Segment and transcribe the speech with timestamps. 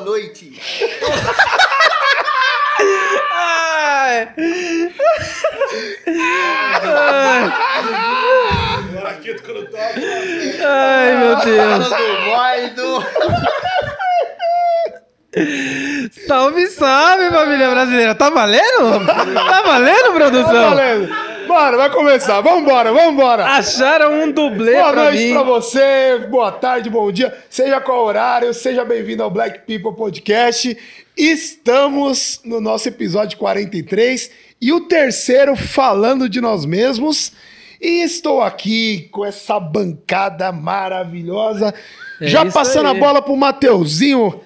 [0.00, 0.60] boa noite.
[3.32, 4.28] Ai.
[11.18, 11.88] Meu Deus.
[12.74, 13.04] Do.
[16.26, 18.14] Salve, salve, família brasileira.
[18.14, 19.06] Tá valendo?
[19.06, 20.52] Tá valendo, produção?
[20.52, 21.29] Tá valendo.
[21.50, 22.40] Bora, vai começar.
[22.42, 23.44] Vambora, vambora.
[23.44, 25.32] Acharam um dublê Boa pra noite mim.
[25.32, 30.78] pra você, boa tarde, bom dia, seja qual horário, seja bem-vindo ao Black People Podcast.
[31.16, 34.30] Estamos no nosso episódio 43
[34.62, 37.32] e o terceiro falando de nós mesmos.
[37.80, 41.74] E estou aqui com essa bancada maravilhosa.
[42.20, 42.96] É Já passando aí.
[42.96, 44.40] a bola pro Mateuzinho.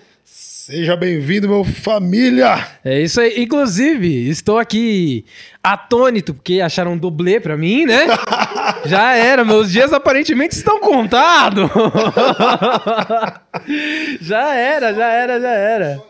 [0.67, 2.67] Seja bem-vindo, meu família.
[2.83, 3.43] É isso aí.
[3.43, 5.27] Inclusive, estou aqui
[5.63, 8.07] atônito, porque acharam um dublê pra mim, né?
[8.87, 11.69] Já era, meus dias aparentemente estão contados.
[14.23, 16.03] já era, já era, já era.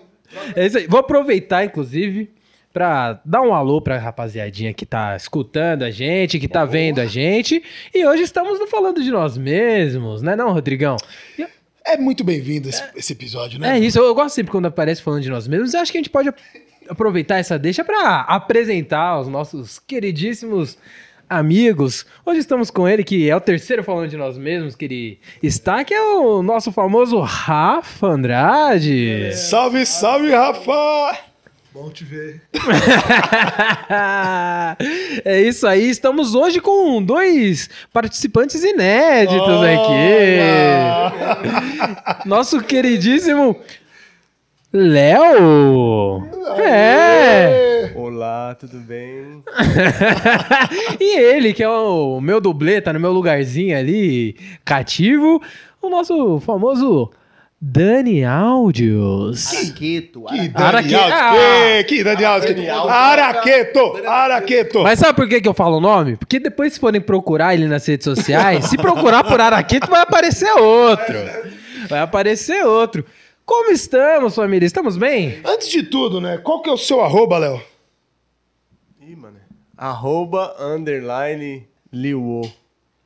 [0.54, 0.86] É isso aí.
[0.86, 2.30] Vou aproveitar, inclusive,
[2.72, 7.06] pra dar um alô pra rapaziadinha que tá escutando a gente, que tá vendo a
[7.06, 7.60] gente.
[7.92, 10.96] E hoje estamos falando de nós mesmos, né não, Rodrigão?
[11.86, 13.76] É muito bem-vindo esse, esse episódio, né?
[13.76, 15.74] é isso, eu gosto sempre quando aparece falando de nós mesmos.
[15.74, 16.38] Eu acho que a gente pode ap-
[16.88, 20.78] aproveitar essa deixa para apresentar os nossos queridíssimos
[21.28, 22.06] amigos.
[22.24, 25.84] Hoje estamos com ele, que é o terceiro falando de nós mesmos que ele está,
[25.84, 29.32] que é o nosso famoso Rafa Andrade.
[29.34, 31.33] Salve, salve, Rafa!
[31.74, 32.40] Bom te ver.
[35.24, 40.38] é isso aí, estamos hoje com dois participantes inéditos aqui.
[42.28, 43.58] Nosso queridíssimo
[44.72, 46.22] Léo.
[46.58, 47.92] É.
[47.96, 49.42] Olá, tudo bem?
[51.00, 55.42] e ele, que é o meu dublê, tá no meu lugarzinho ali, cativo,
[55.82, 57.10] o nosso famoso
[57.66, 59.46] Dani Áudios.
[59.54, 60.24] Araqueto.
[60.24, 60.92] Que Araqueto.
[60.92, 61.82] Dani Alves, Ah!
[61.82, 62.24] que, que Dani que...
[62.68, 62.94] Alves.
[62.94, 64.82] Araqueto, Araqueto.
[64.82, 66.16] Mas sabe por que, que eu falo o nome?
[66.18, 70.52] Porque depois, se forem procurar ele nas redes sociais, se procurar por Araqueto, vai aparecer
[70.52, 71.14] outro.
[71.88, 73.02] Vai aparecer outro.
[73.46, 74.66] Como estamos, família?
[74.66, 75.40] Estamos bem?
[75.42, 77.62] Antes de tudo, né, qual que é o seu arroba, Léo?
[79.00, 79.38] Ih, mano.
[79.74, 82.42] Arroba, underline, liuo.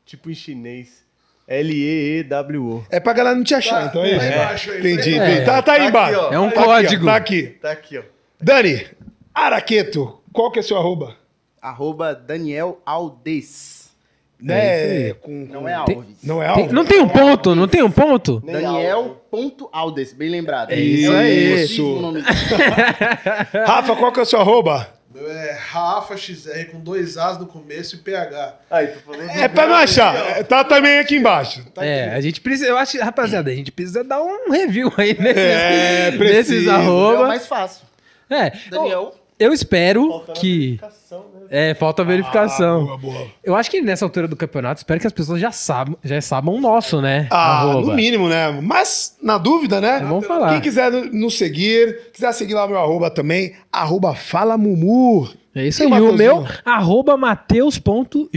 [0.05, 1.07] Tipo em chinês.
[1.49, 2.85] L-E-E-W-O.
[2.91, 4.27] É pra galera não te achar, então é tá isso.
[4.35, 5.31] embaixo aí, Entendi, tá aí.
[5.33, 5.47] entendi.
[5.47, 6.15] Tá, tá aí Tá embaixo.
[6.21, 6.33] aqui, ó.
[6.33, 7.07] É um Tá aqui, ó, código.
[7.07, 7.43] tá aqui.
[7.63, 8.03] Tá aqui, ó.
[8.41, 8.87] Dani,
[9.35, 11.17] Araqueto, qual que é o seu arroba?
[11.61, 13.79] Arroba Daniel Aldes.
[14.41, 16.17] Né, com, Não é Tem- Alves.
[16.23, 16.73] Não é Tem- Alves?
[16.73, 17.55] não tem um ponto?
[17.57, 18.41] Não tem um ponto?
[18.47, 20.71] Daniel.aldes, bem lembrado.
[20.71, 21.65] É isso aí.
[21.65, 21.99] Isso.
[23.67, 24.89] Rafa, qual que é o seu arroba?
[25.31, 28.55] É Rafa XR com dois As no começo e PH.
[28.71, 29.29] Aí, tô falando.
[29.31, 30.15] É pra não achar.
[30.15, 31.65] É, Tá também aqui embaixo.
[31.75, 32.15] Tá É, aqui.
[32.17, 36.11] a gente precisa, eu acho, rapaziada, a gente precisa dar um review aí nesses, É,
[36.13, 36.71] nesses precisa.
[36.71, 37.27] é o arroba.
[37.29, 37.87] mais fácil.
[38.31, 39.15] É, Daniel.
[39.39, 40.59] Eu espero Faltando que...
[40.67, 41.41] verificação, né?
[41.51, 42.85] É, falta verificação.
[42.85, 43.27] Boa, boa.
[43.43, 46.55] Eu acho que nessa altura do campeonato, espero que as pessoas já saibam, já saibam
[46.55, 47.27] o nosso, né?
[47.31, 47.87] Ah, Arroba.
[47.87, 48.51] no mínimo, né?
[48.63, 50.01] Mas, na dúvida, né?
[50.01, 50.51] Vamos falar.
[50.53, 55.29] Quem quiser nos seguir, quiser seguir lá o meu arroba também, arroba Fala Mumu.
[55.55, 58.33] É isso E aí, o o meu, arroba mateus.jpg.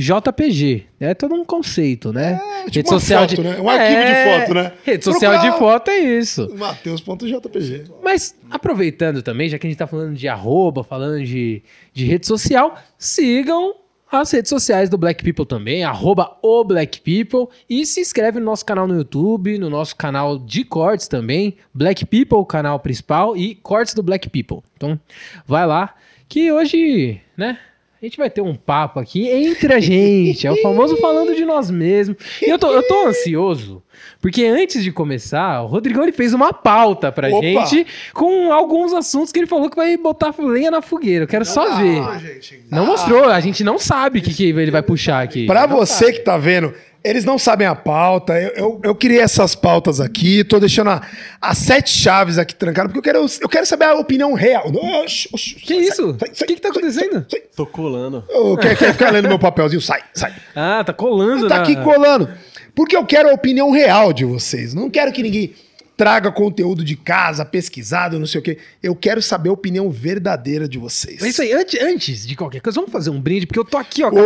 [0.99, 2.39] É todo um conceito, né?
[2.69, 3.59] tipo uma foto, né?
[3.59, 4.73] Um arquivo de foto, né?
[4.83, 6.49] Rede social de foto é isso.
[6.55, 7.83] Mateus.jpg.
[8.03, 11.61] Mas aproveitando também, já que a gente tá falando de arroba, falando de,
[11.94, 13.75] de rede social, sigam
[14.11, 18.45] as redes sociais do Black People também, arroba o Black People, e se inscreve no
[18.45, 23.38] nosso canal no YouTube, no nosso canal de cortes também, Black People, o canal principal,
[23.38, 24.59] e cortes do Black People.
[24.75, 24.99] Então,
[25.47, 25.95] vai lá,
[26.31, 27.57] que hoje, né,
[28.01, 31.43] a gente vai ter um papo aqui entre a gente, é o famoso falando de
[31.43, 32.15] nós mesmos.
[32.41, 33.83] E eu tô, eu tô ansioso,
[34.22, 37.41] porque antes de começar, o Rodrigão ele fez uma pauta pra Opa!
[37.41, 41.25] gente com alguns assuntos que ele falou que vai botar lenha na fogueira.
[41.25, 41.99] Eu quero só ver.
[41.99, 42.63] Ah, gente.
[42.72, 45.45] Não mostrou, a gente não sabe o que, que ele vai puxar aqui.
[45.45, 48.33] Pra você que tá vendo, eles não sabem a pauta.
[48.39, 51.01] Eu, eu, eu criei essas pautas aqui, tô deixando a-
[51.39, 54.71] as sete chaves aqui trancadas, porque eu quero, eu quero saber a opinião real.
[55.03, 56.09] Oxi, oxi, Que sai, isso?
[56.11, 57.13] O que, que tá sai, acontecendo?
[57.13, 57.41] sai, sai.
[57.55, 58.23] Tô colando.
[58.61, 59.81] Quer, quer ficar lendo meu papelzinho?
[59.81, 60.33] Sai, sai.
[60.55, 62.29] Ah, tá colando, Tá na- aqui colando.
[62.75, 64.73] Porque eu quero a opinião real de vocês.
[64.73, 65.53] Não quero que ninguém
[66.01, 68.57] traga conteúdo de casa, pesquisado, não sei o quê.
[68.81, 71.21] Eu quero saber a opinião verdadeira de vocês.
[71.21, 73.77] É isso aí, antes, antes de qualquer coisa, vamos fazer um brinde, porque eu tô
[73.77, 74.23] aqui, ó, a boca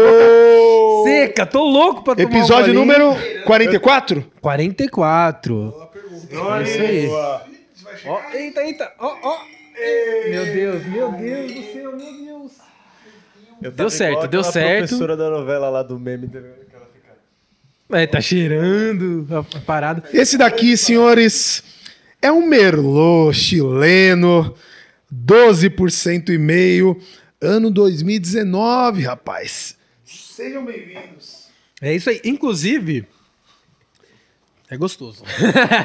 [1.03, 2.79] seca, tô louco pra tomar um Episódio golinho.
[2.79, 4.31] número 44?
[4.39, 5.53] 44.
[5.71, 6.27] Boa pergunta.
[6.33, 7.07] É isso aí.
[7.07, 7.45] Boa.
[8.05, 9.37] Ó, eita, eita, ó, ó.
[10.29, 12.51] Meu Deus, meu Deus do céu, meu Deus.
[13.61, 14.79] Eu Deu certo, deu certo.
[14.87, 16.27] professora da novela lá do meme.
[16.29, 16.55] tá ligado?
[16.69, 17.17] Que ela fica-
[17.91, 20.03] É, tá cheirando a parada.
[20.11, 21.63] Esse daqui, senhores,
[22.21, 24.55] É um Merlot chileno,
[25.13, 26.99] 12% e meio,
[27.39, 29.77] ano 2019, rapaz.
[30.03, 31.49] Sejam bem-vindos.
[31.79, 32.19] É isso aí.
[32.23, 33.07] Inclusive,
[34.67, 35.23] é gostoso.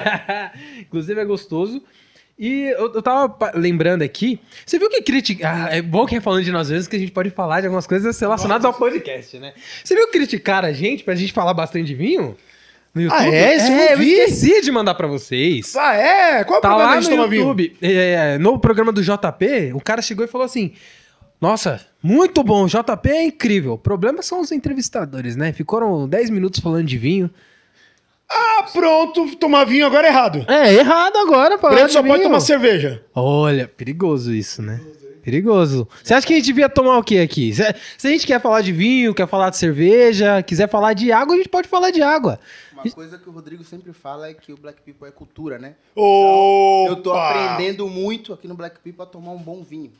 [0.81, 1.83] Inclusive, é gostoso.
[2.43, 4.41] E eu, eu tava lembrando aqui.
[4.65, 5.67] Você viu que criticar.
[5.69, 7.67] Ah, é bom que é falando de nós mesmos que a gente pode falar de
[7.67, 9.53] algumas coisas relacionadas ao podcast, né?
[9.85, 12.35] Você viu criticar a gente pra gente falar bastante de vinho?
[12.95, 13.21] No YouTube?
[13.21, 13.57] Ah, é?
[13.57, 14.13] Isso eu não eu vi.
[14.15, 15.77] esqueci de mandar pra vocês.
[15.77, 16.43] Ah, é?
[16.45, 17.43] Qual é o Tá problema lá no tomar vinho?
[17.43, 17.77] YouTube.
[17.83, 20.73] É, no programa do JP, o cara chegou e falou assim:
[21.41, 23.75] Nossa, muito bom, o JP é incrível.
[23.75, 25.53] O problema são os entrevistadores, né?
[25.53, 27.31] Ficaram 10 minutos falando de vinho.
[28.33, 30.45] Ah, pronto, tomar vinho agora é errado.
[30.49, 31.69] É, errado agora, pô.
[31.69, 33.05] Preto só pode tomar cerveja.
[33.15, 34.81] Olha, perigoso isso, né?
[35.23, 35.87] Perigoso.
[36.03, 37.53] Você acha que a gente devia tomar o que aqui?
[37.53, 37.63] Se,
[37.99, 41.35] se a gente quer falar de vinho, quer falar de cerveja, quiser falar de água,
[41.35, 42.39] a gente pode falar de água.
[42.73, 45.75] Uma coisa que o Rodrigo sempre fala é que o Black People é cultura, né?
[45.95, 46.91] Opa!
[46.93, 49.93] Eu tô aprendendo muito aqui no Black People a tomar um bom vinho.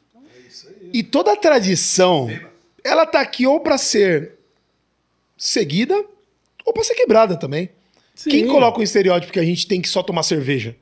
[0.93, 2.29] E toda a tradição,
[2.83, 4.33] ela tá aqui ou pra ser
[5.37, 6.03] seguida
[6.65, 7.71] ou pra ser quebrada também.
[8.29, 10.77] Quem coloca o estereótipo que a gente tem que só tomar cerveja?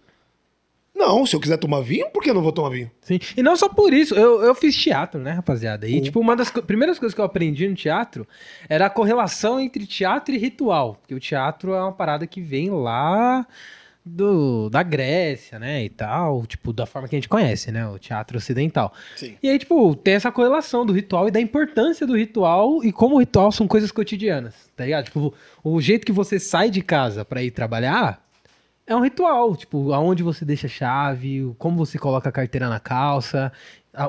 [0.94, 2.90] Não, se eu quiser tomar vinho, por que eu não vou tomar vinho?
[3.02, 3.20] Sim.
[3.36, 5.86] E não só por isso, eu, eu fiz teatro, né, rapaziada?
[5.88, 8.26] E, tipo, uma das co- primeiras coisas que eu aprendi no teatro
[8.68, 10.96] era a correlação entre teatro e ritual.
[10.96, 13.46] Porque o teatro é uma parada que vem lá
[14.08, 16.46] do, da Grécia, né, e tal.
[16.46, 18.92] Tipo, da forma que a gente conhece, né, o teatro ocidental.
[19.16, 19.36] Sim.
[19.42, 23.16] E aí, tipo, tem essa correlação do ritual e da importância do ritual e como
[23.16, 25.06] o ritual são coisas cotidianas, tá ligado?
[25.06, 28.26] Tipo, o jeito que você sai de casa pra ir trabalhar
[28.86, 32.80] é um ritual, tipo, aonde você deixa a chave, como você coloca a carteira na
[32.80, 33.52] calça,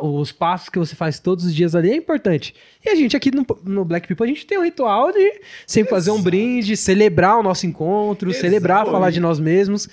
[0.01, 2.53] os passos que você faz todos os dias ali é importante.
[2.86, 5.89] E a gente aqui no, no Black People, a gente tem um ritual de sempre
[5.89, 9.88] fazer um brinde, celebrar o nosso encontro, celebrar falar de nós mesmos.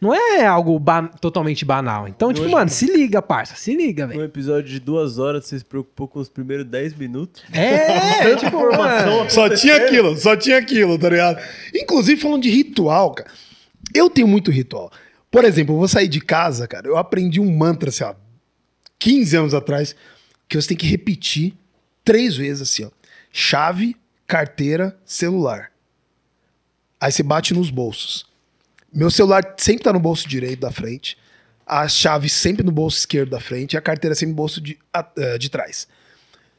[0.00, 2.08] Não é algo ba- totalmente banal.
[2.08, 4.24] Então, tipo, mano, se liga, parça, se liga, Um velho.
[4.24, 7.44] episódio de duas horas, você se preocupou com os primeiros 10 minutos.
[7.52, 9.30] É, tipo, mano.
[9.30, 11.38] Só tinha aquilo, só tinha aquilo, tá ligado?
[11.72, 13.30] Inclusive, falando de ritual, cara.
[13.94, 14.90] Eu tenho muito ritual.
[15.30, 16.88] Por exemplo, eu vou sair de casa, cara.
[16.88, 18.12] Eu aprendi um mantra, assim, ó,
[19.02, 19.96] 15 anos atrás,
[20.48, 21.54] que você tem que repetir
[22.04, 22.90] três vezes, assim, ó.
[23.32, 23.96] Chave,
[24.26, 25.72] carteira, celular.
[27.00, 28.24] Aí você bate nos bolsos.
[28.94, 31.18] Meu celular sempre tá no bolso direito da frente.
[31.66, 33.72] A chave sempre no bolso esquerdo da frente.
[33.72, 34.78] E a carteira sempre no bolso de,
[35.16, 35.88] eh, de trás.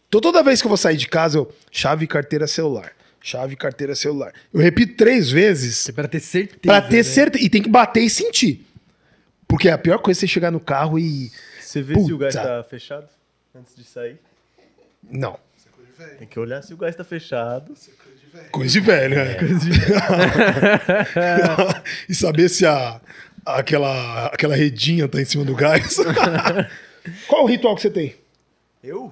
[0.10, 2.92] Então toda vez que eu vou sair de casa, eu chave, carteira, celular.
[3.22, 4.34] Chave, carteira, celular.
[4.54, 6.60] Eu repito três vezes Pra ter certeza.
[6.62, 7.04] pra ter né?
[7.04, 7.46] certeza.
[7.46, 8.66] E tem que bater e sentir.
[9.48, 11.31] Porque a pior coisa é você chegar no carro e.
[11.74, 12.18] Você vê se o Puta.
[12.20, 13.10] gás tá fechado
[13.56, 14.20] antes de sair?
[15.10, 15.40] Não.
[16.20, 17.74] Tem que olhar se o gás tá fechado.
[18.52, 19.38] Coisa de velho, né?
[22.08, 23.02] e saber se a,
[23.44, 25.98] aquela, aquela redinha tá em cima do gás.
[27.28, 28.16] Qual o ritual que você tem?
[28.84, 29.12] Eu?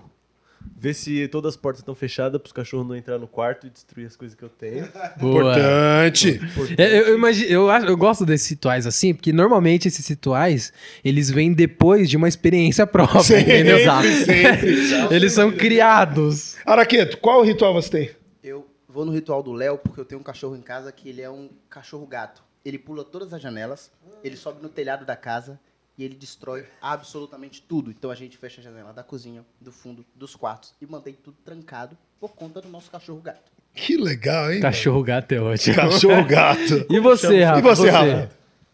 [0.83, 4.07] Ver se todas as portas estão fechadas pros cachorros não entrar no quarto e destruir
[4.07, 4.89] as coisas que eu tenho.
[5.19, 5.51] Boa.
[5.51, 6.42] Importante.
[6.75, 10.74] É, Eu, eu, imagi- eu, acho- eu gosto desses rituais assim, porque normalmente esses rituais,
[11.05, 13.77] eles vêm depois de uma experiência própria, Sempre, entendeu?
[14.25, 14.72] sempre.
[15.15, 16.55] Eles são criados.
[16.65, 18.10] Araqueto, qual o ritual você tem?
[18.44, 21.22] Eu vou no ritual do Léo porque eu tenho um cachorro em casa que ele
[21.22, 22.41] é um cachorro gato.
[22.65, 23.91] Ele pula todas as janelas,
[24.24, 25.60] ele sobe no telhado da casa
[26.01, 27.91] e ele destrói absolutamente tudo.
[27.91, 31.38] Então a gente fecha a janela da cozinha, do fundo, dos quartos e mantém tudo
[31.46, 33.51] trancado por conta do nosso cachorro gato.
[33.75, 34.62] Que legal, hein?
[34.62, 35.75] Cachorro gato é ótimo.
[35.75, 36.88] Cachorro gato.
[36.89, 37.60] E você, Rafa?
[37.60, 38.31] E você, Rafa?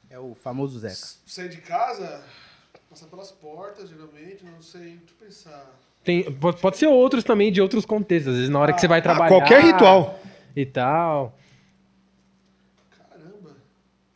[0.10, 0.96] É o famoso Zeca.
[1.26, 2.24] Sair de casa,
[2.90, 5.80] passar pelas portas, geralmente, não sei, deixa eu pensar.
[6.06, 8.32] Tem, pode, pode ser outros também, de outros contextos.
[8.32, 9.28] Às vezes na hora que você vai trabalhar.
[9.28, 10.18] qualquer ritual.
[10.56, 11.38] E tal.
[12.98, 13.58] Caramba,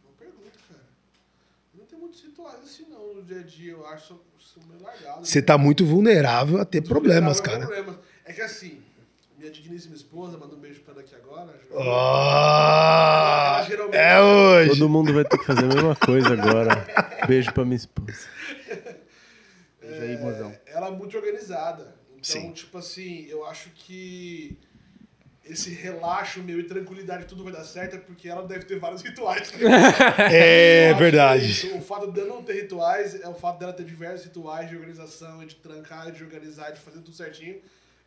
[0.03, 0.85] uma pergunta, cara.
[1.77, 4.19] Não tem muitos rituais assim não no dia a dia, eu acho,
[4.53, 5.29] são, meio largados.
[5.29, 7.59] Você tá muito vulnerável a ter problemas, cara.
[7.65, 7.95] problemas.
[8.25, 8.81] É que assim,
[9.37, 11.59] minha digníssima esposa, manda um beijo pra ela aqui agora.
[13.67, 14.69] Geralmente- é hoje.
[14.71, 16.85] Todo mundo vai ter que fazer a mesma coisa agora.
[17.27, 18.27] Beijo pra minha esposa.
[19.81, 20.53] Beijo aí, mozão.
[20.65, 21.95] ela é muito organizada.
[22.11, 22.51] Então, Sim.
[22.51, 24.57] tipo assim, eu acho que
[25.43, 29.01] esse relaxo meu e tranquilidade tudo vai dar certo é porque ela deve ter vários
[29.01, 29.51] rituais.
[30.17, 31.49] É verdade.
[31.49, 31.75] isso.
[31.75, 35.45] O fato dela não ter rituais é o fato dela ter diversos rituais de organização,
[35.45, 37.57] de trancar, de organizar, de fazer tudo certinho.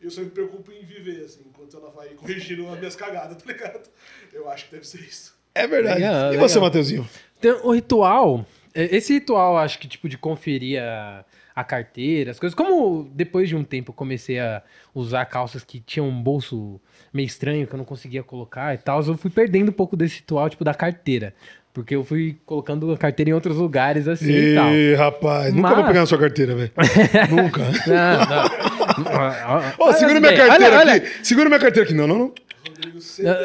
[0.01, 3.53] Eu só me preocupo em viver, assim, enquanto ela vai corrigindo as minhas cagadas, tá
[3.53, 3.89] ligado?
[4.33, 5.35] Eu acho que deve ser isso.
[5.55, 6.01] É verdade.
[6.01, 6.69] Legal, e você, legal.
[6.69, 7.09] Mateuzinho?
[7.41, 8.45] Tem o ritual.
[8.75, 11.25] é, Esse ritual, acho que, tipo, de conferir a,
[11.55, 12.55] a carteira, as coisas.
[12.55, 14.63] Como depois de um tempo eu comecei a
[14.95, 16.81] usar calças que tinham um bolso
[17.13, 20.17] meio estranho, que eu não conseguia colocar e tal, eu fui perdendo um pouco desse
[20.17, 21.35] ritual, tipo, da carteira.
[21.73, 24.73] Porque eu fui colocando a carteira em outros lugares assim e tal.
[24.73, 26.71] Ih, rapaz, nunca vou pegar na sua carteira, velho.
[27.31, 27.63] nunca.
[27.89, 29.65] Não, não.
[29.89, 31.09] Ô, segura Olha minha carteira olha, aqui.
[31.25, 31.95] Segura minha carteira aqui.
[31.97, 32.33] Não, não, não.
[32.65, 32.99] Rodrigo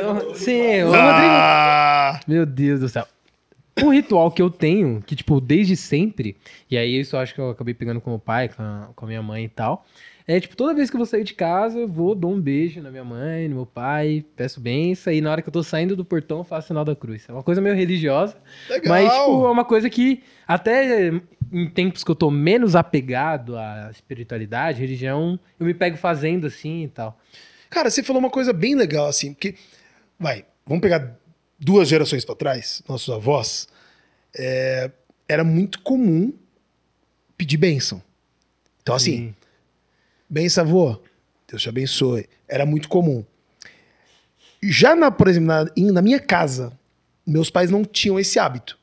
[0.06, 0.20] olha.
[0.20, 1.02] falou Sim, o Rodrigo.
[1.02, 3.08] Ah, Meu Deus do céu.
[3.84, 6.36] Um ritual que eu tenho, que, tipo, desde sempre,
[6.70, 9.06] e aí isso eu acho que eu acabei pegando com o pai, com a, com
[9.06, 9.86] a minha mãe e tal,
[10.30, 12.80] é, tipo, toda vez que eu vou sair de casa, eu vou, dou um beijo
[12.84, 15.96] na minha mãe, no meu pai, peço benção, e na hora que eu tô saindo
[15.96, 17.26] do portão, eu faço o sinal da cruz.
[17.28, 18.38] É uma coisa meio religiosa,
[18.70, 18.90] legal.
[18.94, 21.12] mas, tipo, é uma coisa que, até
[21.52, 26.84] em tempos que eu tô menos apegado à espiritualidade, religião, eu me pego fazendo assim
[26.84, 27.20] e tal.
[27.68, 29.56] Cara, você falou uma coisa bem legal, assim, porque,
[30.20, 31.18] vai, vamos pegar
[31.60, 33.68] duas gerações pra trás, nossos avós,
[34.36, 34.92] é,
[35.28, 36.34] era muito comum
[37.38, 38.02] pedir bênção.
[38.82, 39.36] Então, assim, Sim.
[40.30, 41.00] benção, avô,
[41.48, 42.28] Deus te abençoe.
[42.48, 43.24] Era muito comum.
[44.62, 46.78] Já, na, por exemplo, na, na minha casa,
[47.26, 48.78] meus pais não tinham esse hábito.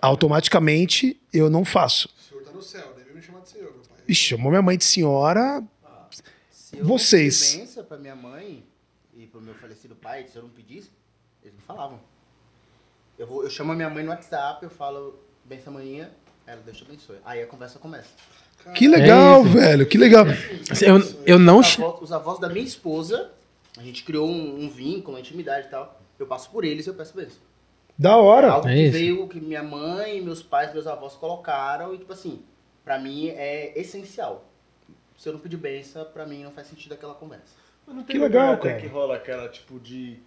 [0.00, 2.08] Automaticamente, eu não faço.
[2.08, 3.96] O senhor tá no céu, deve me chamar de senhor, meu pai.
[4.08, 5.64] Ixi, chamou minha mãe de senhora.
[6.50, 7.76] Se eu Vocês.
[7.88, 8.64] pra minha mãe
[9.14, 10.90] e pro meu falecido pai, se eu não pedisse,
[11.46, 12.00] eles me falavam.
[13.18, 16.10] Eu, vou, eu chamo a minha mãe no WhatsApp, eu falo, benção amanhã,
[16.46, 17.16] ela, Deus te abençoe.
[17.24, 18.10] Aí a conversa começa.
[18.74, 19.52] Que legal, isso.
[19.52, 20.24] velho, que legal.
[20.82, 21.60] Eu, eu não...
[21.60, 23.30] Os avós, os avós da minha esposa,
[23.78, 26.00] a gente criou um, um vínculo, uma intimidade e tal.
[26.18, 27.38] Eu passo por eles e eu peço bênção.
[27.98, 28.50] Da hora.
[28.50, 28.92] Algo É que isso.
[28.92, 32.42] veio, que minha mãe, meus pais, meus avós colocaram e, tipo assim,
[32.84, 34.44] pra mim é essencial.
[35.16, 37.54] Se eu não pedir benção, pra mim não faz sentido aquela conversa.
[37.86, 38.80] Mas não Que tem legal, lugar até cara.
[38.80, 40.18] que rola aquela, tipo, de...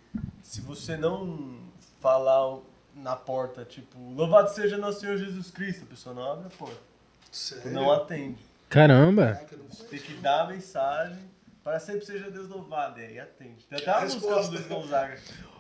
[0.42, 1.60] Se você não
[2.00, 2.60] falar
[2.96, 6.90] na porta, tipo, louvado seja nosso Senhor Jesus Cristo, a pessoa não abre a porta.
[7.32, 7.72] Sério?
[7.72, 8.38] não atende.
[8.70, 9.40] Caramba.
[9.70, 11.20] Você tem que dar a mensagem
[11.64, 13.00] para sempre seja Deus louvado.
[13.00, 13.66] E aí atende.
[13.70, 14.52] Tem até uma música do.
[14.52, 15.18] Luiz Gonzaga.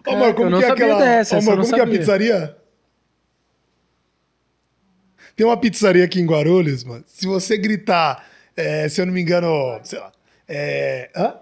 [0.07, 0.99] Ô, Marco, como que é aquela.
[0.99, 2.57] dessa, Ô, Marco, como que é a pizzaria?
[5.35, 7.03] Tem uma pizzaria aqui em Guarulhos, mano.
[7.07, 10.11] Se você gritar, é, se eu não me engano, sei lá.
[10.47, 11.11] É.
[11.15, 11.35] Hã?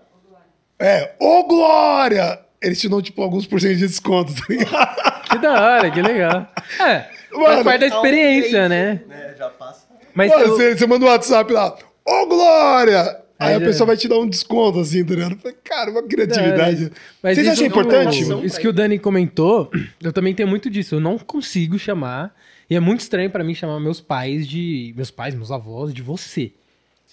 [0.80, 2.40] É, ô Glória!
[2.62, 5.30] Eles te dão, tipo, alguns por cento de desconto, tá ligado?
[5.30, 6.48] Que da hora, que legal.
[6.80, 9.02] É, Mano, faz parte da experiência, né?
[9.08, 9.86] Né, já passa.
[10.14, 13.02] Mas Mano, eu- você, você manda um WhatsApp lá, ô Glória!
[13.40, 15.34] Aí Aí a já- pessoa vai te dar um desconto, assim, tá ligado?
[15.34, 16.92] Eu falei, Cara, uma criatividade.
[17.22, 18.46] Mas Vocês isso acham importante?
[18.46, 19.70] Isso que o Dani comentou,
[20.02, 20.96] eu também tenho muito disso.
[20.96, 22.34] Eu não consigo chamar.
[22.68, 24.92] E é muito estranho pra mim chamar meus pais de.
[24.98, 26.52] Meus pais, meus avós, de você.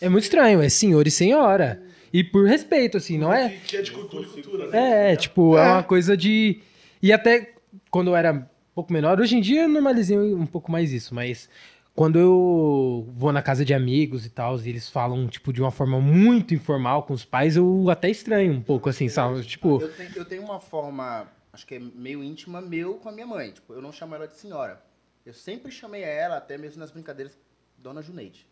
[0.00, 1.80] É muito estranho, é senhor e senhora.
[2.14, 3.48] E por respeito, assim, não é?
[3.48, 5.08] Que, é de cultura e cultura, né?
[5.08, 5.66] É, é, tipo, é.
[5.66, 5.72] É.
[5.72, 6.62] uma coisa de.
[7.02, 7.54] E até
[7.90, 11.12] quando eu era um pouco menor, hoje em dia eu normalizei um pouco mais isso,
[11.12, 11.48] mas
[11.92, 15.72] quando eu vou na casa de amigos e tal, e eles falam, tipo, de uma
[15.72, 19.42] forma muito informal com os pais, eu até estranho um pouco, assim, sabe?
[19.42, 23.12] Tipo, Eu tenho, eu tenho uma forma, acho que é meio íntima meu com a
[23.12, 23.50] minha mãe.
[23.50, 24.80] Tipo, eu não chamo ela de senhora.
[25.26, 27.36] Eu sempre chamei ela, até mesmo nas brincadeiras,
[27.76, 28.46] Dona Juneide.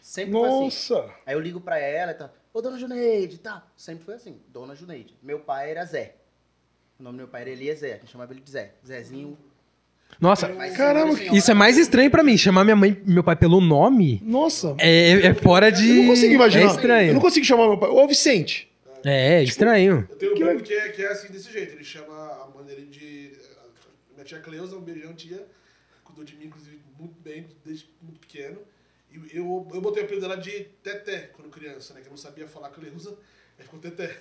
[0.00, 0.64] Sempre foi assim.
[0.64, 1.10] Nossa!
[1.26, 3.62] Aí eu ligo pra ela e tal, ô Dona Juneide tal.
[3.76, 5.14] Sempre foi assim, Dona Juneide.
[5.22, 6.14] Meu pai era Zé.
[6.98, 8.72] O nome do meu pai era Eliezer, a gente chamava ele de Zé.
[8.86, 9.38] Zezinho.
[10.20, 13.22] nossa, Mas Caramba, senhora senhora- isso é mais estranho pra mim, chamar minha mãe meu
[13.22, 14.74] pai pelo nome Nossa!
[14.78, 15.88] é, é fora de.
[15.88, 16.62] Eu não consigo imaginar.
[16.62, 17.14] É Eu estranho.
[17.14, 17.90] não consigo chamar meu pai.
[17.90, 18.66] Ô, Vicente!
[19.04, 20.08] É, é estranho.
[20.10, 21.74] Eu tenho um Que primo que é, que é assim, desse jeito.
[21.74, 23.32] Ele chama a mãe dele de...
[24.12, 25.46] Minha tia Cleusa, um beijão, tia.
[26.02, 28.58] Cuidou de mim, inclusive, muito bem, desde muito pequeno.
[29.10, 32.00] Eu, eu botei o apelido dela de Teté, quando criança, né?
[32.00, 33.16] Que eu não sabia falar Cleusa.
[33.58, 34.16] Aí ficou Teté.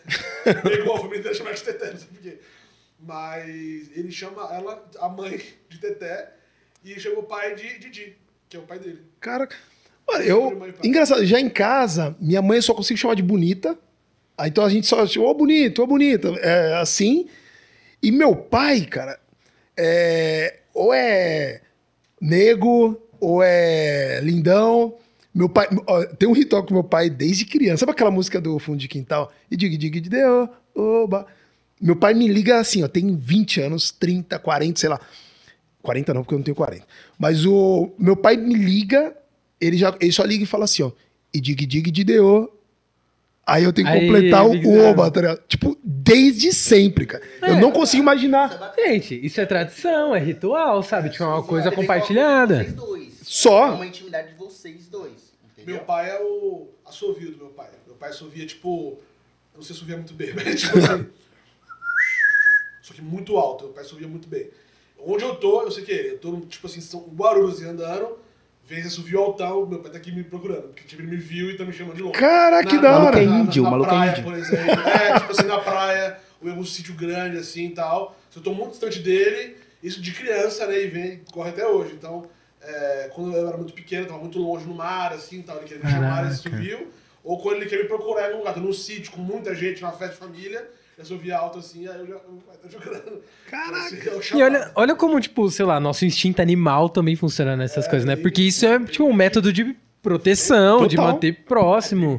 [0.46, 2.40] É igual a família dela chamar de Teté, não sei porquê.
[3.00, 5.40] Mas ele chama ela, a mãe
[5.70, 6.34] de Teté,
[6.84, 8.18] e chama o pai de Didi,
[8.50, 9.04] que é o pai dele.
[9.20, 9.48] Cara,
[10.08, 10.76] mano, eu.
[10.84, 13.78] Engraçado, já em casa, minha mãe eu só consigo chamar de bonita.
[14.38, 16.30] Aí então a gente só chama, ô bonito, ô bonita.
[16.40, 17.28] É assim.
[18.02, 19.20] E meu pai, cara,
[19.76, 20.60] é.
[20.74, 21.62] Ou é
[22.20, 24.96] nego, ou é lindão.
[25.34, 25.68] Meu pai.
[25.86, 27.82] ó, tem um ritual com meu pai desde criança.
[27.82, 29.32] Sabe aquela música do fundo de quintal?
[29.52, 31.28] E diga, diga, de deu, oba.
[31.80, 35.00] Meu pai me liga assim, ó, tem 20 anos, 30, 40, sei lá.
[35.84, 36.84] 40 não, porque eu não tenho 40.
[37.20, 39.16] Mas o meu pai me liga,
[39.62, 40.92] ele, já, ele só liga e fala assim, ó.
[41.34, 42.52] E dig dig de deu.
[43.48, 45.42] Aí eu tenho que Aí, completar o, oba, tá ligado?
[45.48, 47.24] Tipo, desde sempre, cara.
[47.42, 47.60] Eu É.
[47.62, 48.74] não consigo imaginar.
[48.78, 51.10] Gente, isso é tradição, é ritual, sabe?
[51.10, 52.58] Tipo, é uma coisa vê compartilhada.
[52.58, 53.14] Vocês dois.
[53.24, 53.68] Só?
[53.68, 55.32] É uma intimidade de vocês dois.
[55.54, 55.76] Entendeu?
[55.76, 57.70] Meu pai é o assovio do meu pai.
[57.86, 59.00] Meu pai assovia, tipo.
[59.54, 61.08] eu Não sei assovia muito bem, mas tipo assim.
[62.82, 63.66] Só que muito alto.
[63.66, 64.50] Meu pai assovia muito bem.
[65.00, 66.10] Onde eu tô, eu sei que é.
[66.12, 68.18] Eu tô, tipo assim, São Guarulhos assim, andando.
[68.68, 70.64] Vem esse assovio altão, meu pai tá aqui me procurando.
[70.64, 72.20] Porque tipo, ele me viu e tá me chamando de longe.
[72.20, 73.24] Cara, que Na- da na- hora.
[73.24, 74.24] é na- índio, na o maluco é praia, índio.
[74.24, 74.72] por exemplo.
[74.90, 78.18] É, tipo assim, na praia, ou em algum sítio grande, assim e tal.
[78.30, 80.82] Se eu tô muito distante dele, Isso de criança, né?
[80.84, 81.94] E vem, corre até hoje.
[81.94, 82.26] Então,
[82.62, 85.84] é, quando eu era muito pequeno, tava muito longe no mar, assim, tal, ele queria
[85.84, 86.34] me chamar, ele Caraca.
[86.36, 86.88] subiu.
[87.24, 89.80] Ou quando ele queria me procurar em algum lugar, tô num sítio com muita gente,
[89.84, 93.22] numa festa de família, eu subia alto assim, aí eu já eu tô jogando.
[93.50, 93.78] Caraca.
[94.18, 97.90] Assim, E olha, olha como, tipo, sei lá, nosso instinto animal também funciona nessas É,
[97.90, 98.16] coisas, né?
[98.16, 101.14] Porque isso é, tipo, um método de proteção, de Total.
[101.14, 102.18] manter próximo.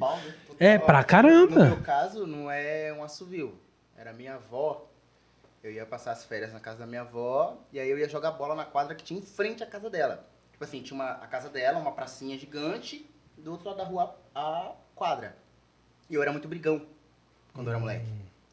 [0.60, 0.74] Né?
[0.74, 1.64] É, pra No caramba.
[1.66, 3.54] meu caso, não é um assovio.
[3.96, 4.84] Era minha avó.
[5.62, 8.30] Eu ia passar as férias na casa da minha avó e aí eu ia jogar
[8.30, 10.24] bola na quadra que tinha em frente à casa dela.
[10.52, 13.04] Tipo assim, tinha uma, a casa dela, uma pracinha gigante,
[13.36, 15.36] e do outro lado da rua a quadra.
[16.08, 16.80] E eu era muito brigão
[17.52, 18.06] quando eu era moleque.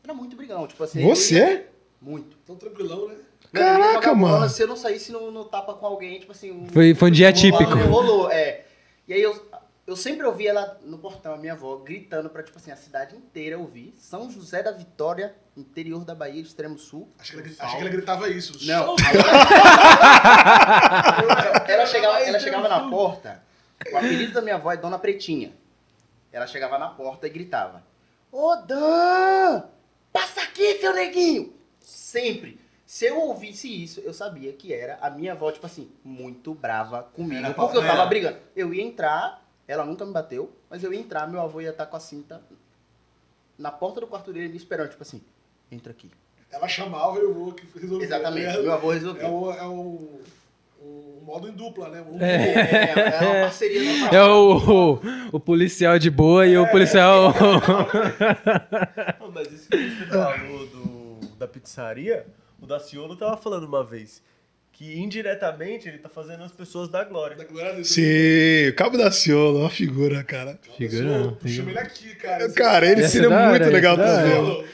[0.05, 1.01] Era muito brigão, tipo assim.
[1.03, 1.65] Você?
[1.99, 2.37] Muito.
[2.45, 3.15] Tão tranquilão, né?
[3.51, 4.49] Mano, Caraca, jogar bola, mano.
[4.49, 6.51] Se eu não saísse no, no tapa com alguém, tipo assim.
[6.51, 7.73] um- Foi- foi um dia típico.
[7.89, 8.65] Rolou, é.
[9.07, 9.49] E aí eu,
[9.87, 13.15] eu sempre ouvi ela no portão, a minha avó, gritando pra, tipo assim, a cidade
[13.15, 13.93] inteira ouvir.
[13.97, 17.09] São José da Vitória, interior da Bahia, extremo sul.
[17.17, 18.53] Achei que, ela, achei que ela gritava isso.
[18.67, 18.95] Não.
[21.67, 23.43] ela, chegava, ela chegava na porta.
[23.91, 25.53] O apelido da minha avó é Dona Pretinha.
[26.31, 27.83] Ela chegava na porta e gritava:
[28.31, 29.63] Ô Dan!
[30.15, 31.53] Passa aqui, seu neguinho!
[31.81, 32.57] Sempre.
[32.85, 37.03] Se eu ouvisse isso, eu sabia que era a minha avó, tipo assim, muito brava
[37.03, 37.43] comigo.
[37.43, 38.37] Era porque eu tava brigando.
[38.55, 41.85] Eu ia entrar, ela nunca me bateu, mas eu ia entrar, meu avô ia estar
[41.87, 42.41] com a cinta
[43.57, 45.21] na porta do quarto dele me esperando, tipo assim,
[45.69, 46.09] entra aqui.
[46.49, 48.05] Ela chamava e eu vou que resolver.
[48.05, 49.27] Exatamente, É, meu avô é, resolveu.
[49.27, 50.19] um, é um,
[50.85, 52.03] um modo em dupla, né?
[52.07, 54.13] Um É, é uma parceria normal.
[54.13, 54.99] É o,
[55.33, 57.33] o, policial de boa e o policial.
[59.19, 62.25] Não, mas isso que você falou do, da pizzaria,
[62.61, 64.21] o Daciolo tava falando uma vez
[64.71, 67.37] que indiretamente ele tá fazendo as pessoas dar glória.
[67.37, 67.81] da glória.
[67.85, 70.59] Sim, o Cabo da Ciolo, uma figura, cara.
[70.77, 72.51] Figura, Eu chamo ele aqui, cara.
[72.51, 74.65] Cara, ele seria é da muito legal é da trazer.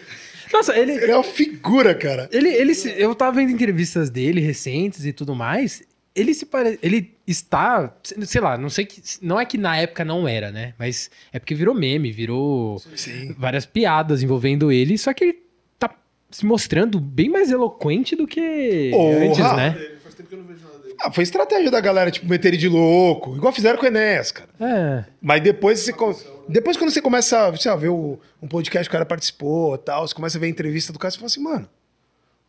[0.51, 2.27] Nossa, ele, Ele é uma figura, cara.
[2.31, 5.83] ele, ele eu tava vendo entrevistas dele recentes e tudo mais.
[6.13, 6.77] Ele se parece.
[6.83, 7.93] Ele está.
[8.03, 9.01] Sei lá, não sei que.
[9.21, 10.73] Não é que na época não era, né?
[10.77, 13.33] Mas é porque virou meme, virou Sim.
[13.37, 14.97] várias piadas envolvendo ele.
[14.97, 15.39] Só que ele
[15.79, 15.89] tá
[16.29, 19.17] se mostrando bem mais eloquente do que Porra!
[19.25, 19.69] antes, né?
[19.69, 19.97] Dele.
[20.03, 20.95] Faz tempo que eu não vejo nada dele.
[20.99, 23.35] Ah, foi estratégia da galera, tipo, meter ele de louco.
[23.37, 24.49] Igual fizeram com o Enéas, cara.
[24.59, 25.05] É.
[25.21, 25.93] Mas depois você.
[25.93, 26.13] com-
[26.49, 29.77] Depois, quando você começa a sei lá, ver o- um podcast que o cara participou
[29.77, 31.69] tal, você começa a ver a entrevista do cara, você fala assim, mano,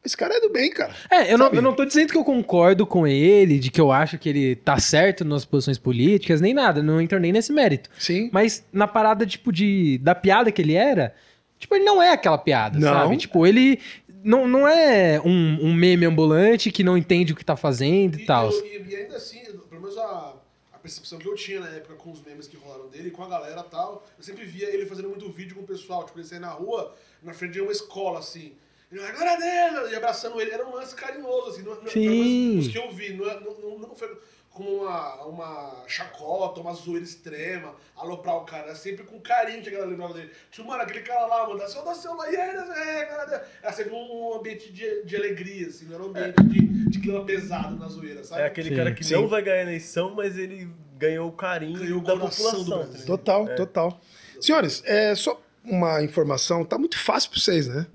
[0.05, 0.95] esse cara é do bem, cara.
[1.11, 3.93] É, eu não, eu não tô dizendo que eu concordo com ele, de que eu
[3.93, 7.89] acho que ele tá certo nas posições políticas, nem nada, não entro nem nesse mérito.
[7.99, 8.29] Sim.
[8.33, 9.99] Mas na parada, tipo, de.
[9.99, 11.15] Da piada que ele era,
[11.59, 12.89] tipo, ele não é aquela piada, Não.
[12.93, 13.17] sabe?
[13.17, 13.79] Tipo, ele
[14.25, 18.25] não, não é um, um meme ambulante que não entende o que tá fazendo e,
[18.27, 18.51] tal.
[18.51, 20.35] eu- E, e ainda assim, pelo menos a,
[20.73, 23.29] a percepção que eu tinha na época com os memes que rolaram dele, com a
[23.29, 26.05] galera e tal, eu sempre via ele fazendo muito vídeo com o pessoal.
[26.05, 28.53] Tipo, ele saía na rua, na frente de uma escola, assim.
[28.93, 29.93] Ele, agora dele!
[29.93, 31.63] E abraçando ele, era um lance carinhoso, assim.
[31.63, 32.01] Não, não, Sim.
[32.09, 34.17] pelo menos Os que eu vi, não, é- não, não, foi
[34.51, 38.65] como uma, uma chacota, uma zoeira extrema, aloprar o cara.
[38.67, 40.31] Era sempre com carinho que a galera lembrava dele.
[40.51, 43.73] Tipo, mano, aquele cara lá, mano, seu, dá seu lá, e aí, é, cara, era
[43.73, 47.77] sempre um ambiente de, de alegria, assim, não era um ambiente de, de clima pesado
[47.79, 48.43] na zoeira, sabe?
[48.43, 49.15] É aquele Sim, cara que sim.
[49.15, 52.65] não vai ganhar a eleição, mas ele ganhou o carinho Ganhou o da do população.
[52.65, 53.07] Brasil.
[53.07, 54.01] Total, total.
[54.39, 57.87] Senhores, é só uma informação, tá muito fácil pra vocês, né?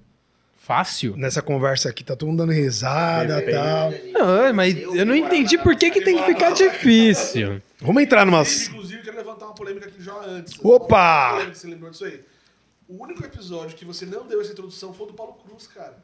[0.68, 1.16] Fácil?
[1.16, 3.92] Nessa conversa aqui, tá todo mundo dando risada e tal.
[4.12, 7.62] Não, mas eu não entendi por que, que tem que ficar difícil.
[7.80, 8.68] Vamos entrar numas.
[8.68, 10.60] Inclusive, quero levantar uma polêmica aqui já antes.
[10.62, 11.46] Opa!
[11.54, 12.20] Você lembrou disso aí?
[12.86, 15.98] O único episódio que você não deu essa introdução foi o do Paulo Cruz, cara.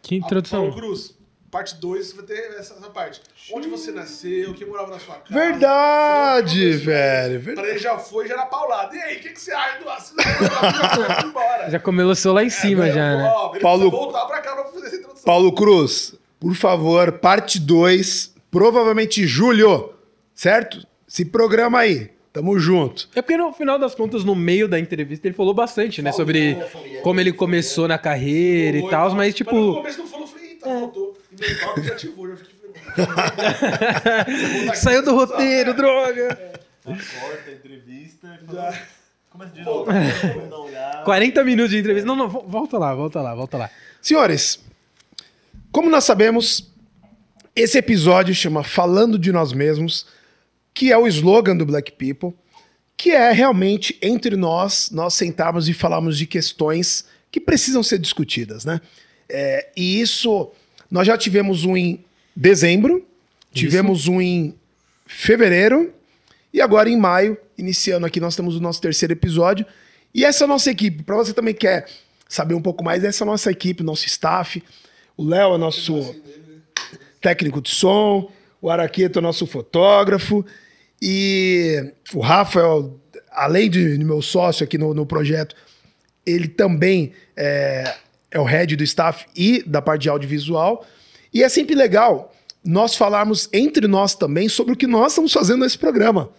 [0.00, 0.60] Que Ah, introdução.
[0.60, 1.14] Paulo Cruz,
[1.50, 3.20] parte 2, você vai ter essa, essa parte.
[3.52, 5.34] Onde você nasceu, quem morava na sua casa.
[5.34, 7.40] Verdade, falou velho.
[7.40, 7.54] verdade.
[7.66, 8.94] Pra ele já foi, já era paulado.
[8.94, 10.22] E aí, o que, que você acha do assunto?
[10.22, 11.70] Já embora.
[11.70, 13.30] Já começou lá em cima, É, já, né?
[13.34, 15.24] ó, ele Paulo- voltar pra cá pra fazer essa introdução.
[15.24, 19.92] Paulo Cruz, por favor, parte 2, provavelmente julho,
[20.34, 20.86] certo?
[21.06, 22.10] Se programa aí.
[22.32, 23.08] Tamo junto.
[23.12, 26.12] É porque no final das contas, no meio da entrevista, ele falou bastante, né?
[26.12, 27.02] Falou, Sobre falou.
[27.02, 29.16] como ele começou na carreira e tal, tá.
[29.16, 29.50] mas no tipo.
[29.74, 31.18] começo não falou, eu falei, eita, faltou.
[31.40, 32.74] Fiquei.
[34.74, 36.36] Saiu do roteiro, droga!
[36.84, 38.62] Corta a entrevista e Já.
[38.72, 38.78] fala,
[39.30, 39.84] começa de novo.
[39.86, 41.04] Vamos dar um olhar.
[41.04, 42.06] 40 minutos de entrevista.
[42.06, 43.70] Não, não, vo- volta lá, volta lá, volta lá.
[44.00, 44.60] Senhores,
[45.72, 46.70] como nós sabemos,
[47.54, 50.06] esse episódio chama Falando de Nós Mesmos,
[50.74, 52.34] que é o slogan do Black People,
[52.96, 58.64] que é realmente entre nós, nós sentarmos e falarmos de questões que precisam ser discutidas,
[58.64, 58.80] né?
[59.28, 60.50] É, e isso,
[60.90, 63.06] nós já tivemos um em dezembro,
[63.52, 64.54] tivemos um em
[65.06, 65.92] fevereiro,
[66.52, 69.64] e agora em maio, iniciando aqui, nós temos o nosso terceiro episódio.
[70.12, 71.02] E essa é a nossa equipe.
[71.02, 71.86] Para você também quer
[72.28, 74.62] saber um pouco mais, essa é a nossa equipe, nosso staff.
[75.16, 76.14] O Léo é nosso.
[77.20, 80.44] técnico de som, o Araqueto é nosso fotógrafo,
[81.00, 82.98] e o Rafael,
[83.30, 85.54] além de, de meu sócio aqui no, no projeto,
[86.26, 87.94] ele também é,
[88.30, 90.86] é o head do staff e da parte de audiovisual.
[91.32, 92.32] E é sempre legal
[92.64, 96.30] nós falarmos entre nós também sobre o que nós estamos fazendo nesse programa.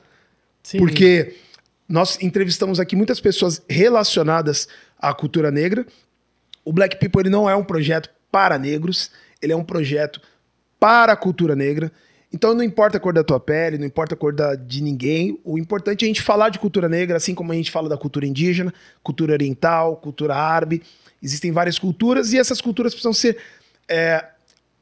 [0.63, 0.77] Sim.
[0.77, 1.35] Porque
[1.89, 5.85] nós entrevistamos aqui muitas pessoas relacionadas à cultura negra.
[6.63, 10.21] O Black People ele não é um projeto para negros, ele é um projeto
[10.79, 11.91] para a cultura negra.
[12.33, 15.37] Então não importa a cor da tua pele, não importa a cor da, de ninguém,
[15.43, 17.97] o importante é a gente falar de cultura negra, assim como a gente fala da
[17.97, 18.73] cultura indígena,
[19.03, 20.81] cultura oriental, cultura árabe.
[21.21, 23.37] Existem várias culturas e essas culturas precisam ser
[23.87, 24.25] é,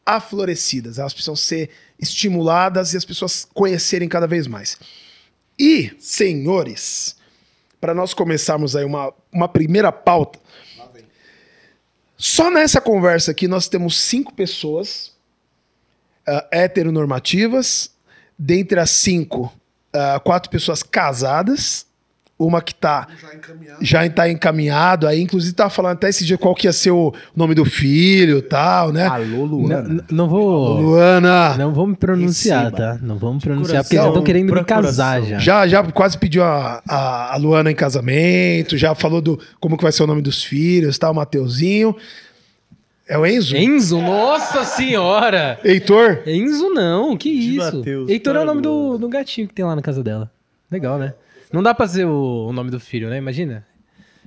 [0.05, 4.77] aflorecidas, elas precisam ser estimuladas e as pessoas conhecerem cada vez mais.
[5.57, 7.17] E, senhores,
[7.81, 10.39] para nós começarmos aí uma, uma primeira pauta,
[12.21, 15.13] só nessa conversa aqui nós temos cinco pessoas
[16.27, 17.91] uh, heteronormativas.
[18.37, 19.53] Dentre as cinco,
[19.95, 21.85] uh, quatro pessoas casadas.
[22.39, 23.85] Uma que tá Já encaminhado.
[23.85, 27.13] já está encaminhado aí, inclusive tava falando até esse dia qual que ia ser o
[27.35, 29.07] nome do filho e tal, né?
[29.07, 30.05] Alô, Não, Luana.
[30.09, 30.79] não vou.
[30.79, 31.57] Luana.
[31.57, 32.97] Não vou me pronunciar, tá?
[33.01, 35.37] Não vamos pronunciar, porque já estão querendo me casar já.
[35.37, 39.83] Já, já quase pediu a, a, a Luana em casamento, já falou do como que
[39.83, 41.11] vai ser o nome dos filhos, tá?
[41.11, 41.93] O Mateuzinho.
[43.05, 43.57] É o Enzo?
[43.57, 45.59] Enzo, nossa senhora!
[45.65, 46.21] Heitor?
[46.27, 47.77] Enzo não, que isso?
[47.77, 50.31] Mateus, Heitor é o nome do, do gatinho que tem lá na casa dela.
[50.71, 51.13] Legal, né?
[51.51, 53.17] Não dá pra ser o, o nome do filho, né?
[53.17, 53.65] Imagina.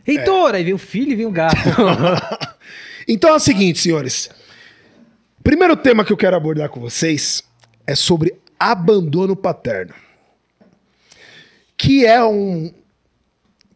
[0.07, 1.57] Heitor, aí vem o filho e vem o gato.
[3.09, 4.31] Então é o seguinte, senhores.
[5.43, 7.43] Primeiro tema que eu quero abordar com vocês
[7.87, 9.93] é sobre abandono paterno.
[11.77, 12.73] Que é um.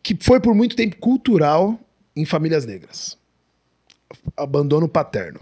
[0.03, 1.79] que foi por muito tempo cultural
[2.15, 3.19] em famílias negras.
[4.37, 5.41] Abandono paterno.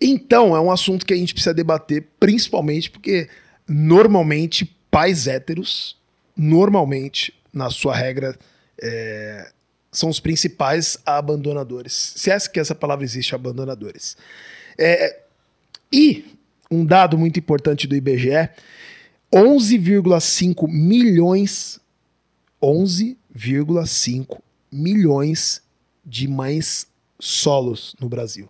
[0.00, 3.28] Então, é um assunto que a gente precisa debater, principalmente porque
[3.66, 5.96] normalmente pais héteros,
[6.36, 8.36] normalmente, na sua regra,
[8.80, 9.50] é,
[9.90, 12.14] são os principais abandonadores.
[12.16, 14.16] Se essa que essa palavra existe, abandonadores.
[14.78, 15.20] É,
[15.92, 16.24] e
[16.70, 18.50] um dado muito importante do IBGE,
[19.32, 21.80] 11,5 milhões
[22.62, 24.40] 11,5
[24.72, 25.62] milhões
[26.04, 26.86] de mães
[27.18, 28.48] solos no Brasil.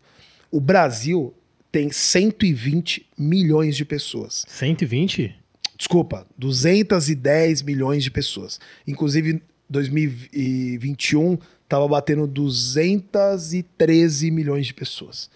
[0.51, 1.35] O Brasil
[1.71, 4.45] tem 120 milhões de pessoas.
[4.49, 5.35] 120?
[5.77, 8.59] Desculpa, 210 milhões de pessoas.
[8.87, 15.29] Inclusive, 2021 estava batendo 213 milhões de pessoas.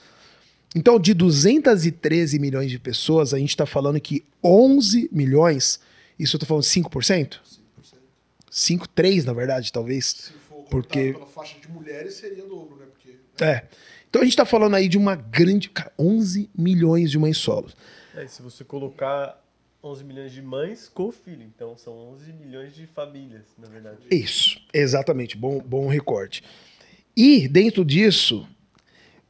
[0.74, 5.80] Então, de 213 milhões de pessoas, a gente está falando que 11 milhões,
[6.18, 7.40] isso eu tô falando 5%?
[8.50, 10.06] 5, 3 na verdade, talvez.
[10.06, 12.86] Se for Porque- pela faixa de mulheres, seria o dobro, né?
[12.86, 13.64] Porque É.
[14.08, 15.68] Então a gente está falando aí de uma grande.
[15.70, 17.76] Cara, 11 milhões de mães solos.
[18.14, 19.39] É, se você colocar
[19.82, 23.98] 11 milhões de mães com filho, então são 11 milhões de famílias, na verdade.
[24.10, 25.36] Isso, exatamente.
[25.36, 26.42] Bom, bom recorte.
[27.16, 28.46] E dentro disso,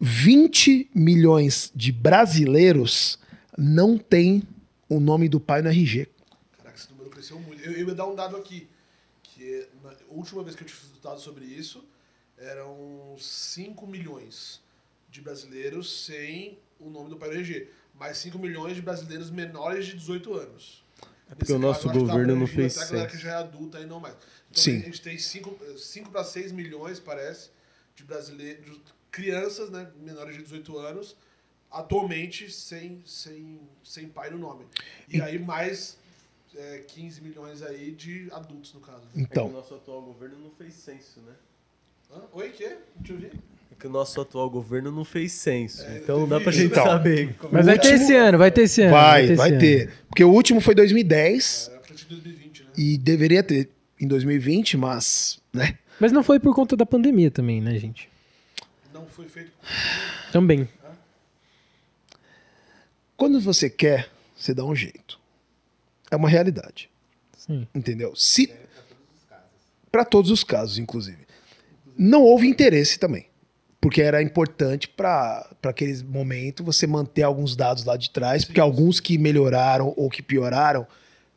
[0.01, 3.19] 20 milhões de brasileiros
[3.57, 4.43] não têm
[4.89, 6.09] o nome do pai no RG.
[6.59, 7.63] Caraca, esse número cresceu muito.
[7.63, 8.67] Eu, eu ia dar um dado aqui,
[9.23, 11.85] que na última vez que eu tive estudado sobre isso,
[12.37, 14.61] eram 5 milhões
[15.11, 17.69] de brasileiros sem o nome do pai do RG.
[18.01, 20.83] Mais 5 milhões de brasileiros menores de 18 anos.
[21.31, 22.85] É porque Nesse o nosso caso, eu acho que tá governo não abrangindo fez até
[22.85, 23.25] a galera que censo.
[23.25, 24.15] já é adulta e não mais.
[24.51, 24.79] Então Sim.
[24.79, 27.51] a gente tem 5 para 6 milhões, parece,
[27.95, 28.81] de brasileiros, de
[29.13, 31.15] crianças né, menores de 18 anos,
[31.71, 34.65] atualmente sem, sem, sem pai no nome.
[35.09, 35.97] E aí mais
[36.57, 39.05] é, 15 milhões aí de adultos, no caso.
[39.11, 41.35] É que o Então, nosso atual governo não fez censo, né?
[42.11, 42.23] Hã?
[42.33, 42.79] Oi, quê?
[42.97, 43.33] Deixa eu ver.
[43.81, 45.83] É que o nosso atual governo não fez censo.
[45.87, 46.85] É, então dá teve pra gente Então.
[46.85, 47.35] saber.
[47.39, 48.91] como- Mas vai ter esse ano, vai ter esse ano.
[48.93, 49.59] vai, vai ano.
[49.59, 49.91] ter.
[50.07, 52.69] Porque o último foi 2010 É, a partir de 2020, né?
[52.77, 55.79] e deveria ter em 2020, mas, né?
[55.99, 58.07] Mas não foi por conta da pandemia também, né, gente?
[58.93, 59.51] Não foi feito.
[60.31, 60.69] Também.
[63.17, 65.19] Quando você quer, você dá um jeito.
[66.11, 66.89] É uma realidade.
[67.37, 67.67] Sim.
[67.75, 68.15] Entendeu?
[68.15, 68.53] Se
[69.91, 71.19] para todos os casos, inclusive.
[71.99, 73.27] Não houve interesse também,
[73.81, 79.01] porque era importante para aquele momento você manter alguns dados lá de trás, porque alguns
[79.01, 80.87] que melhoraram ou que pioraram,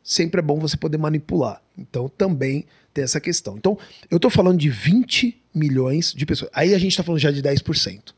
[0.02, 1.62] sempre é bom você poder manipular.
[1.78, 3.56] Então também tem essa questão.
[3.56, 3.76] Então,
[4.10, 6.50] eu tô falando de 20 milhões de pessoas.
[6.54, 8.14] Aí a gente tá falando já de 10%.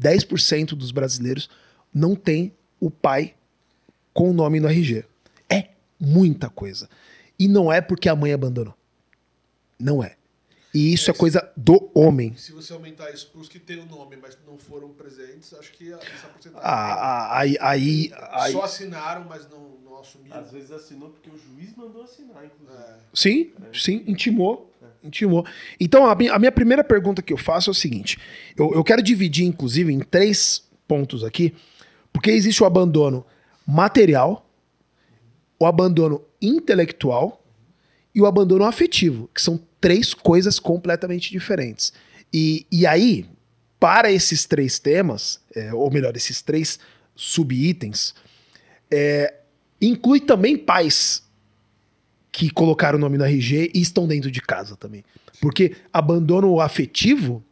[0.00, 1.50] 10% dos brasileiros
[1.92, 3.34] não tem o pai
[4.14, 5.04] com o nome no RG.
[5.50, 5.68] É
[6.00, 6.88] muita coisa.
[7.38, 8.74] E não é porque a mãe abandonou.
[9.78, 10.17] Não é.
[10.78, 12.36] E isso é coisa do homem.
[12.36, 15.72] Se você aumentar isso para os que têm o nome, mas não foram presentes, acho
[15.72, 16.62] que essa porcentagem.
[16.62, 20.38] Ah, ah, Aí, aí, aí- Só assinaram, mas não, não assumiram.
[20.38, 22.78] Às vezes assinou porque o juiz mandou assinar, inclusive.
[22.80, 22.94] É.
[23.12, 24.72] Sim, sim, intimou.
[25.02, 25.44] Intimou.
[25.80, 28.16] Então, a minha, a minha primeira pergunta que eu faço é o seguinte:
[28.56, 31.56] eu, eu quero dividir, inclusive, em três pontos aqui,
[32.12, 33.26] porque existe o abandono
[33.66, 34.48] material,
[35.58, 37.44] o abandono intelectual
[38.14, 41.92] e o abandono afetivo, que são três coisas completamente diferentes.
[42.32, 43.26] E, e aí,
[43.78, 46.78] para esses três temas, é, ou melhor, esses três
[47.14, 48.14] subitens,
[48.90, 49.34] é,
[49.80, 51.22] inclui também pais
[52.30, 55.04] que colocaram o nome no RG e estão dentro de casa também.
[55.40, 57.42] Porque abandono afetivo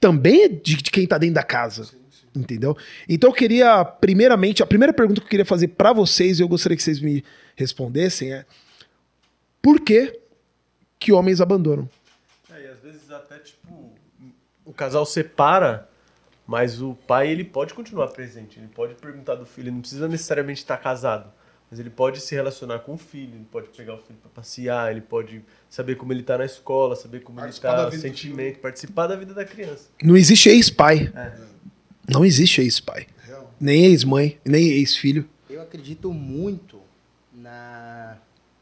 [0.00, 1.88] também é de, de quem tá dentro da casa.
[2.34, 2.74] Entendeu?
[3.06, 6.48] Então eu queria, primeiramente, a primeira pergunta que eu queria fazer pra vocês, e eu
[6.48, 7.22] gostaria que vocês me
[7.54, 8.46] respondessem, é:
[9.60, 10.18] por que
[11.02, 11.88] que homens abandonam?
[12.50, 13.92] É, e às vezes até, tipo,
[14.64, 15.88] o casal separa,
[16.46, 18.58] mas o pai, ele pode continuar presente.
[18.58, 21.32] Ele pode perguntar do filho, ele não precisa necessariamente estar casado.
[21.70, 24.90] Mas ele pode se relacionar com o filho, ele pode pegar o filho para passear,
[24.90, 28.00] ele pode saber como ele tá na escola, saber como ele Participar tá, vida do
[28.00, 29.88] sentimento, participar da vida da criança.
[30.02, 31.10] Não existe ex-pai.
[31.16, 31.32] É.
[32.08, 33.06] Não existe ex-pai.
[33.58, 35.26] Nem ex-mãe, nem ex-filho.
[35.48, 36.80] Eu acredito muito
[37.32, 38.18] na,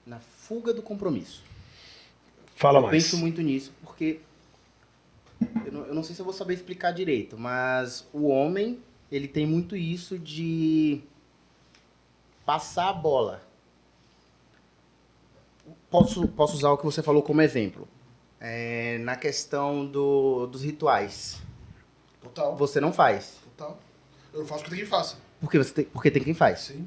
[0.07, 1.42] na fuga do compromisso.
[2.60, 2.92] Fala eu mais.
[2.92, 4.20] penso muito nisso, porque
[5.64, 8.78] eu não, eu não sei se eu vou saber explicar direito, mas o homem,
[9.10, 11.00] ele tem muito isso de
[12.44, 13.40] passar a bola.
[15.88, 17.88] Posso, posso usar o que você falou como exemplo.
[18.38, 21.40] É, na questão do, dos rituais.
[22.20, 22.54] Total.
[22.56, 23.38] Você não faz.
[23.56, 23.78] Total.
[24.34, 25.16] Eu não faço o que tem quem faça.
[25.40, 26.60] Porque, você tem, porque tem quem faz.
[26.60, 26.86] Sim.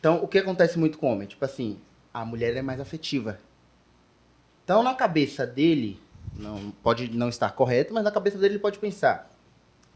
[0.00, 1.28] Então, o que acontece muito com o homem?
[1.28, 1.78] Tipo assim,
[2.12, 3.38] a mulher é mais afetiva.
[4.64, 6.00] Então, na cabeça dele,
[6.36, 9.30] não pode não estar correto, mas na cabeça dele ele pode pensar: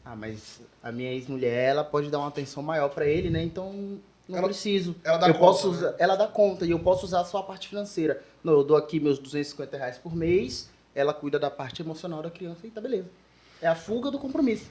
[0.04, 3.42] ah, mas a minha ex-mulher, ela pode dar uma atenção maior pra ele, né?
[3.42, 4.94] Então, não Ela- preciso.
[5.02, 5.76] ela dá eu conta, posso né?
[5.76, 8.22] usar, ela dá conta e eu posso usar só a parte financeira.
[8.44, 12.30] Não, eu dou aqui meus 250 reais por mês, ela cuida da parte emocional da
[12.30, 13.08] criança e tá beleza.
[13.60, 14.66] É a fuga do compromisso.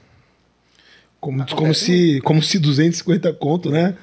[1.20, 3.98] Como, Acontece como, se, como se 250 conto, né?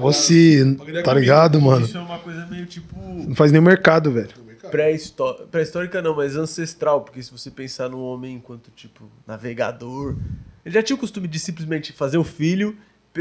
[0.00, 1.84] Fosse Tá ligado, mano?
[1.84, 4.43] Isso é uma coisa meio tipo Não faz nem mercado, velho.
[4.64, 4.70] No mercado.
[4.70, 10.16] pré-histó- pré-histórica não, mas ancestral, porque se você pensar no homem enquanto tipo navegador,
[10.64, 12.76] ele já tinha o costume de simplesmente fazer o filho,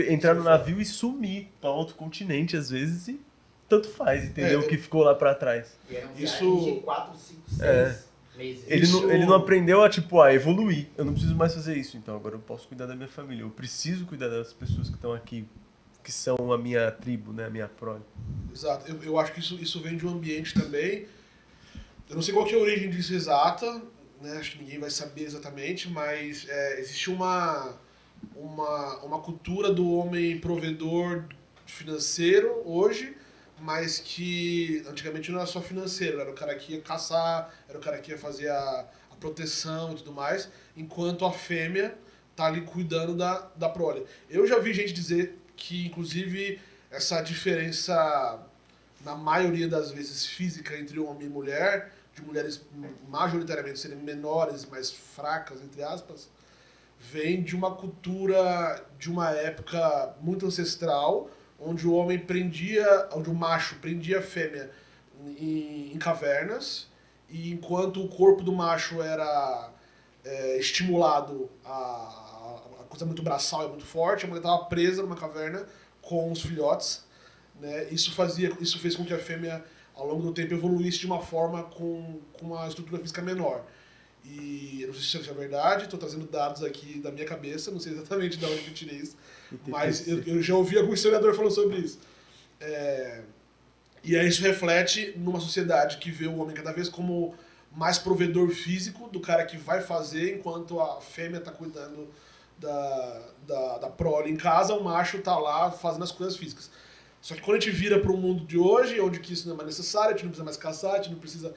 [0.10, 3.19] entrar no navio e sumir para outro continente às vezes e
[3.69, 4.62] tanto faz, entendeu?
[4.62, 5.77] É, o que ficou lá para trás.
[6.17, 7.86] Isso- de 4, 5, 6 É.
[8.38, 8.63] meses.
[8.67, 10.88] Ele, Isso- não, ele não aprendeu a, tipo, a evoluir.
[10.97, 13.43] Eu não preciso mais fazer isso, então agora eu posso cuidar da minha família.
[13.43, 15.45] Eu preciso cuidar das pessoas que estão aqui,
[16.03, 17.45] que são a minha tribo, né?
[17.45, 18.01] A minha prole.
[18.53, 18.89] Exato.
[18.91, 21.06] Eu, eu acho que isso, isso vem de um ambiente também.
[22.09, 23.81] Eu não sei qual é a origem disso exata,
[24.21, 24.37] né?
[24.37, 27.77] Acho que ninguém vai saber exatamente, mas é, existe uma,
[28.35, 31.25] uma, uma cultura do homem provedor
[31.65, 33.15] financeiro hoje,
[33.59, 37.81] mas que antigamente não era só financeiro, era o cara que ia caçar, era o
[37.81, 41.97] cara que ia fazer a, a proteção e tudo mais, enquanto a fêmea
[42.35, 44.05] tá ali cuidando da, da prole.
[44.29, 48.39] Eu já vi gente dizer que, inclusive, essa diferença,
[49.03, 52.61] na maioria das vezes, física entre homem e mulher, de mulheres
[53.07, 56.29] majoritariamente serem menores, mais fracas, entre aspas,
[56.99, 63.33] vem de uma cultura, de uma época muito ancestral, onde o homem prendia, onde o
[63.33, 64.71] macho prendia a fêmea
[65.25, 66.87] em, em cavernas,
[67.29, 69.71] e enquanto o corpo do macho era
[70.23, 75.15] é, estimulado a, a coisa muito braçal e muito forte, a mulher estava presa numa
[75.15, 75.65] caverna
[76.01, 77.03] com os filhotes,
[77.63, 77.88] né?
[77.89, 79.63] Isso fazia, isso fez com que a fêmea
[79.95, 83.65] ao longo do tempo evoluísse de uma forma com, com uma estrutura física menor.
[84.26, 87.71] E eu não sei se isso é verdade, estou trazendo dados aqui da minha cabeça,
[87.71, 89.17] não sei exatamente de onde eu tirei isso,
[89.67, 91.99] mas eu, eu já ouvi algum historiador falando sobre isso.
[92.60, 93.21] É,
[94.04, 97.34] e aí isso reflete numa sociedade que vê o homem cada vez como
[97.71, 102.10] mais provedor físico do cara que vai fazer, enquanto a fêmea está cuidando
[102.58, 106.69] da, da, da prole em casa, o macho está lá fazendo as coisas físicas.
[107.23, 109.53] Só que quando a gente vira para o mundo de hoje, onde que isso não
[109.53, 111.55] é mais necessário, a gente não precisa mais caçar, a gente não precisa...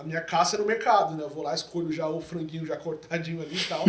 [0.00, 1.22] A, minha caça é no mercado, né?
[1.22, 3.84] Eu vou lá, escolho já o franguinho já cortadinho ali e tal.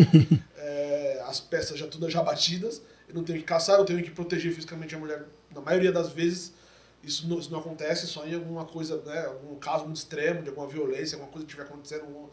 [0.57, 2.83] É, as peças já todas já batidas.
[3.07, 5.25] Eu não tenho que caçar, eu tenho que proteger fisicamente a mulher.
[5.49, 6.53] Na maioria das vezes,
[7.03, 9.25] isso não, isso não acontece só em alguma coisa, né?
[9.25, 12.29] Algum caso muito extremo, de alguma violência, alguma coisa que estiver acontecendo,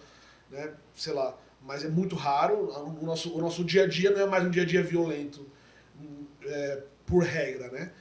[0.50, 0.74] né?
[0.94, 1.34] Sei lá.
[1.62, 2.70] Mas é muito raro.
[3.00, 5.46] O nosso, o nosso dia a dia não é mais um dia a dia violento,
[6.44, 7.92] é, por regra, né?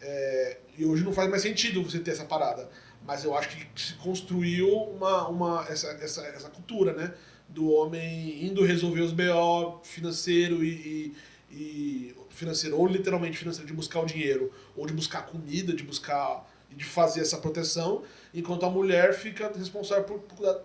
[0.00, 2.68] É, e hoje não faz mais sentido você ter essa parada.
[3.06, 7.14] mas eu acho que se construiu uma, uma, essa, essa, essa cultura, né?
[7.48, 11.14] Do homem indo resolver os BO financeiro e,
[11.50, 15.84] e, e financeiro, ou literalmente financeiro, de buscar o dinheiro, ou de buscar comida, de
[15.84, 18.02] buscar de fazer essa proteção,
[18.34, 20.60] enquanto a mulher fica responsável por, por cuidar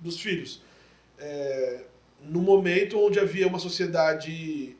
[0.00, 0.62] dos filhos.
[1.18, 1.84] É,
[2.22, 4.76] no momento onde havia uma sociedade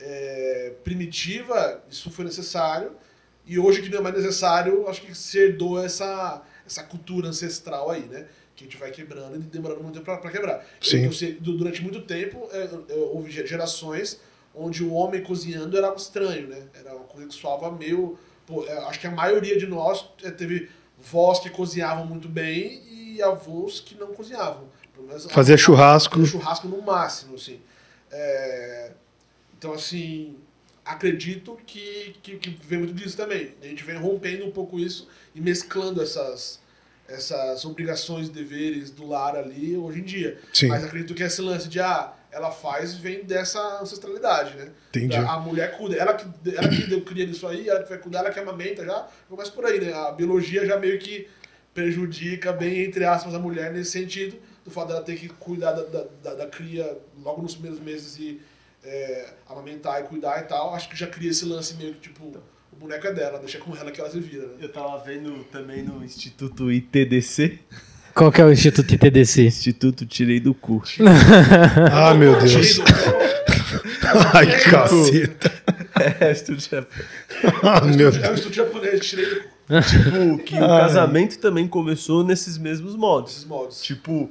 [0.00, 2.92] é, primitiva, isso foi necessário,
[3.46, 7.90] e hoje que não é mais necessário, acho que se herdou essa, essa cultura ancestral
[7.90, 8.26] aí, né?
[8.54, 10.66] Que a gente vai quebrando e demorando muito tempo para quebrar.
[10.80, 11.04] Sim.
[11.04, 12.68] Eu, eu, durante muito tempo, é,
[13.12, 14.20] houve gerações
[14.54, 16.62] onde o homem cozinhando era algo estranho, né?
[16.74, 18.18] Era uma coisa que soava meio...
[18.46, 22.82] Pô, é, acho que a maioria de nós é, teve vós que cozinhavam muito bem
[22.88, 24.68] e avós que não cozinhavam.
[24.98, 26.14] Menos, Fazia churrasco.
[26.14, 27.60] Fazia churrasco no máximo, assim.
[28.10, 28.92] É,
[29.58, 30.36] então, assim,
[30.86, 33.52] acredito que, que, que, vem muito disso também.
[33.60, 36.60] A gente vem rompendo um pouco isso e mesclando essas,
[37.08, 40.38] essas obrigações e deveres do lar ali hoje em dia.
[40.52, 40.68] Sim.
[40.68, 44.70] Mas acredito que esse lance de, ah, ela faz vem dessa ancestralidade, né?
[44.90, 45.16] Entendi.
[45.16, 48.30] A, mulher cuida, ela que, ela que cria isso aí, ela que vai cuidar, ela
[48.30, 49.92] que amamenta já, começa por aí, né?
[49.92, 51.28] A biologia já meio que
[51.74, 55.82] prejudica bem, entre aspas, a mulher nesse sentido, do fato dela ter que cuidar da,
[55.82, 58.40] da, da, da cria logo nos primeiros meses e
[58.86, 62.24] é, amamentar e cuidar e tal, acho que já cria esse lance meio que, tipo,
[62.72, 64.54] o boneco é dela, deixa com ela que ela se vira, né?
[64.60, 67.58] Eu tava vendo também no Instituto ITDC.
[68.14, 69.42] Qual que é o Instituto ITDC?
[69.42, 70.82] Instituto Tirei do Cu.
[71.92, 72.80] ah, meu Deus.
[74.32, 75.52] Ai, caceta.
[76.20, 77.08] É, estudo japonês.
[77.62, 78.38] Ah, meu É o Deus.
[78.38, 83.32] estudo japonês, tirei do cu, Tipo, que o casamento também começou nesses mesmos modos.
[83.32, 83.82] esses modos.
[83.82, 84.30] Tipo,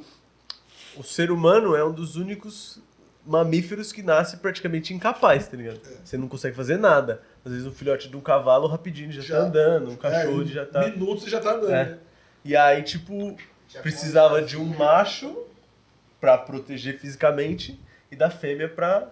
[0.96, 2.80] o ser humano é um dos únicos
[3.26, 5.80] mamíferos que nasce praticamente incapaz, tá ligado?
[6.04, 7.22] Você não consegue fazer nada.
[7.44, 10.46] Às vezes um filhote de um cavalo rapidinho já, Já- tá andando, um cachorro É,
[10.46, 10.88] já tá.
[10.90, 11.86] Minutos e já tá andando, É.
[11.86, 11.98] né?
[12.44, 13.36] E aí, tipo,
[13.82, 15.36] precisava de um macho
[16.22, 17.80] pra proteger fisicamente
[18.12, 19.08] e da fêmea pra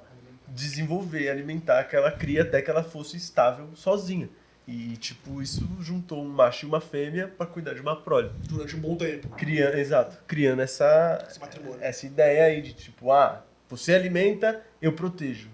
[0.48, 4.30] desenvolver, alimentar aquela cria até que ela fosse estável sozinha.
[4.68, 8.30] E, tipo, isso juntou um macho e uma fêmea pra cuidar de uma prole.
[8.48, 11.80] Durante um bom tempo, Criando, exato, criando essa, esse matrimônio.
[11.82, 13.44] essa ideia aí de tipo, ah,
[13.78, 15.50] você alimenta, eu protejo.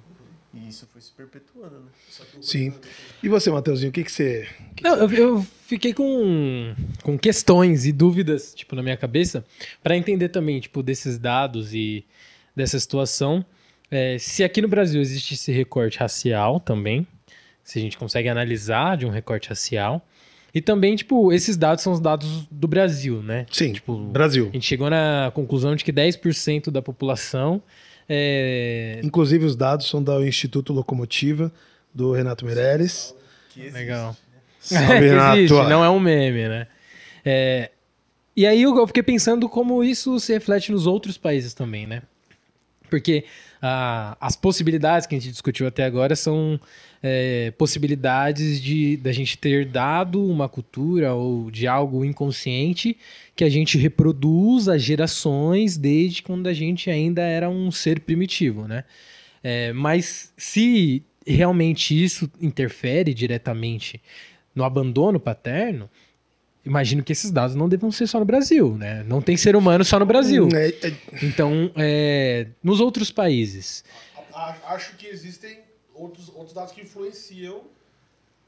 [0.53, 1.85] E isso foi se perpetuando, né?
[2.41, 2.73] Sim.
[3.21, 4.47] E você, Matheusinho, o que, que você.
[4.81, 9.45] Não, eu, eu fiquei com, com questões e dúvidas, tipo, na minha cabeça,
[9.83, 12.03] para entender também, tipo, desses dados e
[12.55, 13.45] dessa situação.
[13.91, 17.05] É, se aqui no Brasil existe esse recorte racial também,
[17.63, 20.03] se a gente consegue analisar de um recorte racial.
[20.51, 23.45] E também, tipo, esses dados são os dados do Brasil, né?
[23.51, 24.47] Sim, Tipo, Brasil.
[24.49, 27.61] a gente chegou na conclusão de que 10% da população
[28.09, 28.99] é...
[29.03, 31.51] Inclusive, os dados são do Instituto Locomotiva,
[31.93, 33.15] do Renato Meirelles.
[33.51, 33.69] Que.
[33.69, 34.17] Legal.
[34.59, 35.37] Salve, que Renato.
[35.37, 36.67] existe, não é um meme, né?
[37.23, 37.69] É,
[38.35, 42.01] e aí eu, eu fiquei pensando como isso se reflete nos outros países também, né?
[42.89, 43.25] Porque
[43.61, 46.59] ah, as possibilidades que a gente discutiu até agora são
[47.01, 52.97] é, possibilidades de da gente ter dado uma cultura ou de algo inconsciente
[53.35, 58.67] que a gente reproduz há gerações desde quando a gente ainda era um ser primitivo,
[58.67, 58.83] né?
[59.41, 64.01] É, mas se realmente isso interfere diretamente
[64.53, 65.89] no abandono paterno,
[66.65, 69.03] imagino que esses dados não devam ser só no Brasil, né?
[69.07, 70.47] Não tem ser humano só no Brasil.
[70.53, 70.93] É- é-
[71.23, 73.83] Então, é, nos outros países,
[74.67, 75.59] Acho que existem
[75.93, 77.61] outros, outros dados que influenciam,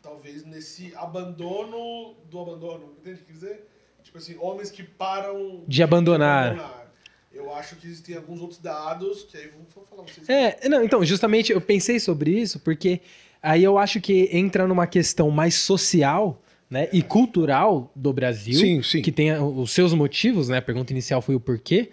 [0.02, 2.94] talvez, nesse abandono do abandono.
[3.02, 3.68] Entende o que quer dizer?
[4.04, 6.48] Tipo assim, homens que param De abandonar.
[6.54, 6.92] abandonar.
[7.34, 10.30] Eu acho que existem alguns outros dados, que aí vou vou falar vocês.
[10.30, 13.02] É, não, então, justamente eu pensei sobre isso porque
[13.42, 18.82] aí eu acho que entra numa questão mais social, né, e cultural do Brasil, Sim,
[18.82, 19.02] sim.
[19.02, 20.60] que tem os seus motivos, né?
[20.60, 21.90] A pergunta inicial foi o porquê.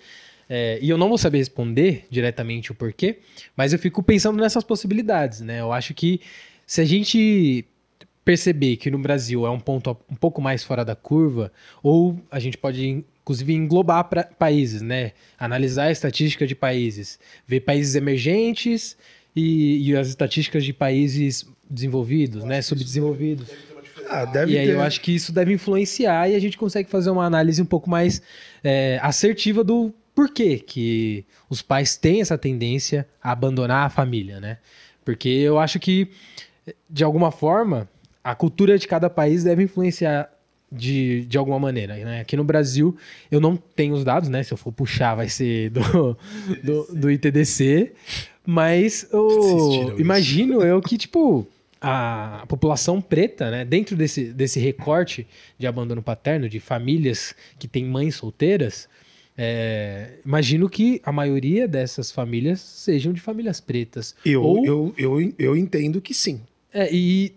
[0.48, 3.18] É, e eu não vou saber responder diretamente o porquê,
[3.56, 5.60] mas eu fico pensando nessas possibilidades, né?
[5.60, 6.20] Eu acho que
[6.64, 7.66] se a gente
[8.24, 11.52] perceber que no Brasil é um ponto um pouco mais fora da curva,
[11.82, 15.12] ou a gente pode inclusive englobar pra, países, né?
[15.38, 18.96] Analisar a estatística de países, ver países emergentes
[19.34, 22.62] e, e as estatísticas de países desenvolvidos, né?
[22.62, 23.48] Subdesenvolvidos.
[24.10, 24.72] Ah, deve E aí ter.
[24.72, 27.88] eu acho que isso deve influenciar e a gente consegue fazer uma análise um pouco
[27.90, 28.22] mais
[28.64, 34.58] é, assertiva do porquê que os pais têm essa tendência a abandonar a família, né?
[35.04, 36.08] Porque eu acho que,
[36.90, 37.88] de alguma forma,
[38.22, 40.28] a cultura de cada país deve influenciar
[40.70, 41.96] de, de alguma maneira.
[41.96, 42.20] Né?
[42.20, 42.96] Aqui no Brasil,
[43.30, 44.42] eu não tenho os dados, né?
[44.42, 45.80] Se eu for puxar, vai ser do,
[46.62, 47.92] do, do ITDC.
[48.44, 51.46] Mas eu imagino eu que, tipo,
[51.80, 55.26] a população preta, né, dentro desse, desse recorte
[55.58, 58.88] de abandono paterno, de famílias que têm mães solteiras,
[59.36, 64.16] é, imagino que a maioria dessas famílias sejam de famílias pretas.
[64.24, 66.40] Eu, Ou- eu, eu, eu entendo que sim.
[66.72, 67.32] É, e,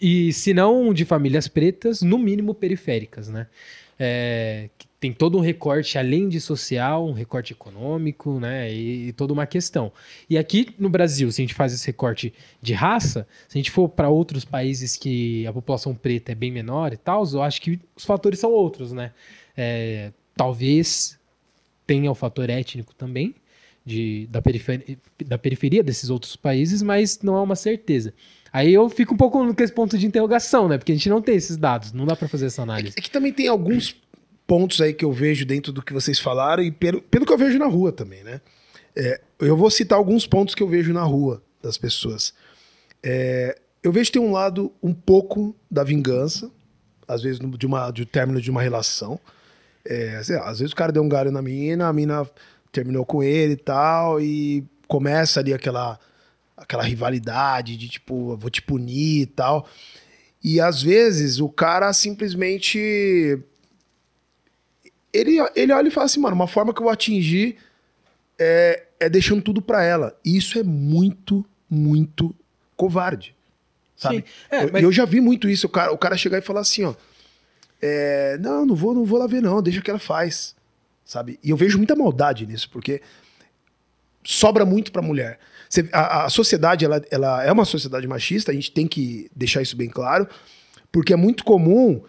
[0.00, 3.48] e se não de famílias pretas, no mínimo periféricas, né?
[3.98, 8.72] É, que tem todo um recorte, além de social, um recorte econômico, né?
[8.72, 9.92] E, e toda uma questão.
[10.28, 13.70] E aqui no Brasil, se a gente faz esse recorte de raça, se a gente
[13.70, 17.60] for para outros países que a população preta é bem menor e tal, eu acho
[17.62, 19.12] que os fatores são outros, né?
[19.56, 21.18] É, talvez
[21.86, 23.34] tenha o fator étnico também,
[23.84, 28.12] de, da, periferia, da periferia desses outros países, mas não é uma certeza.
[28.52, 30.76] Aí eu fico um pouco com esse ponto de interrogação, né?
[30.76, 32.94] Porque a gente não tem esses dados, não dá pra fazer essa análise.
[32.96, 33.94] É que também tem alguns
[34.48, 37.36] pontos aí que eu vejo dentro do que vocês falaram e pelo, pelo que eu
[37.36, 38.40] vejo na rua também, né?
[38.96, 42.32] É, eu vou citar alguns pontos que eu vejo na rua das pessoas.
[43.02, 46.50] É, eu vejo tem um lado um pouco da vingança,
[47.06, 49.20] às vezes de, uma, de um término de uma relação.
[49.84, 52.26] É, lá, às vezes o cara deu um galho na mina, a mina
[52.72, 56.00] terminou com ele e tal, e começa ali aquela,
[56.56, 59.68] aquela rivalidade de tipo, vou te punir e tal.
[60.42, 63.38] E às vezes o cara simplesmente.
[65.12, 67.56] Ele, ele olha e fala assim, mano, uma forma que eu vou atingir
[68.38, 70.16] é, é deixando tudo pra ela.
[70.24, 72.34] E isso é muito, muito
[72.76, 73.34] covarde.
[73.96, 74.24] Sabe?
[74.50, 76.60] É, eu, mas- eu já vi muito isso, o cara, o cara chegar e falar
[76.60, 76.94] assim, ó.
[77.82, 80.54] é, não, não vou, não vou lá ver, não, deixa que ela faz.
[81.04, 81.38] Sabe?
[81.42, 83.00] E eu vejo muita maldade nisso, porque
[84.22, 85.38] sobra muito pra mulher.
[85.68, 89.62] Você- a, a sociedade, ela, ela é uma sociedade machista, a gente tem que deixar
[89.62, 90.28] isso bem claro,
[90.92, 92.02] porque é muito comum.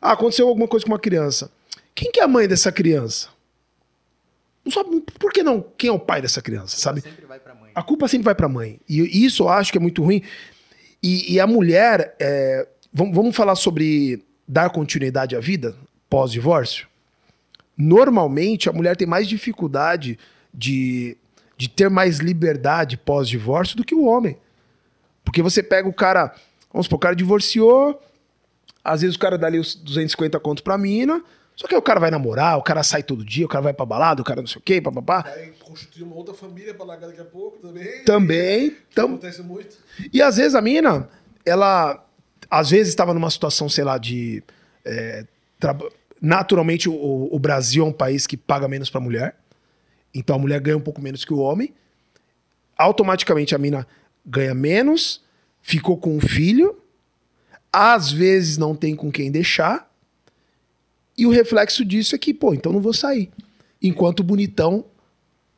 [0.00, 1.50] Ah, aconteceu alguma coisa com uma criança.
[1.98, 3.28] Quem que é a mãe dessa criança?
[4.64, 5.60] Não sabe, por que não?
[5.76, 7.00] Quem é o pai dessa criança, sabe?
[7.00, 7.72] Sempre vai pra mãe.
[7.74, 8.78] A culpa sempre vai pra mãe.
[8.88, 10.22] E isso eu acho que é muito ruim.
[11.02, 12.14] E, e a mulher.
[12.20, 15.74] é, vamos, vamos falar sobre dar continuidade à vida
[16.08, 16.86] pós-divórcio?
[17.76, 20.16] Normalmente a mulher tem mais dificuldade
[20.54, 21.16] de,
[21.56, 24.38] de ter mais liberdade pós-divórcio do que o homem.
[25.24, 26.32] Porque você pega o cara.
[26.72, 28.00] Vamos supor, o cara divorciou.
[28.84, 31.24] Às vezes o cara dá ali os 250 contos pra mina.
[31.58, 33.74] Só que aí o cara vai namorar, o cara sai todo dia, o cara vai
[33.74, 35.22] pra balada, o cara não sei o quê, papapá.
[35.22, 35.52] Vai
[36.02, 38.04] uma outra família pra largar daqui a pouco também.
[38.04, 38.76] Também.
[38.94, 39.76] Tam, Acontece muito.
[40.12, 41.08] E às vezes a mina,
[41.44, 42.06] ela
[42.48, 44.40] às vezes estava numa situação, sei lá, de.
[44.84, 45.26] é,
[45.58, 45.90] traba-
[46.22, 49.34] Naturalmente, o, o Brasil é um país que paga menos pra mulher.
[50.14, 51.74] Então a mulher ganha um pouco menos que o homem.
[52.76, 53.84] Automaticamente a mina
[54.24, 55.24] ganha menos,
[55.60, 56.80] ficou com um filho,
[57.72, 59.87] às vezes não tem com quem deixar.
[61.18, 63.28] E o reflexo disso é que, pô, então não vou sair.
[63.82, 64.84] Enquanto o bonitão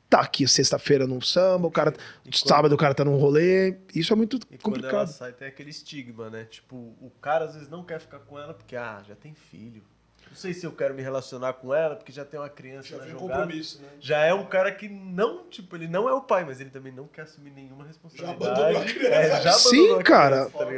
[0.08, 1.90] tá aqui sexta-feira num samba, o cara
[2.24, 3.76] E quando- sábado o cara tá num rolê.
[3.94, 5.08] Isso é muito E quando ela complicado.
[5.08, 6.46] sai, tem aquele estigma, né?
[6.50, 9.82] Tipo, o cara às vezes não quer ficar com ela porque, ah, já tem filho.
[10.28, 12.96] Não sei se eu quero me relacionar com ela porque já tem uma criança Já
[12.96, 13.18] um jogada.
[13.18, 13.88] compromisso, né?
[14.00, 16.92] Já é um cara que não, tipo, ele não é o pai, mas ele também
[16.92, 18.44] não quer assumir nenhuma responsabilidade.
[18.44, 19.14] abandonou a criança.
[19.14, 20.46] É, já Sim, cara.
[20.46, 20.70] criança, tá o Fala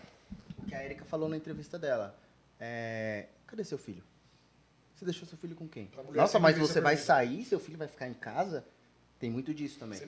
[0.59, 2.15] O que a Erika falou na entrevista dela.
[2.61, 4.03] É, Cadê seu filho?
[4.95, 5.91] Você deixou seu filho com quem?
[6.15, 7.07] Nossa, mas você vai pergunta.
[7.07, 8.65] sair, seu filho vai ficar em casa?
[9.19, 10.01] Tem muito disso também.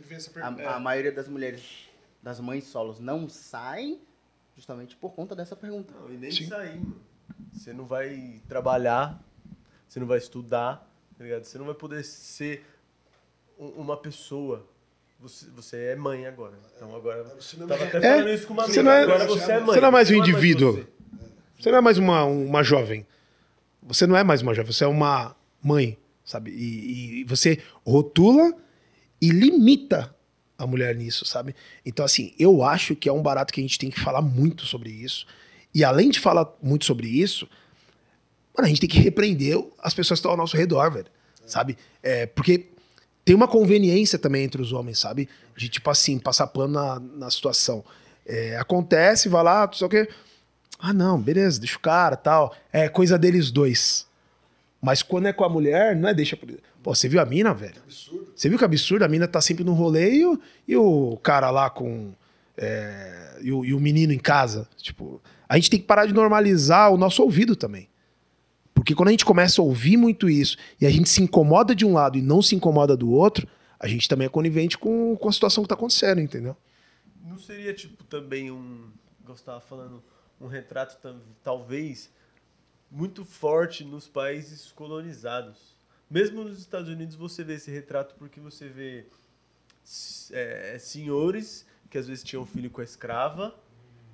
[0.65, 1.89] A, a maioria das mulheres,
[2.23, 4.01] das mães solos, não saem
[4.55, 5.93] justamente por conta dessa pergunta.
[5.95, 6.47] Não, e nem Sim.
[6.49, 7.01] sair, mano.
[7.53, 9.23] Você não vai trabalhar,
[9.89, 10.89] você não vai estudar,
[11.19, 11.45] tá ligado?
[11.45, 12.65] Você não vai poder ser
[13.59, 14.67] um- uma pessoa.
[15.21, 16.59] Você, você é mãe agora.
[16.77, 17.25] Então agora.
[17.25, 18.83] Você não Tava é- até É, falando isso com uma você amiga.
[18.85, 19.67] não é- agora você é mãe.
[19.67, 20.87] você não é mais um mais indivíduo.
[21.59, 21.71] Você.
[21.71, 23.07] Não é mais uma, uma jovem.
[23.83, 26.51] Você não é mais uma jovem, você é uma mãe, sabe?
[26.51, 28.53] E, e você rotula
[29.21, 30.15] e limita
[30.59, 31.55] a mulher nisso, sabe?
[31.85, 34.65] Então, assim, eu acho que é um barato que a gente tem que falar muito
[34.65, 35.27] sobre isso.
[35.75, 37.49] E além de falar muito sobre isso,
[38.57, 41.07] mano, a gente tem que repreender as pessoas que estão ao nosso redor, velho.
[41.47, 41.77] Sabe?
[42.03, 42.67] É, porque
[43.25, 45.29] tem uma conveniência também entre os homens, sabe?
[45.57, 47.85] De, tipo assim, passar pano na, na situação.
[48.25, 50.09] É, acontece, vai lá, não sei o quê.
[50.79, 52.55] Ah, não, beleza, deixa o cara tal.
[52.73, 54.07] É coisa deles dois.
[54.81, 56.37] Mas quando é com a mulher, não é deixa.
[56.37, 56.51] por-
[56.83, 57.81] Pô, você viu a mina, velho?
[57.83, 58.33] Absurdo.
[58.37, 59.05] Você viu que absurdo?
[59.05, 60.23] A mina tá sempre no rolê
[60.69, 62.13] e o, cara lá com.
[62.57, 64.69] é, e, o, e o menino em casa.
[64.77, 67.89] Tipo, a gente tem que parar de normalizar o nosso ouvido também.
[68.75, 71.85] Porque quando a gente começa a ouvir muito isso e a gente se incomoda de
[71.85, 73.49] um lado e não se incomoda do outro,
[73.81, 76.55] a gente também é conivente com, com a situação que tá acontecendo, entendeu?
[77.27, 78.91] Não seria, tipo, também um.
[79.23, 80.03] igual você tava falando,
[80.41, 80.99] um retrato
[81.43, 82.11] talvez
[82.91, 85.77] muito forte nos países colonizados.
[86.09, 89.07] Mesmo nos Estados Unidos você vê esse retrato porque você vê
[90.33, 93.55] é, senhores que às vezes tinha um filho com a escrava,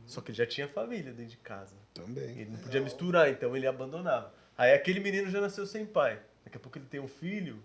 [0.07, 1.75] só que ele já tinha família dentro de casa.
[1.95, 2.39] Também.
[2.39, 4.33] Ele não podia misturar, então ele abandonava.
[4.57, 6.21] Aí aquele menino já nasceu sem pai.
[6.45, 7.63] Daqui a pouco ele tem um filho,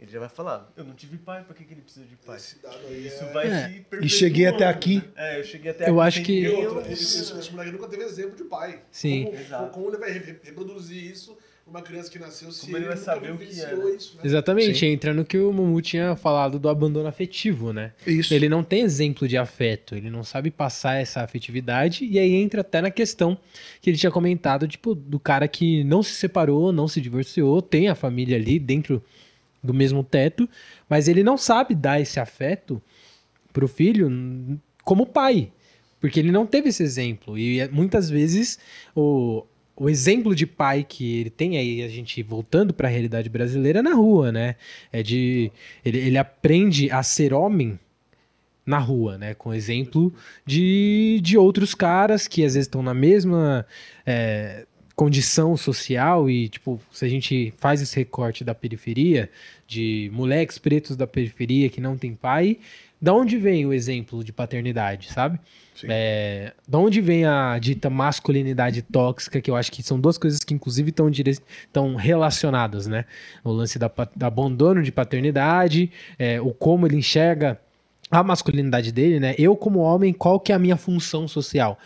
[0.00, 2.36] ele já vai falar, eu não tive pai, pra que, que ele precisa de pai?
[2.36, 3.32] Esse dado aí Isso é...
[3.32, 3.68] vai É.
[3.68, 4.70] se E cheguei até né?
[4.70, 5.02] aqui.
[5.16, 6.92] É, eu cheguei até Eu aqui acho que- eu- esse,
[7.22, 8.80] esse, esse moleque nunca teve exemplo de pai.
[8.92, 9.24] Sim.
[9.24, 9.70] Como, Exato.
[9.72, 11.36] como ele vai re- reproduzir isso
[11.66, 13.48] numa criança que nasceu se Como ele vai saber o que é,
[13.94, 14.22] isso, né?
[14.24, 14.86] Exatamente, Sim.
[14.86, 17.92] entra no que o Mumu tinha falado do abandono afetivo, né?
[18.06, 18.32] Isso.
[18.32, 22.62] Ele não tem exemplo de afeto, ele não sabe passar essa afetividade, e aí entra
[22.62, 23.36] até na questão
[23.82, 27.88] que ele tinha comentado, tipo, do cara que não se separou, não se divorciou, tem
[27.88, 29.04] a família ali dentro
[29.62, 30.48] do mesmo teto,
[30.88, 32.80] mas ele não sabe dar esse afeto
[33.52, 35.50] pro filho hum, como pai,
[36.00, 38.58] porque ele não teve esse exemplo, e é- muitas vezes
[38.94, 39.44] o,
[39.76, 43.78] o exemplo de pai que ele tem aí, a gente voltando para a realidade brasileira,
[43.78, 44.56] é na rua, né?
[44.92, 45.52] É de.
[45.84, 47.78] Ele, ele aprende a ser homem
[48.66, 49.34] na rua, né?
[49.34, 50.12] Com exemplo
[50.44, 53.64] de, de outros caras que às vezes estão na mesma
[54.04, 54.66] é,
[54.98, 59.30] condição social e, tipo, se a gente faz esse recorte da periferia,
[59.64, 62.58] de moleques pretos da periferia que não tem pai,
[63.00, 65.38] da onde vem o exemplo de paternidade, sabe?
[65.84, 70.40] É, da onde vem a dita masculinidade tóxica, que eu acho que são duas coisas
[70.40, 71.38] que inclusive estão dire...
[71.96, 73.04] relacionadas, né?
[73.44, 73.86] O lance da,
[74.16, 77.60] do abandono de paternidade, é, o como ele enxerga
[78.10, 79.36] a masculinidade dele, né?
[79.38, 81.78] Eu, como homem, qual que é a minha função social?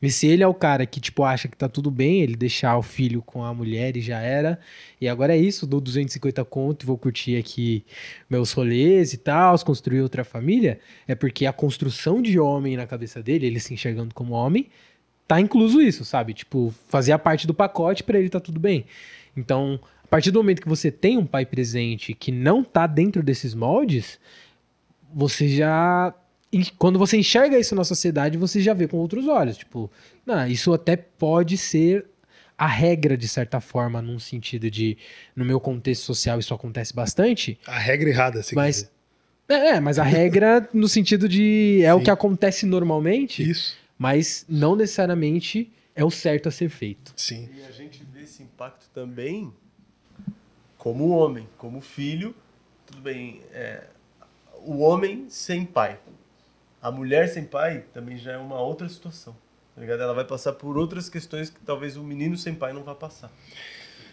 [0.00, 2.76] E se ele é o cara que, tipo, acha que tá tudo bem, ele deixar
[2.76, 4.58] o filho com a mulher e já era.
[5.00, 7.84] E agora é isso, dou 250 conto e vou curtir aqui
[8.28, 10.78] meus rolês e tal, construir outra família.
[11.08, 14.68] É porque a construção de homem na cabeça dele, ele se enxergando como homem,
[15.26, 16.34] tá incluso isso, sabe?
[16.34, 18.84] Tipo, fazia parte do pacote pra ele tá tudo bem.
[19.36, 23.22] Então, a partir do momento que você tem um pai presente que não tá dentro
[23.22, 24.20] desses moldes,
[25.12, 26.14] você já.
[26.78, 29.56] Quando você enxerga isso na sociedade, você já vê com outros olhos.
[29.56, 29.90] Tipo,
[30.24, 32.06] não, isso até pode ser
[32.56, 34.96] a regra, de certa forma, num sentido de,
[35.34, 37.58] no meu contexto social, isso acontece bastante.
[37.66, 38.90] A regra errada, se Mas.
[39.48, 41.80] É, é, mas a regra no sentido de.
[41.84, 42.04] É o Sim.
[42.04, 43.76] que acontece normalmente, Isso.
[43.98, 47.12] mas não necessariamente é o certo a ser feito.
[47.16, 47.48] Sim.
[47.56, 49.52] E a gente vê esse impacto também
[50.78, 52.34] como homem, como filho.
[52.86, 53.84] Tudo bem, é,
[54.64, 55.98] o homem sem pai.
[56.86, 59.36] A mulher sem pai também já é uma outra situação.
[59.74, 60.00] Tá ligado?
[60.02, 63.28] Ela vai passar por outras questões que talvez o menino sem pai não vá passar.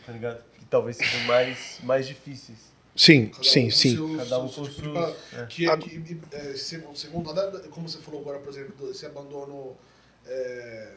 [0.06, 0.44] Tá ligado?
[0.58, 2.58] Que talvez sejam mais, mais difíceis.
[2.96, 3.96] Sim, Cada sim, um sim.
[3.96, 5.46] seu- Cada um com tipo pa- é.
[5.46, 7.32] Que, é, que é, segundo, segundo
[7.70, 9.78] como você falou agora, por exemplo, esse abandono
[10.26, 10.94] é,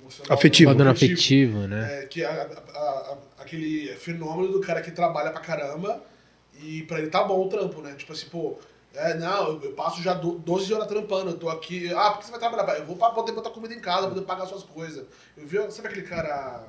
[0.00, 0.70] emocional, Afetivo.
[0.70, 2.02] Abandono afetivo, né?
[2.02, 2.42] É, que é a-
[2.74, 6.02] a- a- aquele fenômeno do cara que trabalha pra caramba
[6.60, 7.94] e pra ele tá bom o trampo, né?
[7.94, 8.58] Tipo assim, pô,
[8.94, 11.92] é, não, eu, eu passo já do- 12 horas trampando, eu tô aqui.
[11.94, 12.78] Ah, por que você vai trabalhar?
[12.78, 15.04] Eu vou pra poder botar comida em casa, poder pagar suas coisas.
[15.36, 16.64] Eu vi, sabe aquele cara,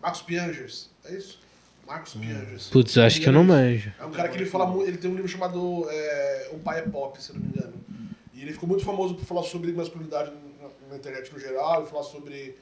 [0.00, 0.90] Marcos Piangers?
[1.04, 1.40] É isso?
[1.86, 2.68] Marcos Piangers.
[2.68, 3.92] Putz, eu acho que eu não manjo.
[3.98, 4.88] É um cara que ele fala muito.
[4.88, 7.74] Ele tem um livro chamado é, O Pai é Pop, se eu não me engano.
[8.32, 11.86] E ele ficou muito famoso por falar sobre masculinidade na, na internet no geral e
[11.88, 12.56] falar sobre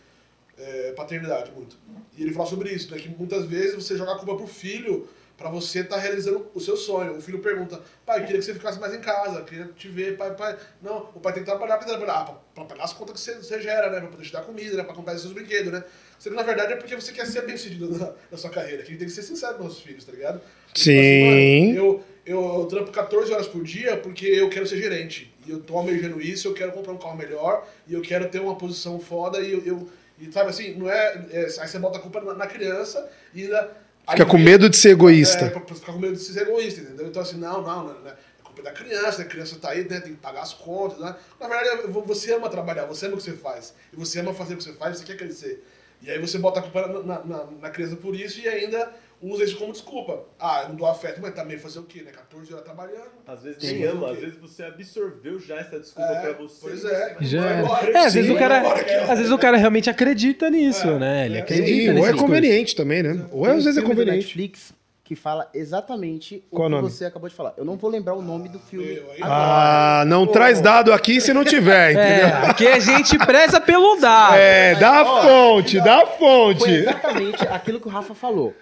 [0.58, 1.76] é, paternidade muito.
[2.16, 2.98] E ele fala sobre isso, né?
[2.98, 5.08] Que muitas vezes você joga a culpa pro filho
[5.41, 7.16] pra você estar realizando o seu sonho.
[7.16, 10.18] O filho pergunta, pai, eu queria que você ficasse mais em casa, queria te ver,
[10.18, 10.55] pai, pai.
[10.82, 13.20] Não, o pai tem que trabalhar pra trabalhar, ah, pra, pra pagar as contas que
[13.20, 14.01] você, você gera, né?
[14.01, 14.84] Pra poder te dar comida, né?
[14.84, 15.82] Pra comprar os seus brinquedos, né?
[16.18, 18.82] Sendo que, na verdade, é porque você quer ser bem sucedido na, na sua carreira.
[18.82, 20.43] Que a gente tem que ser sincero com nossos filhos, tá ligado?
[20.74, 21.01] Sim.
[21.01, 25.34] Assim, mano, eu, eu, eu trampo 14 horas por dia porque eu quero ser gerente.
[25.47, 28.41] E eu tô almejando isso, eu quero comprar um carro melhor, e eu quero ter
[28.41, 29.64] uma posição foda, e eu.
[29.64, 29.88] eu
[30.18, 33.45] e sabe assim, não é, é- Aí você bota a culpa na, na criança e
[33.45, 33.88] ainda.
[34.11, 35.46] Fica com medo de ser egoísta.
[35.46, 35.50] É,
[35.92, 37.06] com medo de ser egoísta, entendeu?
[37.06, 38.11] Então assim, não, não, não, não.
[38.11, 40.00] É culpa da criança, a criança tá aí, né?
[40.00, 41.14] Tem que pagar as contas, né?
[41.38, 43.72] Na verdade, você ama trabalhar, você ama o que você faz.
[43.92, 45.64] E você ama fazer o que você faz, você quer crescer.
[46.02, 48.90] E aí você bota a culpa na, na- na criança por isso e ainda
[49.22, 50.24] usa isso como desculpa.
[50.38, 52.10] Ah, eu não dou afeto, mas também fazer o quê, né?
[52.12, 53.10] 14 horas trabalhando.
[53.26, 56.58] Às vezes nem ama, às vezes você absorveu já essa desculpa É, pra você.
[56.60, 57.16] pois é.
[57.20, 57.60] Já Vai é.
[57.60, 57.90] embora.
[57.92, 60.98] É, às vezes Sim, o cara, embora às vezes o cara realmente acredita nisso, É,
[60.98, 61.26] né?
[61.26, 61.40] Ele é.
[61.40, 63.26] acredita Sim, ou é conveniente também, né?
[63.30, 64.24] Ou às Tem um vezes é filme conveniente.
[64.26, 64.72] Netflix
[65.04, 66.88] que fala exatamente o Qual que nome?
[66.88, 67.52] você acabou de falar.
[67.56, 68.86] Eu não vou lembrar o nome do filme.
[68.94, 70.32] meu, aí- Ah, não Pô.
[70.32, 72.48] traz dado aqui se não tiver, É, entendeu?
[72.50, 74.34] aqui a gente preza pelo dado.
[74.36, 76.70] É, dá a fonte, dá a Foi fonte.
[76.70, 78.54] exatamente aquilo que o Rafa falou.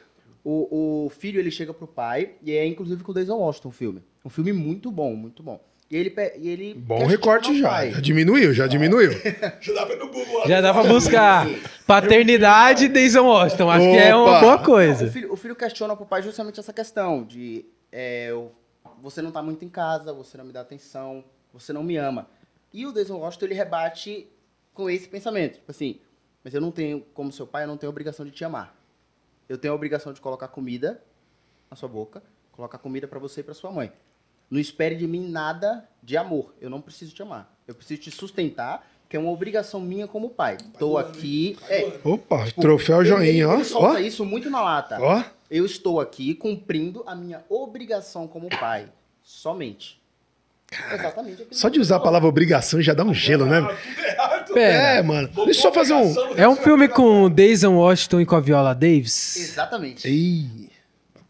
[0.44, 3.72] O, o filho, ele chega pro pai, e é inclusive com o Denzel Washington o
[3.72, 4.02] filme.
[4.24, 5.62] Um filme muito bom, muito bom.
[5.90, 7.68] E ele, e ele Bom recorte já.
[7.68, 7.92] pai.
[7.92, 9.10] Já diminuiu, já diminuiu.
[9.60, 10.46] Já dá pra ir no Google.
[10.46, 11.46] Já dá pra buscar
[11.86, 13.70] paternidade Denzel Washington.
[13.70, 14.40] Acho que é uma Opa.
[14.40, 15.06] boa Não, coisa.
[15.06, 18.52] o, filho, o filho questiona pro pai justamente essa questão de é, eu-
[19.02, 22.28] você não tá muito em casa, você não me dá atenção, você não me ama.
[22.72, 24.26] E o Denzel Washington, ele rebate
[24.74, 25.54] com esse pensamento.
[25.54, 25.98] Tipo assim,
[26.44, 28.76] mas eu não tenho, como seu pai, eu não tenho obrigação de te amar.
[29.48, 31.02] Eu tenho a obrigação de colocar comida
[31.70, 32.22] na sua boca,
[32.52, 33.92] colocar comida pra você e pra sua mãe.
[34.50, 36.54] Não espere de mim nada de amor.
[36.60, 37.52] Eu não preciso te amar.
[37.66, 40.56] Eu preciso te sustentar, que é uma obrigação minha como pai.
[40.80, 41.58] Ano, aqui.
[41.68, 41.98] É.
[42.04, 43.54] Opa, tipo, troféu ele- joinha, ó.
[43.54, 44.98] Ele solta Ó, isso muito na lata.
[45.00, 45.22] ó.
[45.50, 48.90] Eu estou aqui cumprindo a minha obrigação como pai.
[49.22, 49.98] Somente.
[50.92, 51.42] Exatamente.
[51.42, 53.60] aquilo Só de usar a palavra obrigação já dá um gelo, né?
[54.60, 54.82] Pera.
[54.98, 55.28] É, mano.
[55.44, 56.14] Deixa eu só fazer um.
[56.36, 59.36] É um filme com o Denzel Washington e com a Viola Davis.
[59.36, 60.08] Exatamente.
[60.08, 60.68] Ih.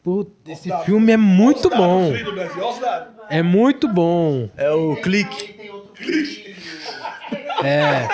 [0.02, 2.12] Puta, esse filme é muito bom.
[2.12, 3.08] Filho do Brasil, olha os dados.
[3.28, 4.48] É muito bom.
[4.56, 5.58] É o clique.
[7.62, 8.08] É.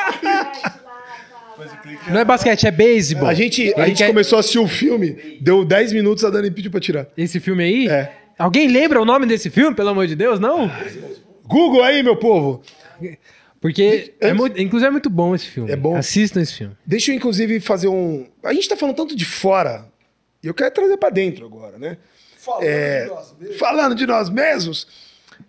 [2.10, 3.28] Não é basquete, é beisebol.
[3.28, 6.30] A gente, a Ele gente quer- começou a assistir o filme, deu 10 minutos, a
[6.30, 7.06] Dani pediu pra tirar.
[7.16, 7.88] Esse filme aí?
[7.88, 8.12] É.
[8.38, 10.40] Alguém lembra o nome desse filme, pelo amor de Deus?
[10.40, 10.70] Não?
[11.46, 12.60] Google aí, meu povo.
[13.64, 15.72] Porque, é muito, inclusive, é muito bom esse filme.
[15.72, 15.96] É bom.
[15.96, 16.76] Assistam esse filme.
[16.84, 18.28] Deixa eu, inclusive, fazer um.
[18.42, 19.90] A gente tá falando tanto de fora,
[20.42, 21.96] e eu quero trazer pra dentro agora, né?
[22.36, 23.56] Falando É, de nós mesmos.
[23.58, 24.86] Falando de nós mesmos,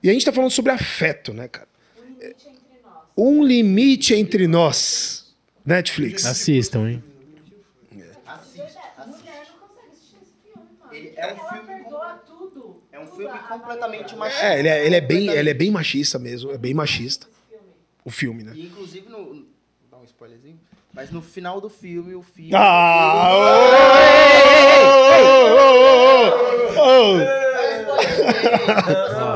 [0.01, 1.67] e a gente tá falando sobre afeto, né, cara?
[1.97, 3.03] Um limite entre nós.
[3.17, 5.35] Um limite entre nós.
[5.65, 6.25] Netflix.
[6.25, 7.03] Assistam, hein?
[8.25, 9.19] Assiste, A assiste.
[9.19, 12.81] mulher não consegue assistir esse filme, é um Ela filme perdoa tudo.
[12.93, 14.45] É um filme completamente machista.
[14.45, 17.27] É, ele é, ele é bem, ele é bem machista mesmo, é bem machista.
[18.05, 18.53] O filme, né?
[18.55, 19.45] E inclusive no.
[19.91, 20.59] Dar um spoilerzinho.
[20.93, 22.51] Mas no final do filme, o filme.
[22.55, 23.31] Ah!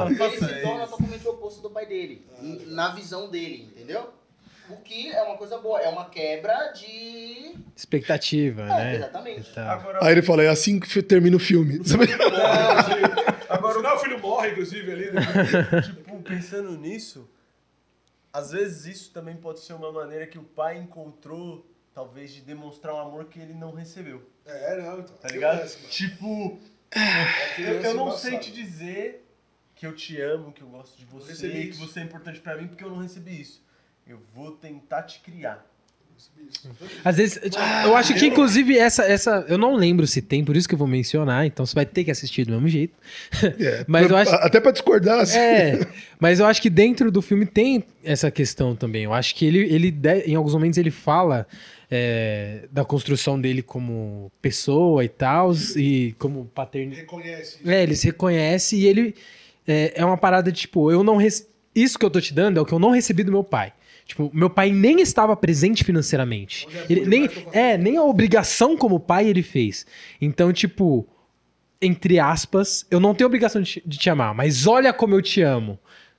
[0.09, 2.25] Ele se torna totalmente o oposto do pai dele.
[2.67, 4.09] Na visão dele, entendeu?
[4.69, 7.55] O que é uma coisa boa, é uma quebra de.
[7.75, 8.95] Expectativa, É, né?
[8.97, 9.51] exatamente.
[9.53, 9.73] Tá.
[9.73, 11.79] Agora, Aí ele falou, é assim que termina o filme.
[13.49, 15.11] Agora, o filho morre, inclusive, ali.
[15.11, 15.21] Né?
[15.81, 17.27] tipo, pensando nisso,
[18.31, 22.93] às vezes isso também pode ser uma maneira que o pai encontrou, talvez, de demonstrar
[22.95, 24.27] um amor que ele não recebeu.
[24.45, 25.15] É, não, então.
[25.17, 25.67] Tá ligado?
[25.89, 26.59] Tipo,
[26.91, 29.25] É eu, eu não sei te dizer
[29.75, 31.33] que eu te amo, que eu gosto de você,
[31.67, 33.63] que você é importante pra mim, porque eu não recebi isso.
[34.05, 35.65] Eu vou tentar te criar.
[37.05, 37.39] Às vezes,
[37.85, 39.45] eu acho que, inclusive, essa, essa.
[39.47, 42.03] Eu não lembro se tem, por isso que eu vou mencionar, então você vai ter
[42.03, 42.93] que assistir do mesmo jeito.
[43.59, 45.37] É, Mas eu acho- Até pra discordar, assim.
[45.37, 45.79] É,
[46.19, 49.03] mas eu acho que dentro do filme tem essa questão também.
[49.03, 49.95] Eu acho que ele, ele
[50.25, 51.47] em alguns momentos, ele fala
[51.89, 57.01] é, da construção dele como pessoa e tal, e como paternidade.
[57.01, 57.57] Reconhece.
[57.65, 59.15] É, ele se reconhece e ele
[59.67, 61.19] é, é uma parada de tipo, eu não
[61.75, 63.71] isso que eu tô te dando é o que eu não recebi do meu pai.
[64.09, 66.67] Tipo, meu pai nem estava presente financeiramente.
[66.73, 69.85] É Ele, nem, é, nem a obrigação como pai ele fez.
[70.19, 71.05] Então, tipo,
[71.79, 75.21] entre aspas, eu não tenho obrigação de, te- de te amar, mas olha como eu
[75.21, 75.77] te amo.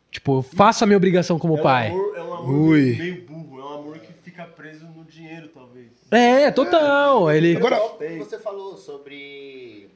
[0.09, 1.91] Tipo, eu faço a minha obrigação como é pai.
[1.91, 2.80] Um amor, é um amor Ui.
[2.80, 5.88] meio, meio burro, é um amor que fica preso no dinheiro, talvez.
[6.12, 7.28] É, total.
[7.32, 7.80] Ele Agora-
[8.18, 9.88] você falou sobre.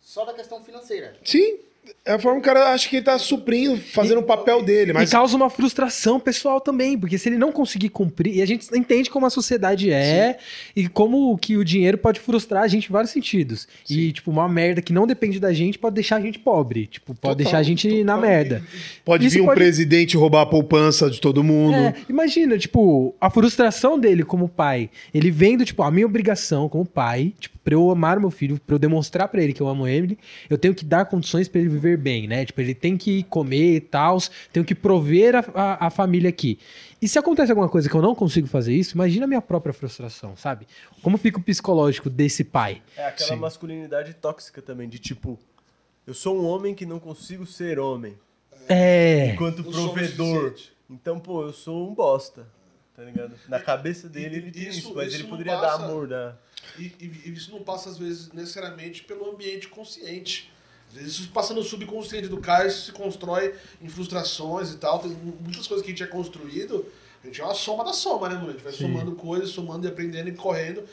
[0.00, 1.16] Só da questão financeira.
[1.24, 1.56] Sim,
[2.04, 4.92] é a forma que o cara acha que ele tá suprindo, fazendo o papel dele.
[4.92, 8.46] Mas E causa uma frustração pessoal também, porque se ele não conseguir cumprir, e a
[8.46, 10.38] gente entende como a sociedade é
[10.74, 13.66] e como que o dinheiro pode frustrar a gente em vários sentidos.
[13.88, 16.86] E, tipo, uma merda que não depende da gente pode deixar a gente pobre.
[16.86, 18.62] Tipo, pode Total, deixar a gente na merda.
[19.04, 21.76] pode Isso vir um pode- presidente roubar a poupança de todo mundo.
[21.76, 24.90] É, imagina, tipo, a frustração dele como pai.
[25.12, 28.76] Ele vendo, tipo, a minha obrigação como pai, tipo, pra eu amar meu filho, pra
[28.76, 30.16] eu demonstrar pra ele que eu amo ele,
[30.48, 32.44] eu tenho que dar condições pra ele viver bem, né?
[32.44, 34.18] Tipo, ele tem que comer e tal,
[34.52, 36.58] tenho que prover a, a, a família aqui.
[37.00, 39.72] E se acontece alguma coisa que eu não consigo fazer isso, imagina a minha própria
[39.72, 40.66] frustração, sabe?
[41.02, 42.82] Como fica o psicológico desse pai?
[42.96, 43.36] É aquela Sim.
[43.36, 45.38] masculinidade tóxica também, de tipo,
[46.06, 48.16] eu sou um homem que não consigo ser homem,
[48.68, 49.32] É.
[49.34, 50.54] enquanto provedor.
[50.88, 52.46] Então, pô, eu sou um bosta.
[52.94, 53.34] Tá ligado?
[53.46, 56.08] Na cabeça dele ele tem Isso- isso, mas isso ele poderia passa- dar amor.
[56.78, 60.50] E, e- e isso não passa, às vezes, necessariamente pelo ambiente consciente.
[60.88, 64.98] Às vezes isso passa no subconsciente do cara, isso se constrói em frustrações e tal.
[64.98, 66.86] Tem muitas coisas que a gente é construído,
[67.22, 68.48] a gente é uma soma da soma, né, mano?
[68.50, 70.84] A gente vai somando coisas, somando e aprendendo e correndo.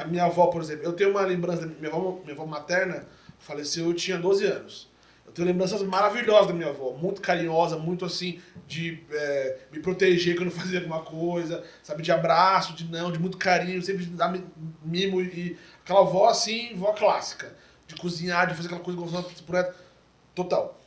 [0.00, 3.06] A minha avó, por exemplo, eu tenho uma lembrança, minha avó, minha avó materna
[3.38, 4.90] faleceu, eu tinha 12 anos.
[5.26, 10.36] Eu tenho lembranças maravilhosas da minha avó, muito carinhosa, muito assim, de é, me proteger
[10.36, 14.30] quando fazia alguma coisa, sabe, de abraço, de não, de muito carinho, sempre de dar
[14.30, 14.44] mi-
[14.84, 17.56] mimo e aquela avó assim, vó clássica,
[17.94, 19.74] de cozinhar, de fazer aquela coisa gostosa por ela,
[20.34, 20.78] total.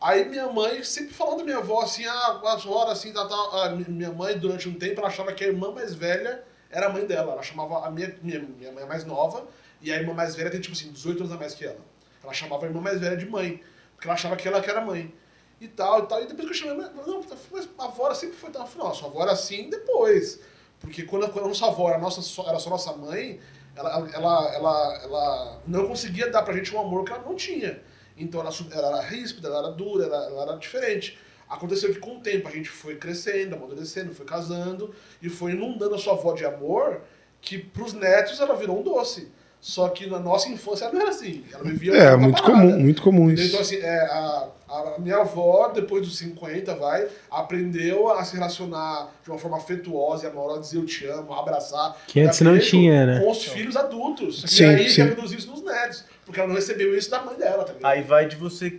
[0.00, 3.56] Aí minha mãe sempre falando da minha avó assim, ah, as assim, tal, tal.
[3.62, 6.86] Ah, mi- minha mãe durante um tempo ela achava que a irmã mais velha era
[6.86, 9.46] a mãe dela, ela chamava a minha, minha, minha mãe é mais nova
[9.80, 11.78] e a irmã mais velha tem tipo assim, 18 anos a mais que ela.
[12.22, 13.62] Ela chamava a irmã mais velha de mãe,
[13.94, 15.12] porque ela achava que ela que era mãe.
[15.60, 16.22] e tal, e tal.
[16.22, 19.32] E depois que eu chamei, não, mas a avó sempre foi nossa, a avó era
[19.32, 20.40] assim depois.
[20.80, 23.40] Porque quando, a nossa avó era, nossa, era só nossa mãe,
[23.76, 27.80] ela, ela, ela, ela não conseguia dar pra gente um amor que ela não tinha.
[28.16, 31.18] Então ela, ela era ríspida, ela era dura, ela, ela era diferente.
[31.48, 35.94] Aconteceu que com o tempo a gente foi crescendo, amadurecendo, foi casando e foi inundando
[35.94, 37.02] a sua avó de amor
[37.40, 39.30] que pros netos ela virou um doce.
[39.64, 41.42] Só que na nossa infância ela não era assim.
[41.50, 42.60] Ela vivia É, muito parada.
[42.60, 43.30] comum, muito comum?
[43.30, 43.58] Então, isso.
[43.58, 49.30] assim, é, a, a minha avó, depois dos 50, vai, aprendeu a se relacionar de
[49.30, 51.96] uma forma afetuosa e amorosa, dizer eu te amo, abraçar.
[52.06, 53.20] Que antes não tinha, né?
[53.20, 54.42] Com os filhos adultos.
[54.46, 55.02] Sim, e aí sim.
[55.02, 56.04] reproduz isso nos netos.
[56.26, 57.90] Porque ela não recebeu isso da mãe dela, tá ligado?
[57.90, 58.78] Aí vai de você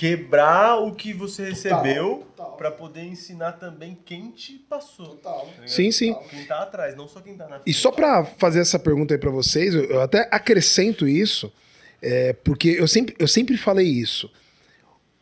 [0.00, 2.56] quebrar o que você recebeu total.
[2.56, 5.08] pra poder ensinar também quem te passou.
[5.08, 5.40] Total.
[5.40, 5.68] tá ligado?
[5.68, 6.16] Sim, sim.
[6.30, 7.68] Quem tá atrás, não só quem tá na frente.
[7.68, 11.52] E só pra fazer essa pergunta aí pra vocês, eu, até acrescento isso,
[12.00, 14.30] é, porque eu sempre, eu sempre falei isso.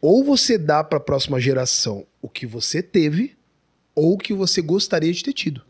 [0.00, 3.36] Ou você dá pra próxima geração o que você teve,
[3.96, 5.60] ou o que você gostaria de ter tido.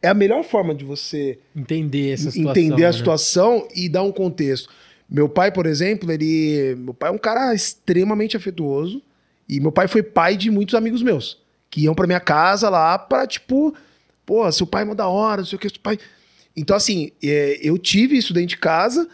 [0.00, 2.50] É a melhor forma de você Entender essa situação.
[2.62, 2.92] entender a né?
[2.92, 4.68] situação e dar um contexto.
[5.08, 6.74] Meu pai, por exemplo, ele.
[6.76, 9.02] Meu pai é um cara extremamente afetuoso.
[9.48, 11.42] E meu pai foi pai de muitos amigos meus.
[11.70, 13.74] Que iam pra minha casa lá pra, tipo,
[14.24, 15.98] pô, seu pai é mó da hora, não sei o que, seu pai.
[16.56, 19.08] Então, assim, é, eu tive isso dentro de casa.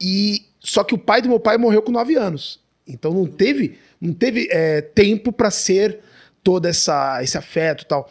[0.00, 0.44] E.
[0.60, 2.60] Só que o pai do meu pai morreu com 9 anos.
[2.86, 6.00] Então não teve, não teve é, tempo pra ser
[6.42, 8.10] todo essa, esse afeto e tal.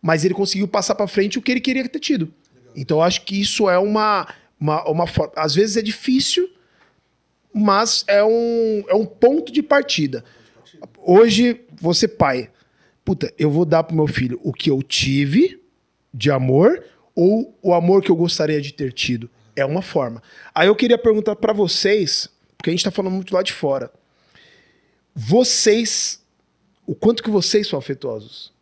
[0.00, 2.32] Mas ele conseguiu passar pra frente o que ele queria ter tido.
[2.74, 4.26] Então eu acho que isso é uma,
[4.62, 5.32] uma, uma forma.
[5.36, 6.48] Às vezes é difícil,
[7.52, 10.24] mas é um, é um ponto de partida.
[10.98, 12.48] Hoje, você pai,
[13.04, 15.60] puta, eu vou dar pro meu filho o que eu tive
[16.14, 16.84] de amor
[17.14, 19.28] ou o amor que eu gostaria de ter tido.
[19.56, 20.22] É uma forma.
[20.54, 23.92] Aí eu queria perguntar pra vocês, porque a gente tá falando muito lá de fora.
[25.14, 26.22] Vocês,
[26.86, 28.52] o quanto que vocês são afetuosos?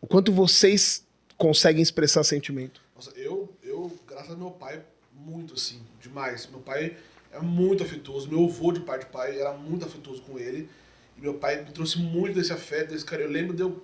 [0.00, 1.04] O quanto vocês
[1.36, 2.80] conseguem expressar sentimento?
[2.94, 4.80] Nossa, eu, eu, graças a meu pai,
[5.28, 6.46] muito assim, demais.
[6.50, 6.96] Meu pai
[7.32, 8.28] é muito afetuoso.
[8.28, 10.68] Meu avô de pai de pai era muito afetuoso com ele.
[11.16, 13.28] E meu pai me trouxe muito desse afeto, desse carinho.
[13.28, 13.82] Eu lembro de eu,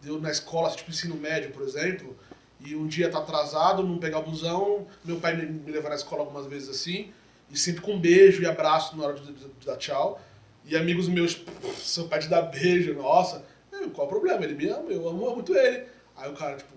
[0.00, 2.16] de eu na escola, tipo ensino médio, por exemplo,
[2.60, 5.94] e um dia tá atrasado, não pegar o busão, meu pai me, me levar na
[5.96, 7.12] escola algumas vezes assim,
[7.50, 10.20] e sempre com beijo e abraço na hora de, de- de dar tchau.
[10.64, 11.40] E amigos meus,
[11.78, 13.44] seu pai te dá beijo, nossa.
[13.94, 14.44] Qual o problema?
[14.44, 15.84] Ele me ama, eu amo muito ele.
[16.16, 16.74] Aí o cara, tipo,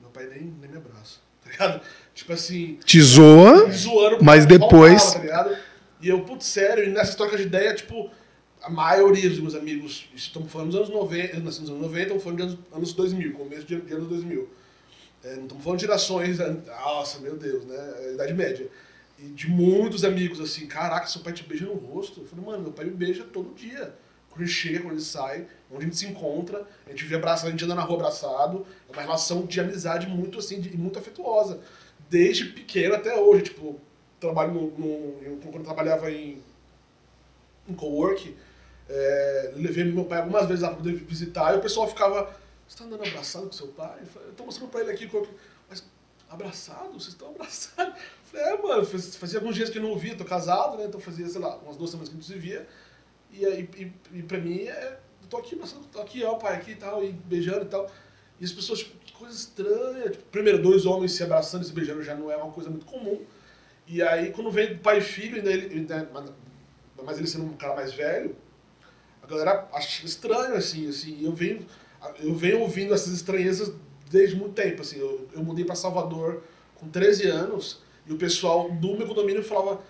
[0.00, 1.80] meu pai nem, nem me abraça, tá ligado?
[2.14, 4.24] Tipo assim, Te zoa, zoando.
[4.24, 5.56] Mas depois- faltava, tá ligado?
[6.00, 8.10] E eu, putz, sério, e nessas trocas de ideia, tipo,
[8.62, 12.02] a maioria dos meus amigos, estamos falando dos anos 90, nós estamos nos anos 90,
[12.02, 14.48] estamos falando de anos, anos 2000, começo de, de anos 2000.
[15.24, 17.94] É, não estamos falando de gerações, nossa, meu Deus, né?
[17.98, 18.68] é Idade Média.
[19.18, 22.20] E de muitos amigos assim, caraca, seu pai te beija no rosto.
[22.20, 23.94] Eu falei, mano, meu pai me beija todo dia.
[24.28, 27.48] Quando ele chega, quando ele sai, onde a gente se encontra, a gente vê abraçado,
[27.48, 28.66] a gente anda na rua abraçado.
[28.88, 31.60] É uma relação de amizade muito assim, de, muito afetuosa.
[32.10, 33.80] Desde pequeno até hoje, tipo,
[34.20, 36.42] trabalho no, no- eu, quando eu trabalhava em,
[37.68, 38.36] em cowork,
[38.88, 42.34] é, levei meu pai algumas vezes lá pra poder visitar e o pessoal ficava,
[42.68, 43.98] você tá andando abraçado com seu pai?
[44.02, 45.08] Eu falei, Eu tô mostrando pra ele aqui,
[45.68, 45.84] mas
[46.28, 46.92] abraçado?
[46.92, 47.94] Vocês estão abraçados?
[47.94, 50.84] Eu falei, é, mano, faz- fazia alguns dias que eu não via, tô casado, né,
[50.86, 52.66] então fazia, sei lá, umas duas semanas que não se via,
[53.32, 54.98] e, e, e pra mim, é,
[55.30, 57.90] tô aqui abraçando, tô aqui, ó, pai aqui e tal, e beijando e tal,
[58.40, 62.02] e as pessoas, tipo, coisa estranha, tipo, primeiro, dois homens se abraçando e se beijando
[62.02, 63.20] já não é uma coisa muito comum,
[63.86, 66.10] e aí, quando vem pai e filho, ainda ele, ainda,
[67.02, 68.34] mas- ele sendo um cara mais velho,
[69.22, 71.66] a galera acha estranho, assim, assim, eu venho,
[72.20, 73.72] eu venho ouvindo essas estranhezas
[74.10, 76.42] desde muito tempo, assim, eu, eu mudei para Salvador
[76.74, 79.80] com 13 anos, e o pessoal do meu condomínio falava,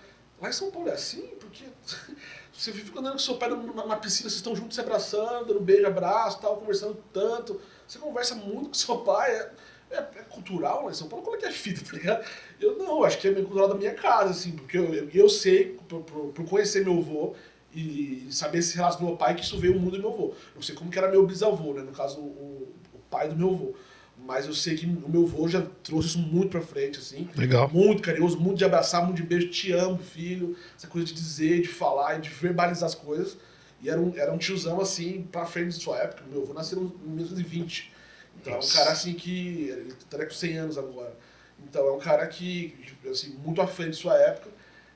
[0.41, 1.27] lá em São Paulo é assim?
[1.39, 1.63] Porque
[2.53, 5.59] você fica andando com seu pai na, na piscina, vocês estão juntos se abraçando, dando
[5.59, 9.51] beijo, abraço, tal, conversando tanto, você conversa muito com seu pai, é,
[9.91, 12.25] é, é cultural lá em São Paulo, como é que é fita, tá ligado?
[12.59, 15.29] Eu não, acho que é meio cultural da minha casa, assim, porque eu, eu, eu
[15.29, 17.35] sei, por, por, por conhecer meu avô,
[17.75, 20.33] e saber esse relato do meu pai, que isso veio o mundo do meu avô.
[20.55, 21.81] Eu sei como que era meu bisavô, né?
[21.81, 23.75] No caso, o, o pai do meu avô.
[24.17, 27.29] Mas eu sei que o meu avô já trouxe isso muito pra frente, assim.
[27.35, 27.69] Legal.
[27.69, 30.55] Muito carinhoso, muito de abraçar, muito de beijo, te amo, filho.
[30.75, 33.37] Essa coisa de dizer, de falar, de verbalizar as coisas.
[33.85, 36.23] E era um, era um tiozão, assim, pra frente de sua época.
[36.27, 37.93] Meu avô nasceu em 1920.
[38.41, 39.69] Então é um cara, assim, que...
[39.69, 41.15] Ele estaria com 100 anos agora.
[41.63, 42.75] Então é um cara que,
[43.07, 44.49] assim, muito à frente de sua época.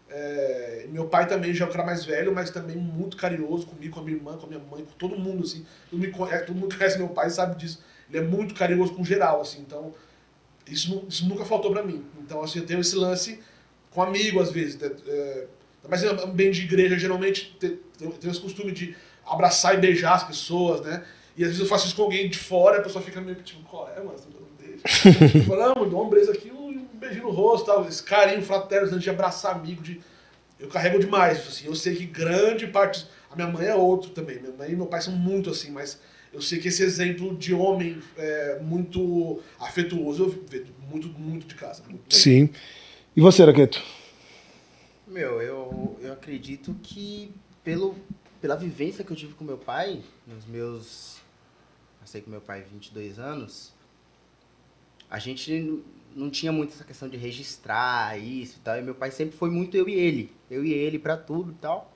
[0.09, 3.93] É, meu pai também já é um cara mais velho, mas também muito carinhoso comigo,
[3.93, 5.63] com a minha irmã, com a minha mãe, com todo mundo, assim.
[5.91, 7.83] Todo mundo, conhece, todo mundo conhece meu pai sabe disso.
[8.09, 9.61] Ele é muito carinhoso com geral, assim.
[9.61, 9.93] Então,
[10.65, 12.03] isso, isso nunca faltou pra mim.
[12.19, 13.39] Então, assim, eu tenho esse lance
[13.91, 14.79] com amigo, às vezes.
[14.79, 15.45] né, é,
[15.87, 17.55] mas em ambiente de igreja, geralmente,
[17.99, 18.95] tem, tem esse costume de
[19.25, 21.03] abraçar e beijar as pessoas, né?
[21.37, 23.43] E às vezes eu faço isso com alguém de fora, a pessoa fica meio que
[23.43, 24.17] tipo, qual é, mano?
[24.17, 25.37] Você tá dando beijo?
[25.37, 28.41] Eu falo, não, mano, dá um beijo aqui, um beijinho no rosto, tal, esse carinho
[28.41, 30.01] fraterno, de abraçar amigo, de...
[30.59, 33.05] Eu carrego demais, assim, eu sei que grande parte...
[33.31, 35.99] A minha mãe é outro também, minha mãe e meu pai são muito assim, mas
[36.33, 41.53] eu sei que esse exemplo de homem é, muito afetuoso, eu vejo muito, muito de
[41.53, 41.83] casa.
[41.87, 42.49] Muito Sim.
[43.15, 43.81] E você, Raqueto?
[45.07, 47.31] Meu, eu, eu acredito que
[47.69, 47.95] pelo,
[48.41, 51.17] pela vivência que eu tive com meu pai, nos meus.
[52.01, 53.71] Eu sei que meu pai 22 anos,
[55.07, 55.83] a gente
[56.15, 58.79] não tinha muito essa questão de registrar isso e tal.
[58.79, 60.31] E meu pai sempre foi muito eu e ele.
[60.49, 61.93] Eu e ele pra tudo e tal.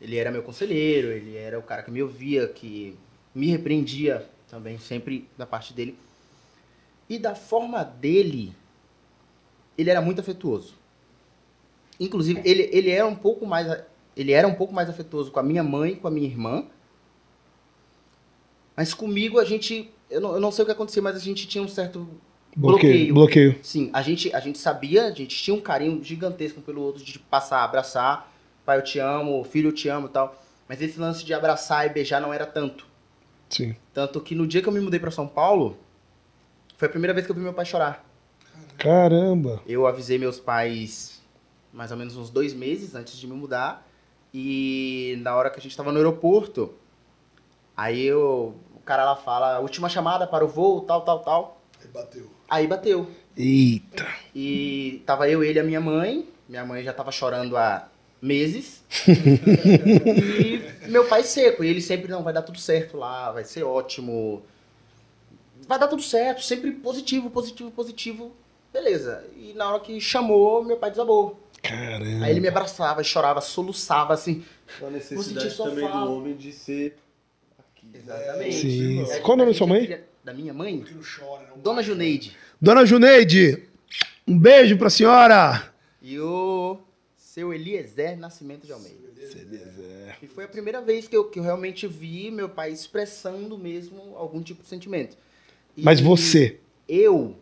[0.00, 2.98] Ele era meu conselheiro, ele era o cara que me ouvia, que
[3.32, 5.96] me repreendia também, sempre da parte dele.
[7.08, 8.52] E da forma dele,
[9.78, 10.74] ele era muito afetuoso.
[12.00, 13.68] Inclusive, ele, ele era um pouco mais
[14.16, 16.64] ele era um pouco mais afetuoso com a minha mãe com a minha irmã.
[18.76, 21.46] Mas comigo a gente, eu não, eu não sei o que acontecia, mas a gente
[21.46, 22.08] tinha um certo
[22.56, 23.14] Bloqueio.
[23.14, 23.14] bloqueio.
[23.14, 23.58] Bloqueio.
[23.62, 27.18] Sim, a gente, a gente sabia, a gente tinha um carinho gigantesco pelo outro de
[27.18, 28.30] passar, abraçar,
[28.64, 30.42] pai eu te amo, filho eu te amo tal.
[30.68, 32.86] Mas esse lance de abraçar e beijar não era tanto.
[33.48, 33.74] Sim.
[33.92, 35.76] Tanto que no dia que eu me mudei para São Paulo,
[36.76, 38.04] foi a primeira vez que eu vi meu pai chorar.
[38.78, 39.62] Caramba.
[39.66, 41.20] Eu avisei meus pais
[41.72, 43.88] mais ou menos uns dois meses antes de me mudar.
[44.32, 46.74] E na hora que a gente tava no aeroporto,
[47.76, 51.60] aí eu, o cara lá fala, última chamada para o voo, tal, tal, tal.
[51.80, 52.30] Aí bateu.
[52.48, 53.08] Aí bateu.
[53.36, 54.06] Eita.
[54.34, 56.28] E tava eu, ele e a minha mãe.
[56.48, 57.88] Minha mãe já tava chorando há
[58.20, 58.82] meses.
[59.08, 61.64] e meu pai seco.
[61.64, 64.42] E ele sempre, não, vai dar tudo certo lá, vai ser ótimo.
[65.66, 68.32] Vai dar tudo certo, sempre positivo, positivo, positivo.
[68.72, 69.24] Beleza.
[69.36, 71.38] E na hora que chamou, meu pai desabou.
[71.62, 72.24] Caramba.
[72.24, 74.44] Aí ele me abraçava, chorava, soluçava, assim.
[74.76, 76.96] A Vou sentir necessidade também do homem de ser
[77.58, 77.86] aqui.
[77.94, 78.60] Exatamente.
[78.60, 79.12] Sim.
[79.12, 80.00] Aí, Qual o nome da sua é mãe?
[80.24, 80.84] Da minha mãe?
[81.02, 82.36] Chora, Dona Juneide.
[82.60, 83.68] Dona Juneide,
[84.26, 85.72] um beijo pra senhora.
[86.00, 86.78] E o
[87.16, 89.02] seu Eliezer Nascimento de Almeida.
[90.20, 94.14] E foi a primeira vez que eu, que eu realmente vi meu pai expressando mesmo
[94.16, 95.16] algum tipo de sentimento.
[95.76, 96.58] E Mas você,
[96.88, 97.36] Eu.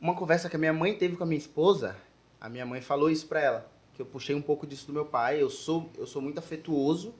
[0.00, 1.96] Uma conversa que a minha mãe teve com a minha esposa,
[2.40, 3.72] a minha mãe falou isso pra ela.
[3.94, 5.42] Que eu puxei um pouco disso do meu pai.
[5.42, 7.14] Eu sou, eu sou muito afetuoso,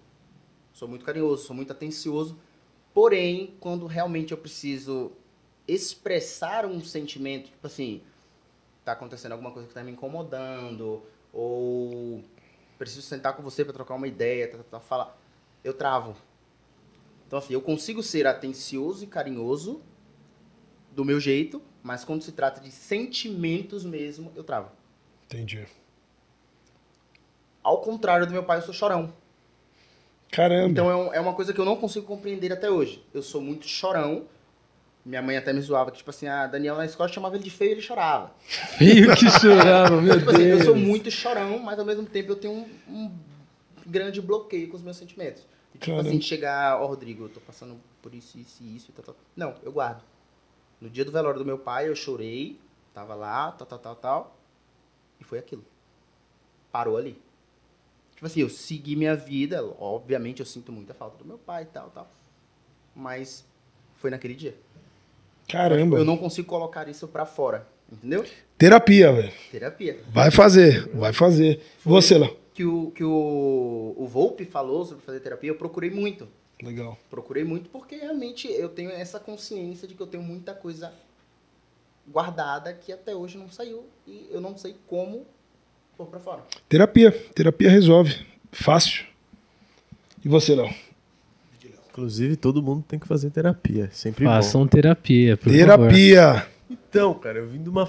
[0.72, 2.38] sou muito carinhoso, sou muito atencioso.
[2.94, 5.12] Porém, quando realmente eu preciso
[5.66, 8.00] expressar um sentimento, tipo assim,
[8.84, 11.02] tá acontecendo alguma coisa que tá me incomodando,
[11.32, 12.22] ou
[12.78, 15.18] preciso sentar com você pra trocar uma ideia, tá, tá, tá, falar,
[15.62, 16.16] eu travo.
[17.26, 19.82] Então, assim, eu consigo ser atencioso e carinhoso
[20.92, 24.77] do meu jeito, mas quando se trata de sentimentos mesmo, eu travo.
[25.28, 25.66] Entendi.
[27.62, 29.12] Ao contrário do meu pai, eu sou chorão.
[30.30, 30.70] Caramba.
[30.70, 33.04] Então é, é uma coisa que eu não consigo compreender até hoje.
[33.12, 34.26] Eu sou muito chorão.
[35.04, 37.50] Minha mãe até me zoava, que tipo assim, a Daniel na escola chamava ele de
[37.50, 38.30] feio e ele chorava.
[38.76, 40.64] Feio que chorava, meu Tipo assim, eu Deus.
[40.64, 43.18] sou muito chorão, mas ao mesmo tempo eu tenho um, um
[43.86, 45.46] grande bloqueio com os meus sentimentos.
[45.74, 46.10] E, tipo Caramba.
[46.10, 49.16] assim, chegar, ó, Rodrigo, eu tô passando por isso, isso e isso e tal, tal.
[49.34, 50.02] Não, eu guardo.
[50.78, 52.58] No dia do velório do meu pai, eu chorei,
[52.92, 54.37] tava lá, tal, tal, tal, tal.
[55.20, 55.64] E foi aquilo.
[56.70, 57.20] Parou ali.
[58.14, 61.66] Tipo assim, eu segui minha vida, obviamente eu sinto muita falta do meu pai e
[61.66, 62.10] tal, tal.
[62.94, 63.44] Mas
[63.96, 64.56] foi naquele dia.
[65.48, 65.96] Caramba.
[65.96, 68.24] Eu não consigo colocar isso pra fora, entendeu?
[68.58, 69.32] Terapia, velho.
[69.50, 70.00] Terapia.
[70.10, 71.62] Vai fazer, vai fazer.
[71.84, 72.28] Você lá.
[72.52, 76.26] que o, que o, o Volpe falou sobre fazer terapia, eu procurei muito.
[76.60, 76.98] Legal.
[77.08, 80.92] Procurei muito porque realmente eu tenho essa consciência de que eu tenho muita coisa
[82.10, 85.26] guardada que até hoje não saiu e eu não sei como
[85.96, 86.42] pôr pra fora.
[86.68, 87.10] Terapia.
[87.34, 88.26] Terapia resolve.
[88.52, 89.04] Fácil.
[90.24, 90.72] E você, Léo?
[91.90, 93.86] Inclusive, todo mundo tem que fazer terapia.
[93.86, 94.30] é Sempre bom.
[94.30, 95.58] Façam terapia, por favor.
[95.58, 96.46] Terapia.
[96.70, 97.88] Então, cara, eu vim de uma.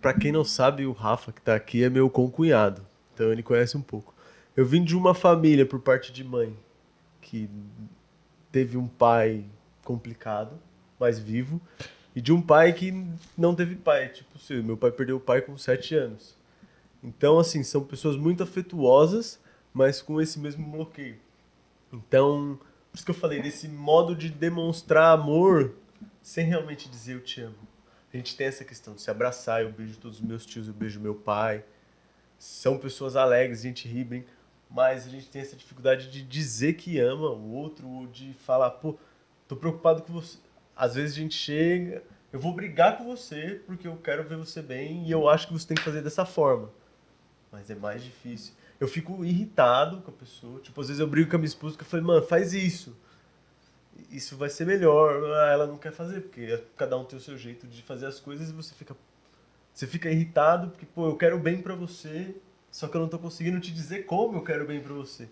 [0.00, 2.82] Pra quem não sabe, o Rafa que tá aqui é meu concunhado.
[3.14, 4.12] Então ele conhece um pouco.
[4.56, 6.52] Eu vim de uma família por parte de mãe
[7.20, 7.48] que
[8.50, 9.44] teve um pai
[9.84, 10.58] complicado,
[10.98, 11.60] mas vivo,
[12.14, 12.92] e de um pai que
[13.36, 14.08] não teve pai.
[14.08, 16.36] Tipo, assim, meu pai perdeu o pai com 7 anos.
[17.02, 19.40] Então, assim, são pessoas muito afetuosas,
[19.72, 21.18] mas com esse mesmo bloqueio.
[21.92, 22.58] Então,
[22.90, 25.74] por isso que eu falei desse modo de demonstrar amor
[26.22, 27.56] sem realmente dizer eu te amo.
[28.12, 30.74] A gente tem essa questão de se abraçar, eu beijo todos os meus tios, eu
[30.74, 31.64] beijo meu pai.
[32.38, 34.24] São pessoas alegres, a gente ri
[34.68, 38.70] mas a gente tem essa dificuldade de dizer que ama o outro, ou de falar,
[38.70, 38.96] pô,
[39.46, 40.38] tô preocupado com você.
[40.76, 42.02] Às vezes a gente chega,
[42.32, 45.52] eu vou brigar com você porque eu quero ver você bem e eu acho que
[45.52, 46.70] você tem que fazer dessa forma.
[47.50, 48.54] Mas é mais difícil.
[48.80, 50.58] eu fico irritado com a pessoa.
[50.60, 52.96] Tipo, às vezes eu brigo com a minha esposa que eu falei, mano, faz isso.
[54.10, 55.22] Isso vai ser melhor.
[55.36, 58.18] Ah, ela não quer fazer, porque cada um tem o seu jeito de fazer as
[58.18, 58.96] coisas e você fica.
[59.72, 62.34] Você fica irritado porque, pô, eu quero bem pra você,
[62.70, 65.28] só que eu não tô conseguindo te dizer como eu quero bem pra você.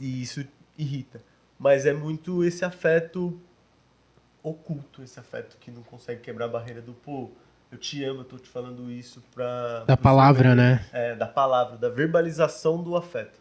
[0.00, 0.44] E isso
[0.76, 1.22] irrita.
[1.58, 3.40] Mas é muito esse afeto
[4.48, 7.30] oculto, esse afeto que não consegue quebrar a barreira do, pô,
[7.70, 9.84] eu te amo, eu tô te falando isso pra.
[9.84, 10.86] Da palavra, né?
[10.92, 13.40] É, da palavra, da verbalização do afeto.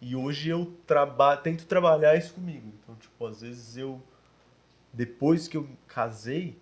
[0.00, 2.70] E hoje eu traba tento trabalhar isso comigo.
[2.82, 4.02] Então, tipo, às vezes eu,
[4.92, 6.60] depois que eu casei,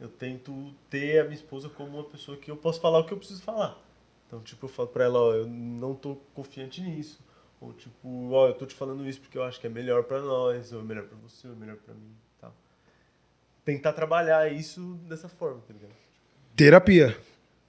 [0.00, 3.12] eu tento ter a minha esposa como uma pessoa que eu posso falar o que
[3.12, 3.78] eu preciso falar.
[4.26, 7.20] Então, tipo, eu falo pra ela, ó, eu não tô confiante nisso.
[7.60, 10.20] Ou, tipo, ó, eu tô te falando isso porque eu acho que é melhor pra
[10.20, 12.23] nós, ou é melhor pra você, ou é melhor pra mim.
[13.64, 15.92] Tentar trabalhar isso dessa forma, tá ligado?
[16.54, 17.16] Terapia.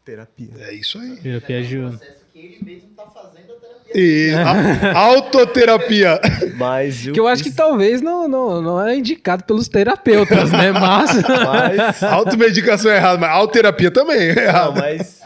[0.04, 0.50] Terapia.
[0.60, 1.16] É isso aí.
[1.18, 1.98] Terapia ajuda.
[1.98, 3.92] processo que ele mesmo tá fazendo a terapia.
[3.96, 6.20] E a- autoterapia.
[6.58, 10.72] Mas eu Que eu acho que talvez não, não, não é indicado pelos terapeutas, né?
[10.72, 11.10] Mas.
[11.24, 12.04] Mas...
[12.04, 14.76] Automedicação é errado, mas autoterapia também é Não, errado.
[14.80, 15.22] mas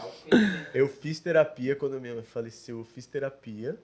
[0.72, 2.78] eu fiz terapia quando minha mãe faleceu.
[2.78, 3.76] Eu fiz terapia,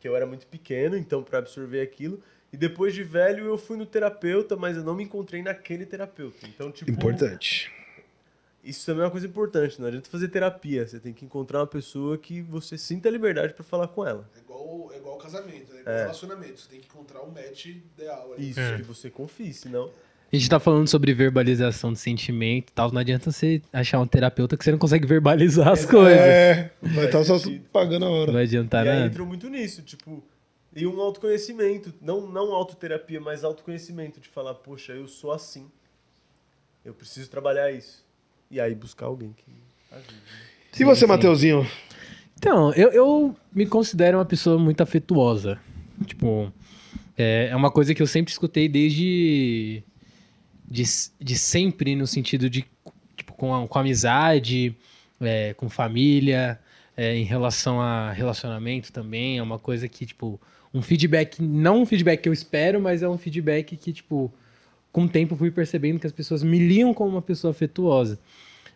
[0.00, 2.20] que eu era muito pequeno, então para absorver aquilo.
[2.52, 6.46] E depois de velho eu fui no terapeuta, mas eu não me encontrei naquele terapeuta.
[6.46, 7.70] Então, tipo, Importante.
[8.62, 9.80] isso também é uma coisa importante.
[9.80, 10.86] Não adianta fazer terapia.
[10.86, 14.28] Você tem que encontrar uma pessoa que você sinta a liberdade para falar com ela.
[14.36, 16.60] É igual, é igual casamento, é igual relacionamento.
[16.60, 18.50] Você tem que encontrar um match ideal ali.
[18.50, 19.90] Isso, que você confie, senão.
[20.30, 22.90] A gente tá falando sobre verbalização de sentimento e tal.
[22.90, 26.18] Não adianta você achar um terapeuta que você não consegue verbalizar as coisas.
[26.18, 27.64] É, vai estar só sentido.
[27.72, 28.32] pagando a Não hora.
[28.32, 30.22] vai adiantar e aí entrou muito nisso, tipo,
[30.74, 35.70] e um autoconhecimento, não não autoterapia, mas autoconhecimento de falar, poxa, eu sou assim.
[36.84, 38.04] Eu preciso trabalhar isso.
[38.50, 39.44] E aí buscar alguém que
[39.92, 40.14] ajude.
[40.78, 41.66] E você, Mateuzinho?
[42.38, 45.60] Então, eu, eu me considero uma pessoa muito afetuosa.
[46.06, 46.52] Tipo,
[47.16, 49.82] é, é uma coisa que eu sempre escutei desde.
[50.68, 50.82] De,
[51.20, 52.64] de sempre, no sentido de.
[53.16, 54.74] Tipo, com, a- com amizade,
[55.20, 56.58] é, com família,
[56.96, 59.38] é, em relação a relacionamento também.
[59.38, 60.40] É uma coisa que, tipo.
[60.74, 64.32] Um feedback, não um feedback que eu espero, mas é um feedback que, tipo,
[64.90, 68.18] com o tempo fui percebendo que as pessoas me liam como uma pessoa afetuosa.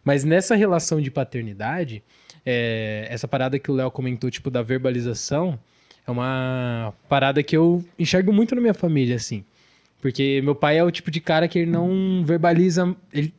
[0.04, 2.02] Mas nessa relação de paternidade,
[2.44, 5.58] é, essa parada que o Léo comentou, tipo, da verbalização,
[6.06, 9.44] é uma parada que eu enxergo muito na minha família, assim.
[10.00, 12.94] Porque meu pai é o tipo de cara que ele não verbaliza.
[13.12, 13.34] Ele,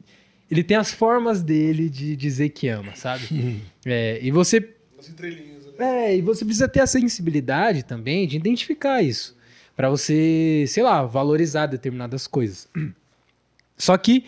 [0.52, 3.62] ele tem as formas dele de dizer que ama, sabe?
[3.90, 5.57] É, e você As entrelinhas.
[5.80, 9.36] É, e você precisa ter a sensibilidade também de identificar isso.
[9.76, 12.68] Pra você, sei lá, valorizar determinadas coisas.
[13.78, 14.26] Só que,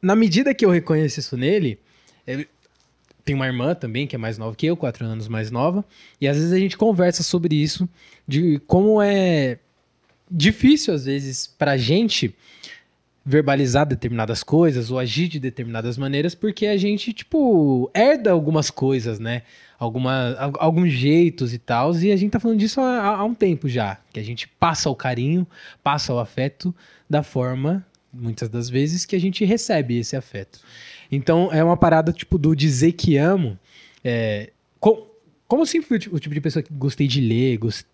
[0.00, 1.78] na medida que eu reconheço isso nele,
[2.26, 2.46] eu-
[3.24, 5.84] tem uma irmã também, que é mais nova que eu, quatro anos mais nova,
[6.20, 7.88] e às vezes a gente conversa sobre isso,
[8.26, 9.58] de como é
[10.30, 12.34] difícil, às vezes, pra gente
[13.24, 19.18] verbalizar determinadas coisas ou agir de determinadas maneiras, porque a gente, tipo, herda algumas coisas,
[19.18, 19.42] né?
[19.78, 23.34] Alguma, al- alguns jeitos e tal, e a gente tá falando disso há, há um
[23.34, 25.46] tempo já, que a gente passa o carinho,
[25.82, 26.74] passa o afeto
[27.08, 30.60] da forma, muitas das vezes, que a gente recebe esse afeto.
[31.12, 33.58] Então, é uma parada, tipo, do dizer que amo,
[34.02, 34.50] é,
[34.80, 35.06] co-
[35.46, 37.84] como eu sempre fui o ti- o tipo de pessoa que gostei de ler, gos-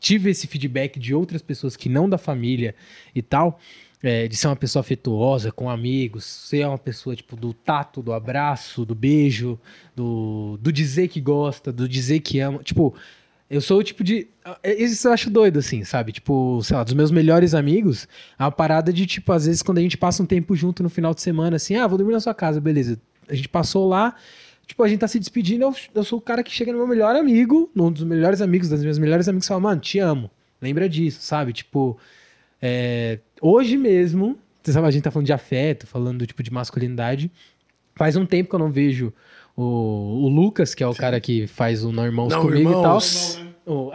[0.00, 2.74] tive esse feedback de outras pessoas que não da família
[3.14, 3.60] e tal,
[4.02, 8.12] é, de ser uma pessoa afetuosa com amigos, ser uma pessoa tipo do tato, do
[8.12, 9.58] abraço, do beijo,
[9.94, 12.62] do, do dizer que gosta, do dizer que ama.
[12.62, 12.94] Tipo,
[13.50, 14.28] eu sou o tipo de.
[14.62, 16.12] é, Isso eu acho doido, assim, sabe?
[16.12, 18.06] Tipo, sei lá, dos meus melhores amigos,
[18.38, 20.90] é uma parada de, tipo, às vezes quando a gente passa um tempo junto no
[20.90, 23.00] final de semana, assim, ah, vou dormir na sua casa, beleza.
[23.28, 24.14] A gente passou lá,
[24.66, 26.86] tipo, a gente tá se despedindo, eu, eu sou o cara que chega no meu
[26.86, 30.30] melhor amigo, num dos melhores amigos, das minhas melhores amigos, e fala, mano, te amo.
[30.60, 31.52] Lembra disso, sabe?
[31.52, 31.98] Tipo,
[32.60, 37.30] é, hoje mesmo, você sabe, a gente tá falando de afeto, falando tipo de masculinidade.
[37.94, 39.12] Faz um tempo que eu não vejo
[39.56, 39.62] o,
[40.24, 43.34] o Lucas, que é o cara que faz o Não Irmãos Não comigo Irmãos.
[43.34, 43.48] e tal.
[43.66, 43.92] O-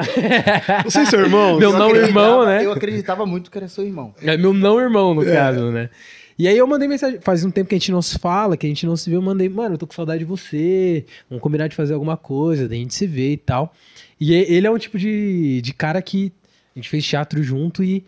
[0.84, 1.58] Vocês são irmãos?
[1.60, 2.66] Meu Eu não acreditava- irmão, né?
[2.66, 4.14] Eu acreditava muito que era seu irmão.
[4.22, 5.90] É meu não irmão, no caso, né?
[6.38, 8.66] E aí eu mandei mensagem, faz um tempo que a gente não se fala, que
[8.66, 11.42] a gente não se vê, eu mandei, mano, eu tô com saudade de você, vamos
[11.44, 13.72] combinar de fazer alguma coisa, da gente se ver e tal.
[14.20, 16.32] E e- ele é um tipo de, de cara que
[16.76, 18.04] a gente fez teatro junto e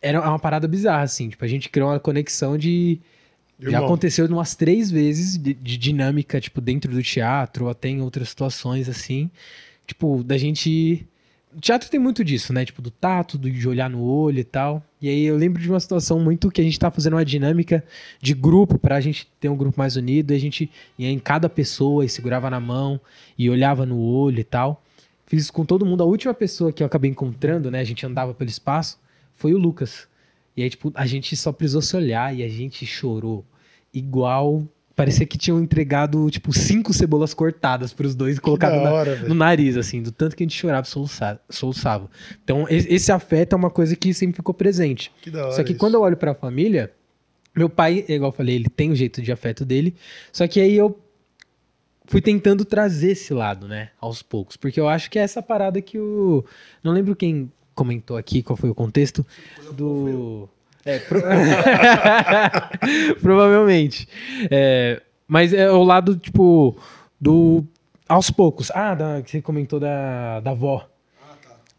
[0.00, 3.00] era uma parada bizarra, assim, tipo, a gente criou uma conexão de...
[3.60, 3.86] Já Irmão.
[3.86, 8.28] aconteceu umas três vezes de, de dinâmica, tipo, dentro do teatro, ou até em outras
[8.28, 9.28] situações, assim.
[9.84, 11.04] Tipo, da gente.
[11.52, 12.64] O teatro tem muito disso, né?
[12.64, 14.80] Tipo, do tato, do- de olhar no olho e tal.
[15.02, 17.82] E aí eu lembro de uma situação muito que a gente tá fazendo uma dinâmica
[18.22, 20.30] de grupo pra gente ter um grupo mais unido.
[20.32, 23.00] E a gente ia em cada pessoa e segurava na mão
[23.36, 24.80] e olhava no olho e tal.
[25.26, 26.00] fiz isso com todo mundo.
[26.04, 27.80] A última pessoa que eu acabei encontrando, né?
[27.80, 29.00] A gente andava pelo espaço,
[29.38, 30.06] foi o Lucas.
[30.54, 33.46] E aí, tipo, a gente só precisou se olhar e a gente chorou
[33.94, 34.64] igual.
[34.96, 39.16] Parecia que tinham entregado, tipo, cinco cebolas cortadas pros dois e colocado da na- hora,
[39.28, 42.10] no nariz, assim, do tanto que a gente chorava e soluça- soluçava.
[42.42, 45.12] Então, esse afeto é uma coisa que sempre ficou presente.
[45.22, 45.78] Que da hora Só que isso.
[45.78, 46.92] quando eu olho pra família,
[47.54, 49.94] meu pai, igual eu falei, ele tem o jeito de afeto dele.
[50.32, 50.98] Só que aí eu
[52.06, 54.56] fui tentando trazer esse lado, né, aos poucos.
[54.56, 56.44] Porque eu acho que é essa parada que o.
[56.82, 59.24] Não lembro quem comentou aqui, qual foi o contexto
[59.72, 60.48] do.
[60.84, 61.22] É, pro-
[63.22, 64.08] provavelmente.
[64.50, 66.76] É, mas é o lado, tipo,
[67.20, 67.64] do.
[68.08, 68.70] Aos poucos.
[68.74, 70.86] Ah, da, que você comentou da, da avó.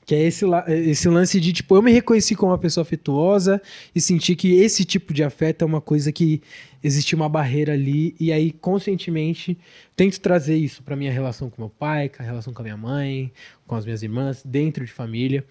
[0.10, 3.62] Que é esse, esse lance de, tipo, eu me reconheci como uma pessoa afetuosa
[3.94, 6.42] e senti que esse tipo de afeto é uma coisa que
[6.84, 8.16] existe uma barreira ali.
[8.20, 9.56] E aí, conscientemente,
[9.96, 12.76] tento trazer isso pra minha relação com meu pai, com a relação com a minha
[12.76, 13.32] mãe,
[13.68, 15.46] com as minhas irmãs, dentro de família.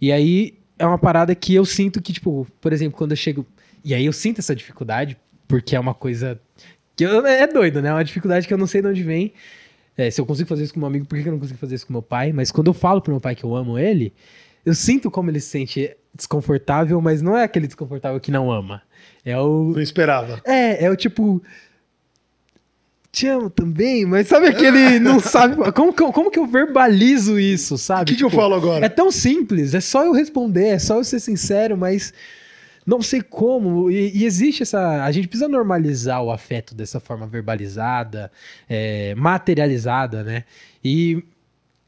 [0.00, 3.44] E aí, é uma parada que eu sinto que, tipo, por exemplo, quando eu chego.
[3.84, 6.40] E aí eu sinto essa dificuldade, porque é uma coisa.
[6.96, 7.90] que eu- é doido, né?
[7.90, 9.34] É uma dificuldade que eu não sei de onde vem.
[9.98, 11.74] É, se eu consigo fazer isso com meu amigo, por que eu não consigo fazer
[11.74, 12.32] isso com meu pai?
[12.32, 14.14] Mas quando eu falo pro meu pai que eu amo ele,
[14.64, 18.80] eu sinto como ele se sente desconfortável, mas não é aquele desconfortável que não ama.
[19.24, 19.72] É o.
[19.74, 20.40] Não esperava.
[20.46, 21.42] É, é o tipo.
[23.10, 25.00] Te amo também, mas sabe aquele.
[25.00, 25.56] Não sabe.
[25.72, 28.10] Como que, eu, como que eu verbalizo isso, O sabe?
[28.12, 28.84] que, que eu Tipo, falo agora?
[28.84, 32.12] É tão simples, é só eu responder, é só eu ser sincero, mas
[32.88, 33.90] não sei como.
[33.90, 35.04] E, e existe essa.
[35.04, 38.32] A gente precisa normalizar o afeto dessa forma verbalizada,
[38.66, 40.44] é, materializada, né?
[40.82, 41.22] E,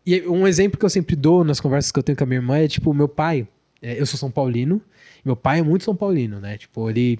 [0.04, 2.38] e um exemplo que eu sempre dou nas conversas que eu tenho com a minha
[2.38, 3.48] irmã é tipo, meu pai,
[3.80, 4.82] é, eu sou São Paulino,
[5.24, 6.58] meu pai é muito São Paulino, né?
[6.58, 7.18] Tipo, ele.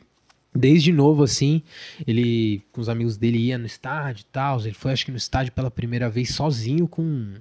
[0.52, 1.62] Desde novo, assim,
[2.04, 4.60] ele, com os amigos dele, ia no estádio e tal.
[4.60, 7.34] Ele foi, acho que, no estádio pela primeira vez sozinho com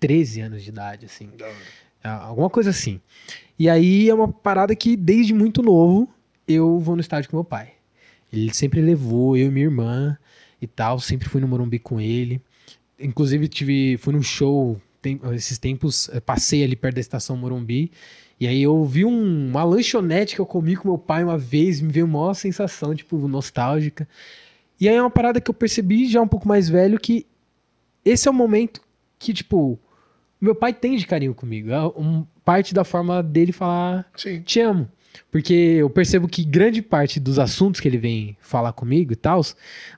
[0.00, 1.30] 13 anos de idade, assim.
[1.40, 1.52] Ah,
[2.08, 3.00] Alguma coisa assim.
[3.58, 6.08] E aí é uma parada que, desde muito novo,
[6.46, 7.72] eu vou no estádio com meu pai.
[8.32, 10.16] Ele sempre levou, eu e minha irmã
[10.60, 10.98] e tal.
[11.00, 12.40] Sempre fui no Morumbi com ele.
[13.00, 17.90] Inclusive, tive, fui num show tem- esses tempos, eh, passei ali perto da estação Morumbi.
[18.40, 21.80] E aí eu vi um- uma lanchonete que eu comi com meu pai uma vez,
[21.80, 24.06] me veio uma sensação, tipo, nostálgica.
[24.80, 27.24] E aí é uma parada que eu percebi já um pouco mais velho que
[28.04, 28.80] esse é o momento
[29.18, 29.78] que, tipo,
[30.40, 31.70] meu pai tem de carinho comigo.
[31.70, 34.40] É um, parte da forma dele falar Sim.
[34.40, 34.88] te amo.
[35.30, 39.40] Porque eu percebo que grande parte dos assuntos que ele vem falar comigo e tal,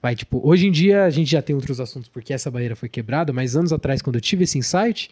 [0.00, 2.88] vai tipo, hoje em dia a gente já tem outros assuntos porque essa barreira foi
[2.88, 5.10] quebrada, mas anos atrás, quando eu tive esse insight,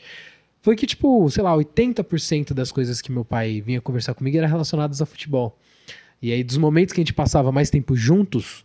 [0.62, 4.48] foi que, tipo, sei lá, 80% das coisas que meu pai vinha conversar comigo eram
[4.48, 5.58] relacionadas a futebol.
[6.20, 8.64] E aí, dos momentos que a gente passava mais tempo juntos,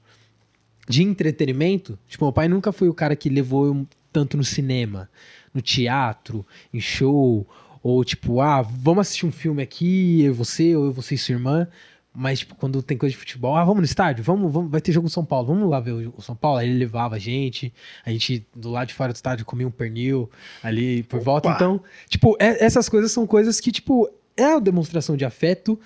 [0.88, 5.10] de entretenimento, tipo, meu pai nunca foi o cara que levou eu tanto no cinema,
[5.54, 7.48] no teatro, em show,
[7.84, 11.18] ou tipo, ah, vamos assistir um filme aqui, eu e você, ou eu, você e
[11.18, 11.68] sua irmã.
[12.14, 14.22] Mas, tipo, quando tem coisa de futebol, ah, vamos no estádio?
[14.22, 16.58] Vamos, vamos, vai ter jogo do São Paulo, vamos lá ver o, São Paulo.
[16.58, 17.74] Aí ele levava a gente,
[18.06, 20.30] a gente do lado de fora do estádio comia um pernil
[20.62, 21.50] ali por volta.
[21.50, 25.80] Então, tipo, é- essas coisas são coisas que, tipo, é a demonstração de afeto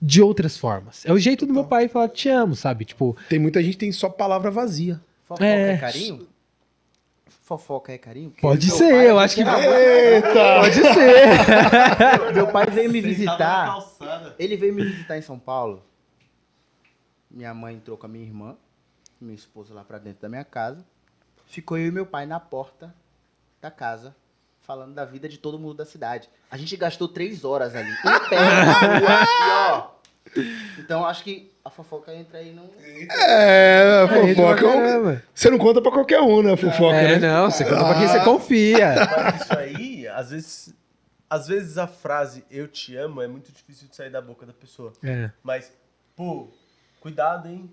[0.00, 1.04] de outras formas.
[1.04, 2.84] É o jeito do meu pai falar te amo, sabe?
[2.84, 5.00] Tipo, Tem muita gente que tem só palavra vazia.
[5.24, 5.76] Fofoca é, É.
[5.76, 6.24] carinho?
[7.48, 8.30] Fofoca é carinho?
[8.42, 10.60] Pode ser, pai- eu acho que Eita!
[10.60, 11.32] pode ser.
[12.34, 13.78] Meu pai veio me na visitar.
[14.38, 15.82] Ele veio me visitar em São Paulo.
[17.30, 18.54] Minha mãe entrou com a minha irmã,
[19.18, 20.84] minha esposa lá pra dentro da minha casa.
[21.46, 22.94] Ficou eu e meu pai na porta
[23.62, 24.14] da casa,
[24.60, 26.28] falando da vida de todo mundo da cidade.
[26.50, 29.90] A gente gastou três horas ali, em pé, na rua, e ó.
[30.78, 32.68] Então acho que a fofoca entra aí num.
[33.10, 34.62] É, fofoca.
[34.62, 35.22] Caramba.
[35.34, 37.28] Você não conta pra qualquer um, né, fofoca, É, né?
[37.28, 38.94] não, você conta pra quem você confia.
[39.16, 40.74] Mas isso aí, às vezes,
[41.28, 44.52] às vezes a frase eu te amo é muito difícil de sair da boca da
[44.52, 44.92] pessoa.
[45.04, 45.30] É.
[45.42, 45.72] Mas,
[46.16, 46.48] pô,
[47.00, 47.70] cuidado, hein?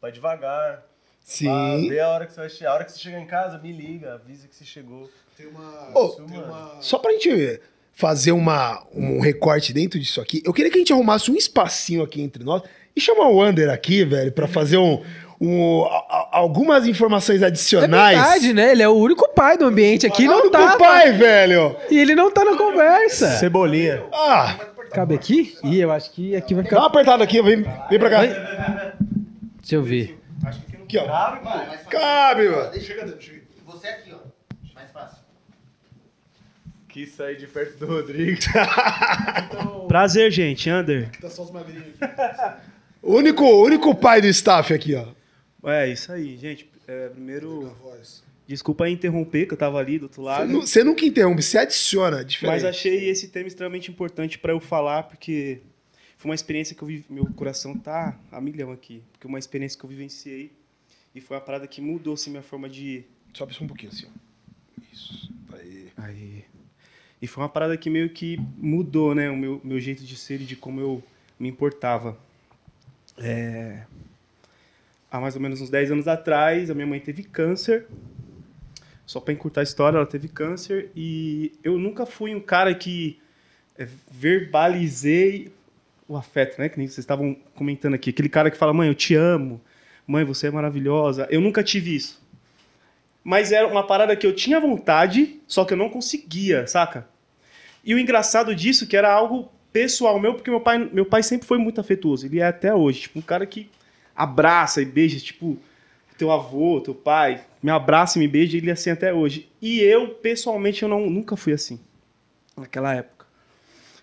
[0.00, 0.82] Vai devagar.
[1.20, 1.48] Sim.
[1.48, 2.70] Ah, vê a hora que você vai chegar.
[2.70, 5.10] A hora que você chegar em casa, me liga, avisa que você chegou.
[5.36, 5.90] Tem uma.
[5.98, 6.80] Ô, tem uma.
[6.80, 7.60] Só pra gente
[7.98, 12.00] fazer uma, um recorte dentro disso aqui, eu queria que a gente arrumasse um espacinho
[12.00, 12.62] aqui entre nós
[12.94, 15.02] e chamar o Wander aqui, velho, pra fazer um,
[15.40, 18.16] um- a- algumas informações É adicionais.
[18.16, 18.70] verdade, né?
[18.70, 20.76] Ele é o único pai do ambiente aqui, Olha não o tá.
[20.76, 21.74] pai, velho!
[21.90, 23.36] E ele não tá na conversa.
[23.38, 24.04] Cebolinha.
[24.12, 24.54] Ah,
[24.92, 25.56] Cabe aqui?
[25.64, 26.80] Ih, eu acho que aqui vai dá ficar.
[26.82, 28.20] uma apertada aqui, vem, vem pra cá.
[29.60, 30.18] Deixa eu ver.
[30.82, 31.06] Aqui, ó.
[31.06, 31.88] Mano, mais fácil.
[31.90, 32.80] Cabe, mano.
[32.80, 33.42] Chega dentro, chega.
[33.66, 34.18] Você aqui, ó.
[34.74, 35.18] Mais fácil.
[36.98, 38.40] Quis sair de perto do Rodrigo.
[39.86, 40.68] Prazer, gente.
[40.68, 41.08] Ander.
[41.20, 42.60] Tá só os magrinhos aqui.
[43.00, 45.06] Único, único pai do staff aqui, ó.
[45.70, 46.68] É, isso aí, gente.
[46.88, 48.24] É, primeiro, voz.
[48.48, 50.52] Desculpa interromper, que eu tava ali do outro lado.
[50.52, 52.24] você nunca interrompe, você adiciona.
[52.24, 52.52] Diferente.
[52.52, 55.60] Mas achei esse tema extremamente importante para eu falar, porque
[56.16, 57.04] foi uma experiência que eu vivi.
[57.08, 59.04] Meu coração tá a milhão aqui.
[59.12, 60.50] Porque uma experiência que eu vivenciei
[61.14, 63.04] e foi uma parada que mudou assim, minha forma de.
[63.32, 64.82] Sobe só um pouquinho assim, ó.
[64.92, 65.32] Isso.
[65.52, 65.92] Aí.
[65.96, 66.57] Aí.
[67.20, 69.28] E foi uma parada que meio que mudou, né?
[69.28, 71.02] O meu, meu jeito de ser e de como eu
[71.38, 72.16] me importava.
[73.18, 73.82] É...
[75.10, 77.86] Há mais ou menos uns 10 anos atrás, a minha mãe teve câncer.
[79.06, 80.90] Só para encurtar a história, ela teve câncer.
[80.94, 83.18] E eu nunca fui um cara que
[83.76, 85.50] é, verbalizei
[86.06, 86.68] o afeto, né?
[86.68, 88.10] Que nem vocês estavam comentando aqui.
[88.10, 89.60] Aquele cara que fala, mãe, eu te amo.
[90.06, 91.26] Mãe, você é maravilhosa.
[91.30, 92.20] Eu nunca tive isso.
[93.28, 97.06] Mas era uma parada que eu tinha vontade, só que eu não conseguia, saca?
[97.84, 101.46] E o engraçado disso que era algo pessoal meu, porque meu pai, meu pai sempre
[101.46, 102.24] foi muito afetuoso.
[102.24, 103.68] Ele é até hoje, tipo, um cara que
[104.16, 105.58] abraça e beija, tipo,
[106.16, 109.46] teu avô, teu pai, me abraça e me beija, ele é assim até hoje.
[109.60, 111.78] E eu, pessoalmente, eu não, nunca fui assim,
[112.56, 113.17] naquela época.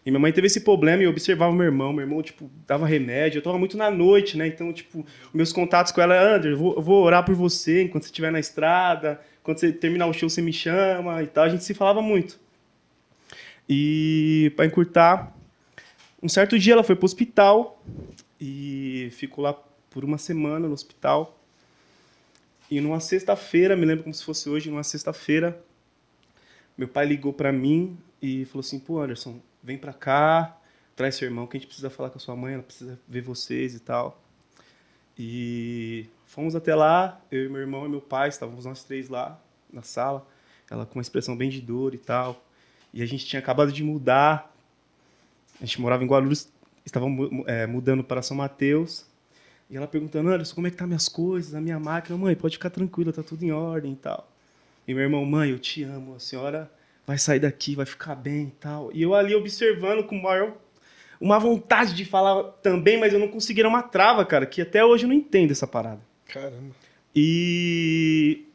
[0.06, 1.92] E minha mãe teve esse problema e eu observava meu irmão.
[1.92, 3.40] Meu irmão, tipo, dava remédio.
[3.40, 4.46] Eu tava muito na noite, né?
[4.46, 5.04] Então, tipo,
[5.34, 8.32] meus contatos com ela, André, eu vou, eu vou orar por você enquanto você estiver
[8.32, 9.20] na estrada.
[9.42, 11.46] Quando você terminar o show, você me chama e tal.
[11.46, 12.40] A gente se falava muito.
[13.68, 15.36] E, para encurtar,
[16.22, 17.84] um certo dia ela foi pro hospital
[18.40, 19.54] e ficou lá
[19.90, 21.40] por uma semana no hospital.
[22.70, 25.60] E numa sexta-feira, me lembro como se fosse hoje, numa sexta-feira,
[26.78, 30.56] meu pai ligou para mim e falou assim: pô, Anderson, vem pra cá,
[30.96, 33.22] traz seu irmão, que a gente precisa falar com a sua mãe, ela precisa ver
[33.22, 34.22] vocês e tal.
[35.18, 39.40] E fomos até lá, eu e meu irmão e meu pai, estávamos nós três lá
[39.74, 40.26] na sala,
[40.70, 42.46] ela com uma expressão bem de dor e tal.
[42.94, 44.54] E a gente tinha acabado de mudar,
[45.60, 46.48] a gente morava em Guarulhos,
[46.86, 49.06] estava mu- é, mudando para São Mateus.
[49.70, 52.16] E ela perguntando, Anderson, como é que tá minhas coisas, a minha máquina?
[52.18, 54.30] Mãe, pode ficar tranquila, tá tudo em ordem e tal.
[54.88, 56.72] E meu irmão, mãe, eu te amo, a senhora
[57.06, 58.92] vai sair daqui, vai ficar bem e tal.
[58.94, 60.54] E eu ali observando com maior
[61.20, 64.84] uma vontade de falar também, mas eu não conseguia era uma trava, cara, que até
[64.84, 66.02] hoje eu não entendo essa parada.
[66.28, 66.76] Caramba.
[67.16, 68.46] E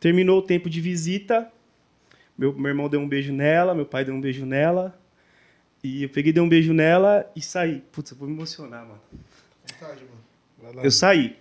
[0.00, 1.50] terminou o tempo de visita.
[2.36, 4.98] Meu, meu irmão deu um beijo nela, meu pai deu um beijo nela.
[5.82, 7.82] E eu peguei, dei um beijo nela e saí.
[7.92, 9.00] Putz, eu vou me emocionar, mano.
[9.70, 10.24] Vontade, mano.
[10.60, 10.84] Vai lá.
[10.84, 11.36] Eu saí.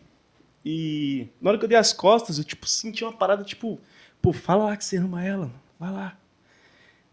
[0.63, 3.79] E na hora que eu dei as costas, eu tipo senti uma parada tipo,
[4.21, 5.61] pô, fala lá que você ama ela, mano.
[5.79, 6.17] vai lá.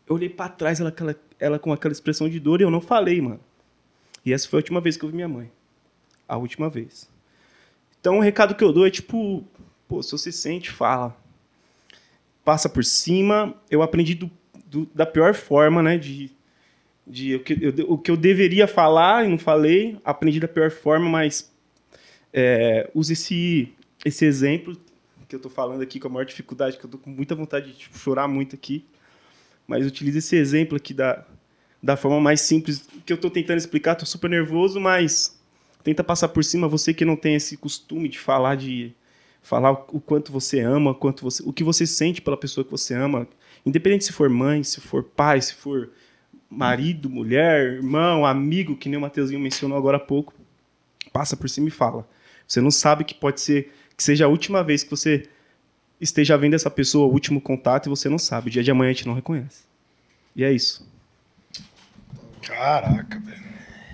[0.06, 2.80] Eu olhei pra trás, ela, aquela- ela com aquela expressão de dor e eu não
[2.80, 3.40] falei, mano.
[4.24, 5.50] E essa foi a última vez que eu vi minha mãe.
[6.28, 7.08] A última vez.
[8.00, 9.44] Então o recado que eu dou é tipo,
[9.88, 11.16] pô, se você sente, fala.
[12.44, 13.54] Passa por cima.
[13.70, 14.30] Eu aprendi do-
[14.66, 15.96] do- da pior forma, né?
[15.98, 16.30] De,
[17.06, 19.98] de o, que, eu, o que eu deveria falar e não falei.
[20.04, 21.50] Aprendi da pior forma, mas
[22.32, 23.72] é, use esse,
[24.04, 24.76] esse exemplo
[25.28, 27.72] que eu tô falando aqui com a maior dificuldade, que eu tô com muita vontade
[27.72, 28.84] de tipo, chorar muito aqui.
[29.66, 31.24] Mas utilize esse exemplo aqui da,
[31.82, 33.94] da forma mais simples que eu tô tentando explicar.
[33.94, 35.40] Tô super nervoso, mas
[35.82, 36.68] tenta passar por cima.
[36.68, 38.94] Você que não tem esse costume de falar de
[39.42, 42.94] falar o quanto você ama, quanto você, o que você sente pela pessoa que você
[42.94, 43.26] ama,
[43.66, 45.90] independente se for mãe, se for pai, se for
[46.48, 50.34] marido, mulher, irmão, amigo, que nem o Mateuzinho mencionou agora há pouco,
[51.12, 52.08] passa por cima e fala.
[52.46, 55.24] Você não sabe que pode ser que seja a última vez que você
[56.02, 58.48] esteja vendo essa pessoa, o último contato, e você não sabe.
[58.48, 59.62] O dia de amanhã a gente não reconhece.
[60.36, 60.86] E é isso.
[62.42, 63.42] Caraca, velho.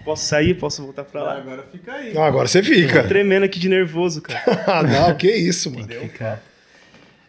[0.04, 0.54] Posso sair?
[0.54, 1.36] Posso voltar pra lá?
[1.36, 2.14] Agora fica aí.
[2.14, 3.04] Não, agora você Tô fica.
[3.06, 4.42] tremendo aqui de nervoso, cara.
[4.66, 5.86] Ah, não, que isso, mano.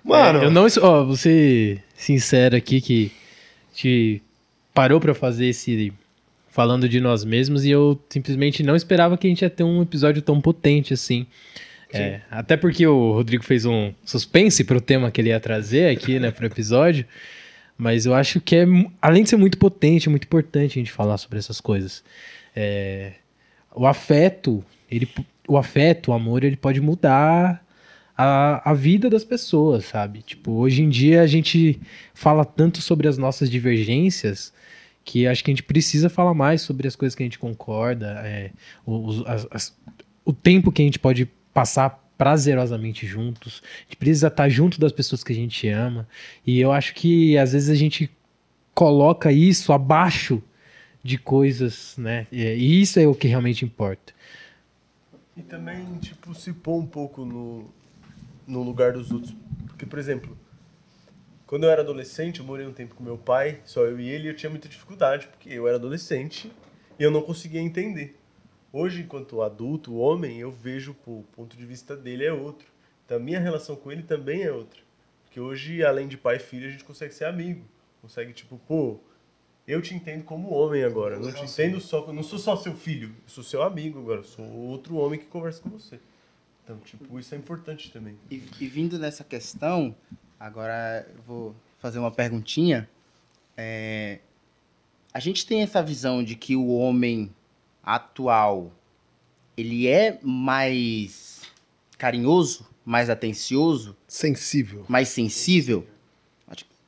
[0.03, 0.65] Mano, É, eu não.
[0.81, 3.11] Ó, vou ser sincero aqui que
[3.73, 4.21] te
[4.73, 5.91] parou pra fazer esse.
[6.51, 9.81] Falando de nós mesmos e eu simplesmente não esperava que a gente ia ter um
[9.81, 11.25] episódio tão potente assim.
[11.97, 16.19] É, até porque o Rodrigo fez um suspense pro tema que ele ia trazer aqui,
[16.19, 17.05] né, pro episódio.
[17.77, 18.65] Mas eu acho que é,
[19.01, 22.03] além de ser muito potente, é muito importante a gente falar sobre essas coisas.
[22.55, 23.13] É,
[23.73, 25.07] o afeto, ele,
[25.47, 27.65] o afeto, o amor, ele pode mudar
[28.17, 30.21] a, a vida das pessoas, sabe?
[30.21, 31.79] Tipo, hoje em dia a gente
[32.13, 34.53] fala tanto sobre as nossas divergências
[35.05, 38.21] que acho que a gente precisa falar mais sobre as coisas que a gente concorda,
[38.25, 38.51] é,
[38.85, 39.77] o- os- as- as-
[40.25, 43.63] o tempo que a gente pode passar prazerosamente juntos.
[43.63, 46.07] A gente precisa estar junto das pessoas que a gente ama.
[46.45, 48.11] E eu acho que às vezes a gente
[48.73, 50.43] coloca isso abaixo
[51.01, 52.27] de coisas, né?
[52.31, 54.13] E isso é o que realmente importa.
[55.35, 57.69] E também, tipo, se pôr um pouco no,
[58.45, 59.33] no lugar dos outros.
[59.67, 60.37] Porque, por exemplo,
[61.47, 64.27] quando eu era adolescente, eu morei um tempo com meu pai, só eu e ele,
[64.27, 66.51] e eu tinha muita dificuldade, porque eu era adolescente
[66.99, 68.18] e eu não conseguia entender.
[68.71, 72.67] Hoje, enquanto adulto, homem, eu vejo, o ponto de vista dele é outro.
[73.05, 74.79] Então, a minha relação com ele também é outra.
[75.23, 77.65] Porque hoje, além de pai e filho, a gente consegue ser amigo.
[78.01, 78.99] Consegue, tipo, pô,
[79.67, 81.15] eu te entendo como homem agora.
[81.15, 82.11] Eu não te entendo só.
[82.11, 84.19] Não sou só seu filho, eu sou seu amigo agora.
[84.19, 85.99] Eu sou outro homem que conversa com você.
[86.63, 88.17] Então, tipo, isso é importante também.
[88.29, 89.95] E, e vindo nessa questão,
[90.39, 92.87] agora eu vou fazer uma perguntinha.
[93.57, 94.19] É,
[95.13, 97.33] a gente tem essa visão de que o homem
[97.95, 98.71] atual
[99.57, 101.41] ele é mais
[101.97, 104.85] carinhoso, mais atencioso, Sensível.
[104.87, 105.85] mais sensível.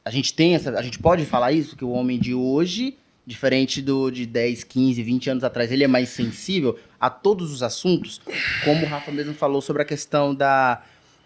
[0.03, 3.81] A gente tem essa, a gente pode falar isso que o homem de hoje, diferente
[3.83, 8.19] do de 10, 15, 20 anos atrás, ele é mais sensível a todos os assuntos,
[8.63, 10.81] como o Rafa mesmo falou sobre a questão da,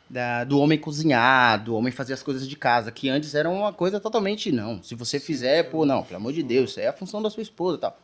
[0.09, 3.71] da- do homem cozinhar, do homem fazer as coisas de casa, que antes era uma
[3.71, 4.83] coisa totalmente não.
[4.83, 7.43] Se você fizer, pô, não, pelo amor de Deus, isso é a função da sua
[7.43, 7.99] esposa, e tal.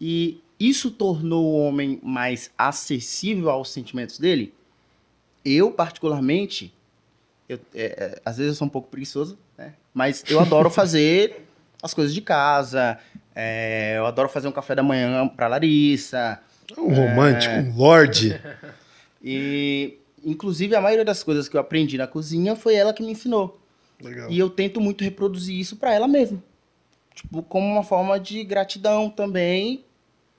[0.00, 4.52] E isso tornou o homem mais acessível aos sentimentos dele?
[5.42, 6.74] Eu, particularmente,
[7.48, 9.72] eu, é, é, às vezes eu sou um pouco preguiçoso, né?
[9.94, 11.46] Mas eu adoro fazer
[11.82, 12.98] as coisas de casa.
[13.34, 16.38] é, eu adoro fazer um café da manhã pra Larissa.
[16.76, 18.38] Um romântico, um lorde.
[19.22, 23.12] E, inclusive, a maioria das coisas que eu aprendi na cozinha foi ela que me
[23.12, 23.60] ensinou.
[24.02, 24.30] Legal.
[24.30, 26.42] E eu tento muito reproduzir isso pra ela mesma.
[27.14, 29.84] Tipo, como uma forma de gratidão também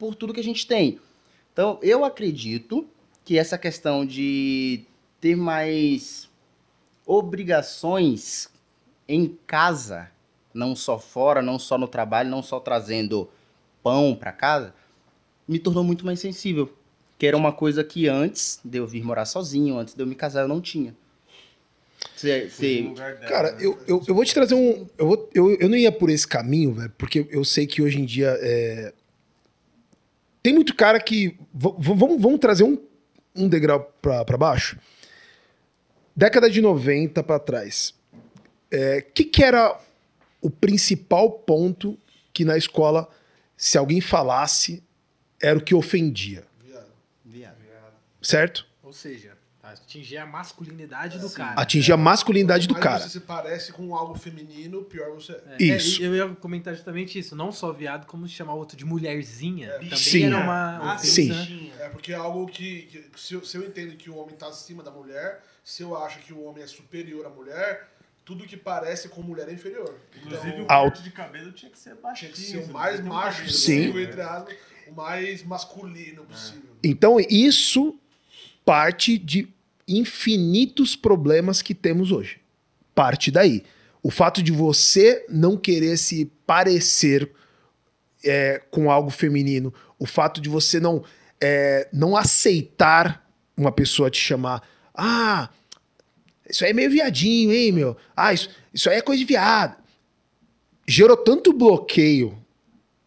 [0.02, 0.99] por tudo que a gente tem.
[1.53, 2.88] Então, eu acredito
[3.23, 4.82] que essa questão de
[5.19, 6.28] ter mais
[7.06, 8.49] obrigações
[9.07, 10.10] em casa,
[10.52, 13.30] não só fora, não só no trabalho, não só trazendo
[13.84, 14.73] pão pra casa,
[15.48, 16.76] me tornou muito mais sensível.
[17.19, 20.15] Que era uma coisa que antes de eu vir morar sozinho, antes de eu me
[20.15, 20.95] casar, eu não tinha.
[22.15, 22.82] Cê- cê-
[23.28, 24.88] Cara, eu, eu, eu vou te trazer um.
[24.98, 27.99] Eu, vou, eu, eu não ia por esse caminho, velho, porque eu sei que hoje
[28.02, 28.36] em dia.
[28.41, 28.91] é,
[30.41, 31.38] Tem muito cara que.
[31.53, 32.77] Vamos, vamos trazer um,
[33.35, 34.77] um degrau pra baixo.
[36.15, 37.93] Década de 90 pra trás.
[38.72, 39.80] O que, que era
[40.41, 41.97] o principal ponto
[42.34, 43.09] que na escola,
[43.55, 44.84] se alguém falasse,
[45.41, 46.43] era o que ofendia?
[46.63, 46.88] Viado.
[48.22, 48.65] Certo?
[48.84, 49.38] Ou seja,
[49.73, 51.60] atingir a masculinidade do cara.
[51.60, 52.99] Atingir a masculinidade do cara.
[52.99, 55.56] você se parece com algo feminino, pior você é.
[55.60, 56.02] É, Isso.
[56.03, 57.35] é, eu ia comentar justamente isso.
[57.35, 59.72] Não só viado, como se chamar o outro de mulherzinha.
[59.73, 60.26] Também Sim.
[60.26, 60.93] era uma.
[60.93, 61.72] Ah, Sim.
[61.80, 64.48] É porque é algo que, que- se, eu, se eu entendo que o homem tá
[64.48, 67.88] acima da mulher, se eu acho que o homem é superior à mulher,
[68.23, 69.95] tudo que parece com mulher é inferior.
[70.15, 72.31] Inclusive, então, o corte de cabelo tinha que ser tinha baixinho.
[72.31, 74.56] que ser o mais macho possível, entre aspas,
[74.88, 76.69] o mais masculino possível.
[76.84, 77.98] Então, isso
[78.64, 79.48] parte de
[79.97, 82.39] infinitos problemas que temos hoje.
[82.93, 83.63] Parte daí.
[84.03, 87.31] O fato de você não querer se parecer
[88.23, 91.03] é, com algo feminino, o fato de você não,
[91.39, 94.63] é, não aceitar uma pessoa te chamar,
[94.93, 95.49] ah,
[96.49, 97.95] isso aí é meio viadinho, hein, meu?
[98.15, 99.77] Ah, isso, isso aí é coisa de viado.
[100.88, 102.38] Gerou tanto bloqueio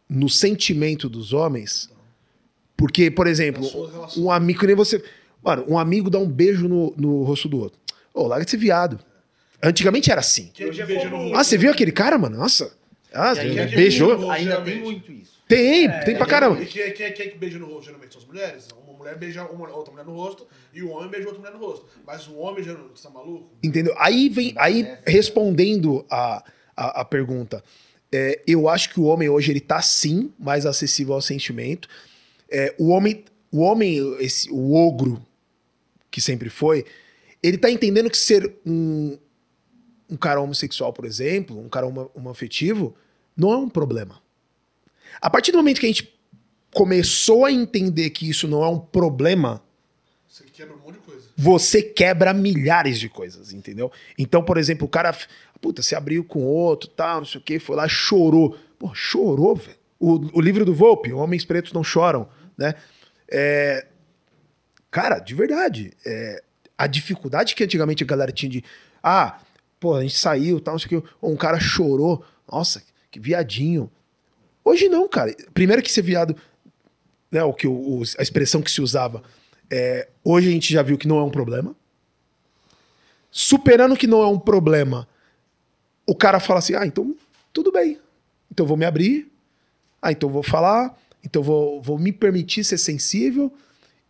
[0.09, 1.91] no sentimento dos homens,
[2.77, 3.69] porque, por exemplo,
[4.17, 5.03] um amigo, que nem você.
[5.45, 7.79] Mano, um amigo dá um beijo no, no rosto do outro.
[8.15, 8.99] Ô, larga de ser viado.
[9.63, 10.51] Antigamente era assim.
[10.59, 11.37] É?
[11.37, 12.37] Ah, você viu aquele cara, mano?
[12.37, 12.73] Nossa.
[13.13, 14.17] Ah, aí, é beijou.
[14.17, 15.35] rosto, Ainda tem muito isso.
[15.47, 16.61] Tem, tem pra caramba.
[16.63, 18.13] E quem, é- quem, é- quem é que beija no rosto, geralmente?
[18.13, 18.69] São as mulheres.
[18.87, 21.65] Uma mulher beija uma outra mulher no rosto e o homem beija outra mulher no
[21.65, 21.87] rosto.
[22.07, 22.91] Mas o homem no...
[22.95, 23.51] Você tá maluco?
[23.63, 23.95] Entendeu?
[23.99, 26.43] Aí vem, aí respondendo a,
[26.77, 27.63] a, a pergunta,
[28.11, 31.89] é, eu acho que o homem hoje ele tá sim mais acessível ao sentimento.
[32.51, 35.21] É, o homem, o homem, esse, o ogro
[36.15, 36.85] que sempre foi,
[37.43, 39.19] ele tá entendendo que ser um,
[40.09, 42.95] um cara homossexual, por exemplo, um cara homo- homoafetivo,
[43.37, 44.23] não é um problema.
[45.21, 46.15] A partir do momento que a gente
[46.73, 49.61] começou a entender que isso não é um problema,
[50.29, 51.23] Você quebra um monte de coisa.
[51.37, 53.91] você quebra milhares de coisas, entendeu?
[54.17, 55.13] Então, por exemplo, o cara,
[55.61, 58.57] puta, se abriu com outro, tal, não sei o quê, foi lá, chorou.
[58.79, 59.77] Pô, chorou, velho.
[59.99, 62.75] O, o livro do Volpe, Homens Pretos Não Choram, né?
[63.29, 63.87] É,
[64.95, 66.41] cara, de verdade, é,
[66.79, 68.63] a dificuldade que antigamente a galera tinha de,
[69.03, 69.41] ah,
[69.81, 72.81] pô, a gente saiu, tal, não sei o quê, ou um cara chorou, nossa,
[73.11, 73.91] que viadinho.
[74.65, 75.35] Hoje não, cara.
[75.53, 76.37] Primeiro que ser viado,
[77.29, 79.21] né, o que o- a expressão que se usava,
[79.69, 81.75] é, hoje a gente já viu que não é um problema.
[83.33, 85.09] Superando que não é um problema,
[86.07, 87.17] o cara fala assim: ah, então
[87.53, 87.99] tudo bem.
[88.49, 89.29] Então vou me abrir.
[90.01, 90.97] Ah, então vou falar.
[91.25, 93.53] Então vou, vou me permitir ser sensível.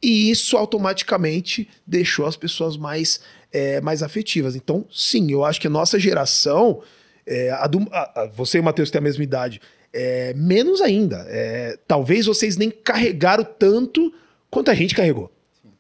[0.05, 3.21] E isso automaticamente deixou as pessoas mais,
[3.53, 4.55] é, mais afetivas.
[4.55, 6.83] Então, sim, eu acho que a nossa geração,
[7.27, 9.61] é, a do- a- a- você e o Matheus têm a mesma idade,
[9.93, 11.25] é, menos ainda.
[11.29, 14.13] É, talvez vocês nem carregaram tanto
[14.51, 15.31] quanto a gente carregou.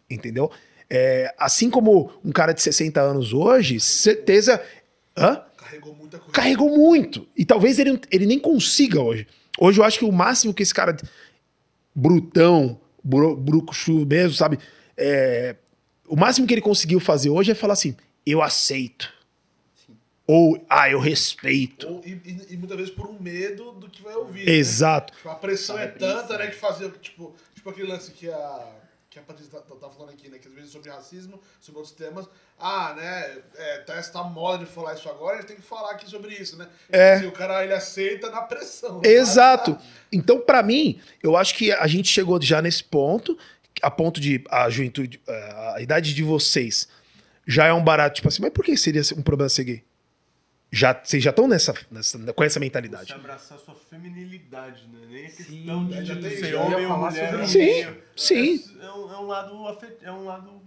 [0.09, 0.51] Entendeu?
[0.88, 4.62] É, assim como um cara de 60 anos hoje, certeza
[5.16, 5.42] Hã?
[5.56, 6.32] Carregou muita coisa.
[6.32, 7.26] Carregou muito.
[7.36, 9.26] E talvez ele, ele nem consiga hoje.
[9.59, 10.96] Hoje eu acho que o máximo que esse cara
[11.94, 14.59] brutão, brucuchu mesmo, sabe?
[14.97, 15.56] É,
[16.09, 17.94] o máximo que ele conseguiu fazer hoje é falar assim:
[18.26, 19.12] eu aceito.
[20.26, 21.86] Ou, ah, eu respeito.
[21.86, 24.48] Ou- e, e- e muitas vezes por um medo do que vai ouvir.
[24.48, 25.12] Exato.
[25.12, 25.16] Né?
[25.18, 28.72] Tipo, a pressão é tanta, né, que fazer, tipo, tipo aquele lance que a,
[29.15, 31.78] que a Patrícia tá, tá- tá falando aqui, né, que às vezes sobre racismo, sobre
[31.78, 32.28] outros temas,
[32.59, 35.93] ah, né, é, tá essa moda de falar isso agora, a gente tem que falar
[35.93, 36.69] aqui sobre isso, né?
[36.91, 37.15] É.
[37.15, 39.01] Assim, o cara, ele aceita na pressão.
[39.07, 39.78] Exato.
[40.12, 43.39] Então, pra mim, eu acho que a gente chegou já nesse ponto,
[43.81, 46.89] a ponto de a juventude, eh, a idade de vocês
[47.47, 49.85] já é um barato, tipo assim, mas por que seria um problema ser gay?
[50.74, 53.12] Já, vocês já estão nessa, nessa, com essa Você mentalidade.
[53.12, 55.06] abraçar sua feminilidade, né?
[55.09, 57.40] Nem a Sim, questão de já tem- ser homem ou mulher.
[57.44, 57.59] isso.
[57.59, 58.02] meio.
[58.16, 58.78] Sim, sim.
[58.80, 59.96] É, é um, é um lado afet...
[60.02, 60.62] é um lado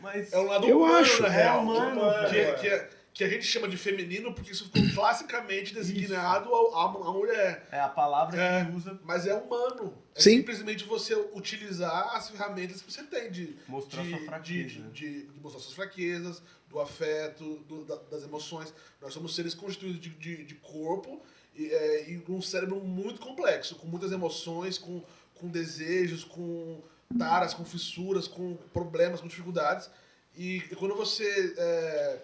[0.00, 1.22] mais É um lado Eu humano, acho.
[1.22, 2.58] na real, É humano, que, velho.
[2.58, 7.66] que, que, que a gente chama de feminino porque isso ficou classicamente designado à, mulher.
[7.70, 8.64] é a palavra É.
[8.64, 9.94] que usa Mas é humano.
[10.14, 10.38] É Sim.
[10.38, 14.68] simplesmente você utilizar as ferramentas que você tem de Mostrar de, sua de, fraqueza.
[14.68, 16.42] de, de- de mostrar suas fraquezas,
[16.76, 18.72] do afeto, do- da- das emoções.
[19.00, 21.22] Nós somos seres constituídos de, de, de corpo
[21.54, 25.02] e, é, e um cérebro muito complexo, com muitas emoções, com,
[25.36, 26.82] com desejos, com
[27.18, 29.88] taras, com fissuras, com problemas, com dificuldades.
[30.36, 32.18] E quando você é,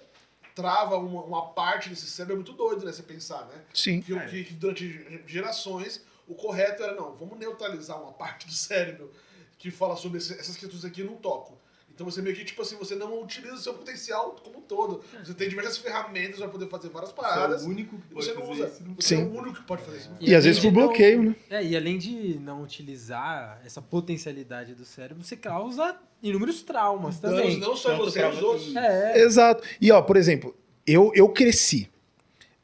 [0.54, 2.92] trava uma, uma parte desse cérebro, é muito doido, né?
[2.92, 3.58] Você pensar, né?
[3.72, 4.02] sim.
[4.02, 9.10] que, que- que durante gerações o correto era não, vamos neutralizar uma parte do cérebro
[9.56, 11.56] que fala sobre esse- essas questões aqui eu não toco.
[11.94, 15.02] Então você meio que, tipo assim, você não utiliza o seu potencial como um todo.
[15.22, 17.62] Você tem diversas ferramentas para poder fazer várias Você é paradas.
[17.64, 18.66] o único que e pode você não fazer usa.
[18.72, 18.84] isso.
[18.84, 19.24] não Você é Sim.
[19.24, 20.10] o único que pode fazer isso.
[20.20, 21.36] E, às vezes por além de não- bloqueio, né?
[21.50, 27.40] É, e além de não utilizar essa potencialidade do cérebro, você causa inúmeros traumas Danos
[27.40, 27.58] também.
[27.58, 28.74] não só em Tanto você, os outros.
[28.76, 29.62] É, Exato.
[29.80, 30.56] E ó, por exemplo,
[30.86, 31.88] eu, eu cresci.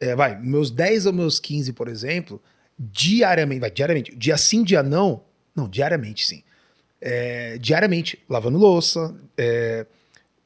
[0.00, 2.40] É, vai, meus 10 ou meus 15, por exemplo,
[2.78, 5.24] diariamente, vai, diariamente, dia sim, dia não,
[5.54, 6.42] não, diariamente sim.
[7.00, 9.86] É, diariamente, lavando louça, é,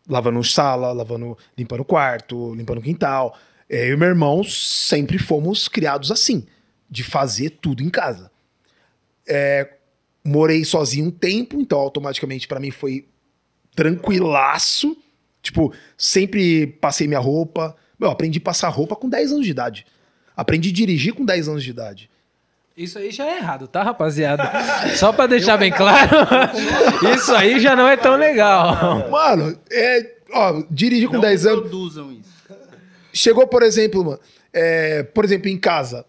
[0.08, 3.36] lavando sala, lavando, limpando quarto, limpando quintal.
[3.68, 6.46] É, eu e meu irmão sempre fomos criados assim,
[6.90, 8.30] de fazer tudo em casa.
[9.26, 9.74] É,
[10.24, 13.06] morei sozinho um tempo, então automaticamente pra mim foi
[13.74, 14.96] tranquilaço.
[15.40, 17.74] Tipo, sempre passei minha roupa.
[17.98, 19.86] Meu, aprendi a passar roupa com 10 anos de idade.
[20.36, 22.10] Aprendi a dirigir com 10 anos de idade.
[22.76, 24.50] Isso aí já é errado, tá, rapaziada?
[24.96, 26.16] Só pra deixar bem claro,
[27.16, 29.08] isso aí já não é tão legal.
[29.10, 30.16] Mano, é.
[30.34, 31.60] Ó, dirigir com Não 10 anos.
[31.60, 32.32] produzam isso.
[33.12, 34.20] Chegou, por exemplo, mano,
[34.52, 36.06] é, por exemplo, em casa.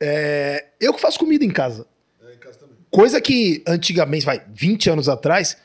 [0.00, 1.86] É, eu que faço comida em casa.
[2.26, 2.76] É, em casa também.
[2.90, 5.58] Coisa que antigamente, vai, 20 anos atrás.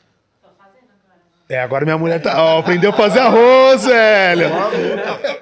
[1.53, 4.47] É, agora minha mulher tá, ó, aprendeu a fazer arroz, velho.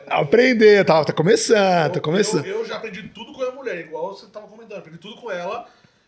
[0.08, 2.46] Aprender, tá, tá começando, tá começando.
[2.46, 4.80] Eu, eu já aprendi tudo com a mulher, igual você tava comentando.
[4.80, 5.66] Aprendi tudo com ela.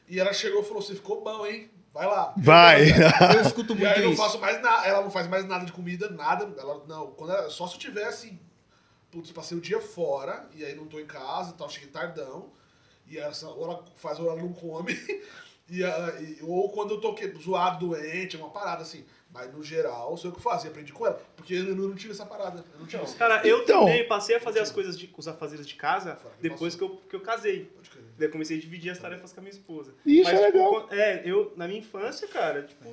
[0.09, 1.69] E ela chegou e falou: Você ficou bom, hein?
[1.93, 2.33] Vai lá.
[2.35, 2.81] Vai.
[3.35, 4.85] Eu escuto E muito aí eu não faço mais nada.
[4.85, 6.49] Ela não faz mais nada de comida, nada.
[6.59, 8.37] Ela, não, quando ela- só se eu tivesse.
[9.09, 12.47] Putz, passei o dia fora, e aí não tô em casa e tal, cheguei tardão.
[13.07, 14.93] E essa, ou ela faz ou ela não come.
[15.69, 19.05] E, a- e- ou quando eu tô que- zoado, doente, uma parada assim.
[19.33, 20.67] Mas no geral, sou eu que faço.
[20.67, 21.19] Aprendi com ela.
[21.35, 22.63] Porque eu, não tive essa parada.
[22.73, 25.27] Eu não tive essa Cara, eu Então- também passei a fazer as coisas, de, os
[25.27, 27.71] afazeres de casa que depois que eu, que eu casei.
[28.17, 29.95] Daí eu comecei a dividir as tarefas com a minha esposa.
[30.05, 30.87] Isso é tipo, legal.
[30.91, 32.83] é, eu, na minha infância, cara, tipo,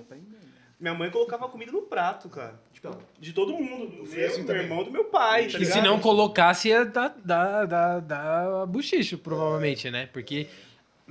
[0.80, 2.58] minha mãe colocava comida no prato, cara.
[2.72, 3.96] Tipo, de todo mundo.
[3.96, 6.68] Do Eu fui meu, assim meu irmão, do meu pai, tá E se não colocasse,
[6.68, 10.06] ia dar, dar, dar, dar buchicho, provavelmente, né?
[10.06, 10.48] Porque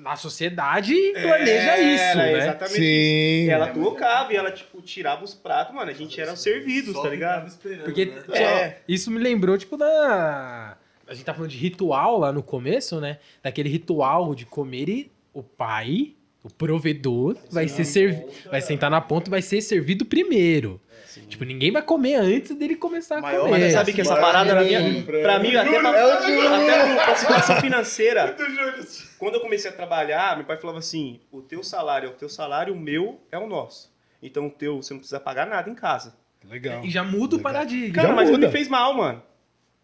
[0.05, 2.37] a sociedade planeja isso, Era né?
[2.37, 3.41] Exatamente Sim.
[3.43, 3.51] isso.
[3.51, 5.89] Ela colocava e ela, tipo, tirava os pratos, mano.
[5.89, 7.47] A gente era servidos, Só tá ligado?
[7.47, 8.23] esperando, Porque né?
[8.33, 8.77] É.
[8.87, 10.77] isso me lembrou, tipo, da.
[11.07, 13.17] A gente tá falando de ritual lá no começo, né?
[13.41, 16.13] Daquele ritual de comer e o pai,
[16.43, 20.79] o provedor, vai ser servi vai sentar na ponta e vai ser servido primeiro.
[21.27, 23.59] Tipo, ninguém vai comer antes dele começar a Maior, comer.
[23.59, 25.03] mas sabe que essa parada na minha.
[25.03, 28.31] Pra mim, até pra, até pra situação financeira.
[28.37, 28.85] Do Júlio.
[29.17, 32.29] Quando eu comecei a trabalhar, meu pai falava assim: o teu salário é o teu
[32.29, 33.91] salário, o meu é o nosso.
[34.21, 36.15] Então o teu, você não precisa pagar nada em casa.
[36.49, 36.83] Legal.
[36.83, 37.93] E já muda o paradigma.
[37.93, 38.47] Cara, Já mas muda.
[38.47, 39.21] me fez mal, mano.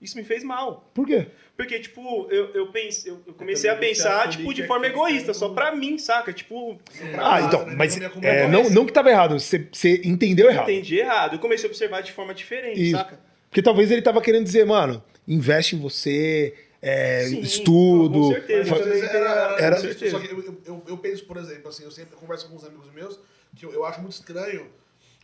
[0.01, 0.91] Isso me fez mal.
[0.93, 1.27] Por quê?
[1.55, 4.85] Porque, tipo, eu, eu, pense, eu, eu comecei a também você pensar, tipo, de forma
[4.88, 6.34] egoísta, só pra mim, saca?
[6.34, 6.77] Tipo,
[7.17, 7.76] Ah, então, né?
[7.77, 8.47] mas com é, vergonha.
[8.49, 10.69] não, não que tava errado, você, você entendeu errado.
[10.69, 11.34] entendi errado.
[11.35, 12.97] Eu comecei a observar de forma diferente, Isso.
[12.97, 13.19] saca?
[13.49, 18.19] Porque talvez ele tava querendo dizer, mano, investe em você, é, Sim, estudo.
[18.19, 18.76] com certeza.
[18.76, 20.11] fa- era, era, Era- com certeza.
[20.11, 22.65] Só que eu, eu- eu, eu penso, por exemplo, assim, eu sempre converso com uns
[22.65, 23.17] amigos meus
[23.55, 24.67] que eu, eu acho muito estranho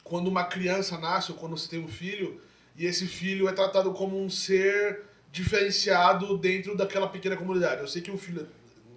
[0.02, 2.39] quando uma criança nasce ou quando você tem um filho
[2.76, 7.81] e esse filho é tratado como um ser diferenciado dentro daquela pequena comunidade.
[7.81, 8.48] Eu sei que um filho.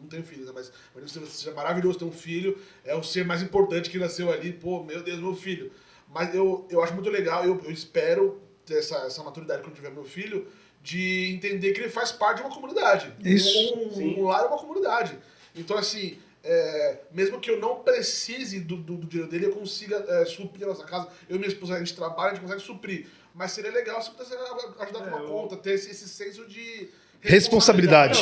[0.01, 0.52] Não tenho filho, né?
[0.55, 4.52] Mas você seja maravilhoso ter um filho, é o ser mais importante que nasceu ali.
[4.52, 5.72] Pô, meu Deus, meu filho.
[6.12, 9.90] Mas eu, eu acho muito legal, eu, eu espero ter essa, essa maturidade quando tiver
[9.90, 10.46] meu filho,
[10.82, 13.12] de entender que ele faz parte de uma comunidade.
[13.24, 13.74] Isso.
[13.74, 15.18] Um, um, um lar é uma comunidade.
[15.56, 19.96] Então, assim, é, mesmo que eu não precise do, do, do dinheiro dele, eu consiga
[20.06, 21.09] é, suprir a nossa casa.
[21.28, 23.06] Eu e minha esposa, a gente trabalha, a gente consegue suprir.
[23.35, 26.89] Mas seria legal se pudesse ajudar com uma conta, ter esse, esse senso de
[27.20, 28.19] Responsabilidade.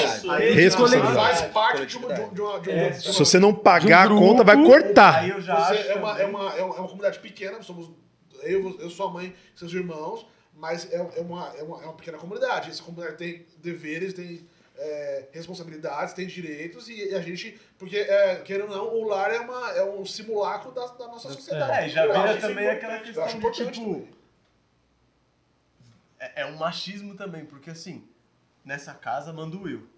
[0.54, 1.14] Responsabilidade.
[1.14, 2.14] Faz parte de uma.
[2.14, 4.56] De uma, de uma, de uma- É, Se você não pagar um a conta, vai
[4.62, 5.22] cortar.
[5.22, 7.60] Aí eu já Você acho é, uma, é, uma, é uma é uma comunidade pequena,
[7.62, 7.90] somos
[8.42, 12.16] eu, eu sua mãe, seus irmãos, mas é, é, uma, é, uma, é uma pequena
[12.18, 12.70] comunidade.
[12.70, 14.46] Essa comunidade tem deveres, tem
[14.78, 19.32] é, responsabilidades, tem direitos, e, e a gente, porque, é, querendo ou não, o lar
[19.32, 21.72] é, uma, é um simulacro da, da nossa sociedade.
[21.72, 24.08] É, e já Eu vira também aquela questão Eu acho de, tipo, também.
[26.22, 28.08] É, é um machismo também, porque assim,
[28.64, 29.88] nessa casa mando eu.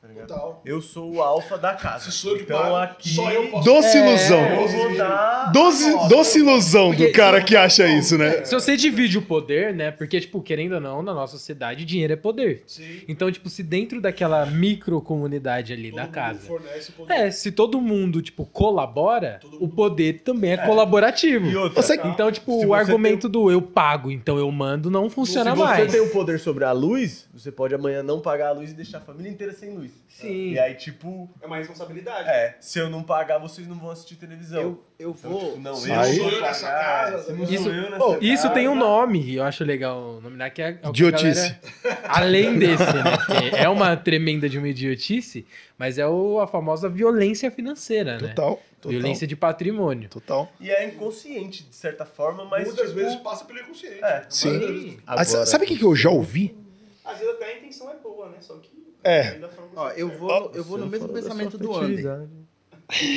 [0.00, 0.08] Tá?
[0.26, 0.62] Total.
[0.64, 2.10] Eu sou o alfa da casa.
[2.10, 3.64] Se então aqui só eu posso.
[3.64, 4.40] Doce É, ilusão.
[4.40, 5.50] eu vou dar.
[5.52, 8.44] Doce, Nossa, doce ilusão do cara que acha isso, né?
[8.44, 9.90] Se você divide o poder, né?
[9.90, 12.62] Porque, tipo, querendo ou não, na nossa sociedade, dinheiro é poder.
[12.66, 13.00] Sim.
[13.08, 16.40] Então, tipo, se dentro daquela micro comunidade ali Todo da mundo casa.
[16.40, 17.12] Fornece poder.
[17.12, 21.46] É, se todo mundo, tipo, colabora, Todo o mundo- poder também é, colaborativo.
[21.46, 24.90] E outra, Você- Então, Se tipo, você o argumento do eu pago, então eu mando,
[24.90, 25.92] não funciona se você mais.
[25.92, 28.98] tem o poder sobre a luz, você pode amanhã não pagar a luz e deixar
[28.98, 29.87] a família inteira sem luz.
[30.08, 30.50] Sim.
[30.52, 32.28] E aí, tipo, É uma responsabilidade.
[32.28, 34.60] é, se eu não pagar, vocês não vão assistir televisão.
[34.60, 35.48] Eu, eu Então, vou.
[35.50, 38.42] tipo, não, eu sou eu nessa casa, se não Isso- sou eu nessa Oh, isso
[38.42, 38.54] casa.
[38.54, 40.70] tem um nome, e eu acho legal nominar que é.
[40.82, 41.56] é Idiotice.
[41.84, 43.60] galera- além desse, né?
[43.62, 45.46] é uma tremenda de uma idiotice,
[45.78, 48.28] mas é o, a famosa violência financeira, né?
[48.28, 48.60] Total.
[48.80, 48.90] Total.
[48.92, 50.08] Violência de patrimônio.
[50.08, 50.50] Total.
[50.60, 52.66] E é inconsciente, de certa forma, mas.
[52.66, 54.02] Muitas tipo, vezes passa pelo inconsciente.
[54.02, 54.58] É, sim.
[54.58, 54.98] Vezes.
[55.06, 56.56] Ah, sa- sabe o que, que eu já ouvi?
[57.04, 58.36] Às vezes até a intenção é boa, né?
[58.40, 58.77] Só que.
[59.02, 59.40] É.
[59.74, 62.28] Ó, eu vou, eu vou no mesmo pensamento do afetividade.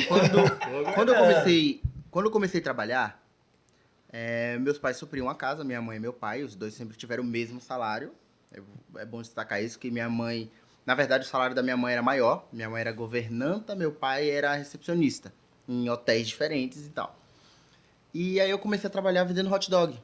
[0.06, 3.22] Quando, quando eu comecei, quando eu comecei a trabalhar,
[4.12, 7.24] é, meus pais supriam a casa, minha mãe e meu pai, os dois sempre tiveram
[7.24, 8.12] o mesmo salário.
[8.52, 8.60] É,
[9.00, 10.50] é bom destacar isso, que minha mãe,
[10.84, 12.46] na verdade, o salário da minha mãe era maior.
[12.52, 15.32] Minha mãe era governanta, meu pai era recepcionista
[15.68, 17.16] em hotéis diferentes e tal.
[18.12, 19.98] E aí eu comecei a trabalhar vendendo hot dog.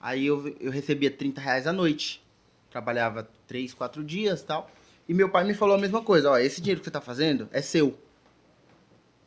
[0.00, 2.22] Aí eu, eu recebia 30 reais à noite.
[2.70, 4.70] Trabalhava 3, 4 dias e tal.
[5.08, 6.30] E meu pai me falou a mesma coisa.
[6.30, 7.98] Ó, esse dinheiro que você tá fazendo é seu.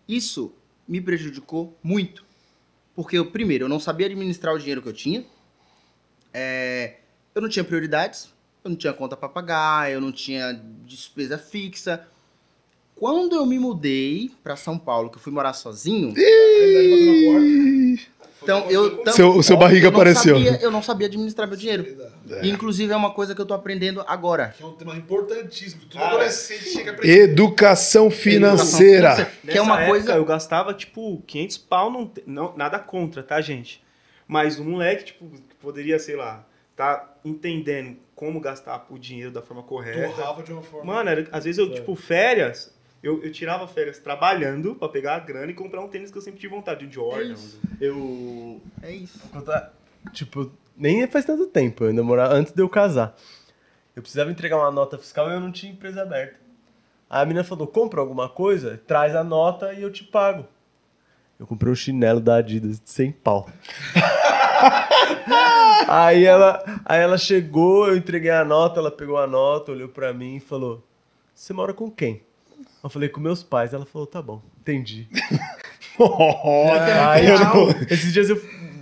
[0.08, 0.54] Isso
[0.88, 2.26] me prejudicou muito.
[2.95, 5.26] Porque, eu, primeiro, eu não sabia administrar o dinheiro que eu tinha.
[6.34, 6.98] É,
[7.36, 8.34] eu não tinha prioridades.
[8.64, 9.91] Eu não tinha conta para pagar.
[9.91, 10.54] Eu não tinha
[10.86, 12.08] despesa fixa.
[12.95, 16.14] Quando eu me mudei para São Paulo, que eu fui morar sozinho...
[17.26, 18.16] Porta.
[18.48, 18.98] Então, eu...
[19.03, 20.36] tam- Seu- o seu barriga eu não apareceu.
[20.38, 21.86] sabia- eu não sabia administrar meu dinheiro.
[22.30, 22.48] É.
[22.48, 24.53] Inclusive, é uma coisa que eu tô aprendendo agora.
[24.56, 25.82] Que é um tema importantíssimo.
[25.82, 27.19] Todo Cara, adolescente chega a aprender.
[27.24, 29.30] Educação financeira.
[29.45, 30.06] Que é uma Nessa coisa...
[30.11, 33.84] época, Eu gastava, tipo, 500 pau, não, não, nada contra, tá, gente?
[34.28, 36.45] Mas um moleque, tipo, que poderia, sei lá,
[36.76, 40.07] tá entendendo como gastar o dinheiro da forma correta.
[40.10, 40.94] Torrava de uma forma.
[40.94, 45.19] Mano, era- às vezes eu, tipo, férias, eu, eu tirava férias trabalhando pra pegar a
[45.19, 47.34] grana e comprar um tênis que eu sempre tive vontade, um Jordan.
[47.34, 47.60] isso.
[47.80, 48.61] Eu.
[48.82, 49.19] É isso.
[49.30, 49.74] Contar-
[50.14, 53.15] Tipo, nem faz tanto tempo, eu ainda morava antes de eu casar.
[53.95, 56.36] Eu precisava entregar uma nota fiscal e eu não tinha empresa aberta.
[57.10, 60.45] Aí a menina falou: compra alguma coisa, traz a nota e eu te pago.
[61.40, 63.49] Eu comprei um chinelo da Adidas de 100 pau.
[65.88, 70.14] aí, ela, aí ela chegou, eu entreguei a nota, ela pegou a nota, olhou pra
[70.14, 70.84] mim e falou:
[71.34, 72.22] Você mora com quem?
[72.88, 73.73] Eu falei, com meus pais.
[73.73, 75.07] Ela falou, tá bom, entendi.
[77.09, 78.35] Aí, tipo, esses dias eu.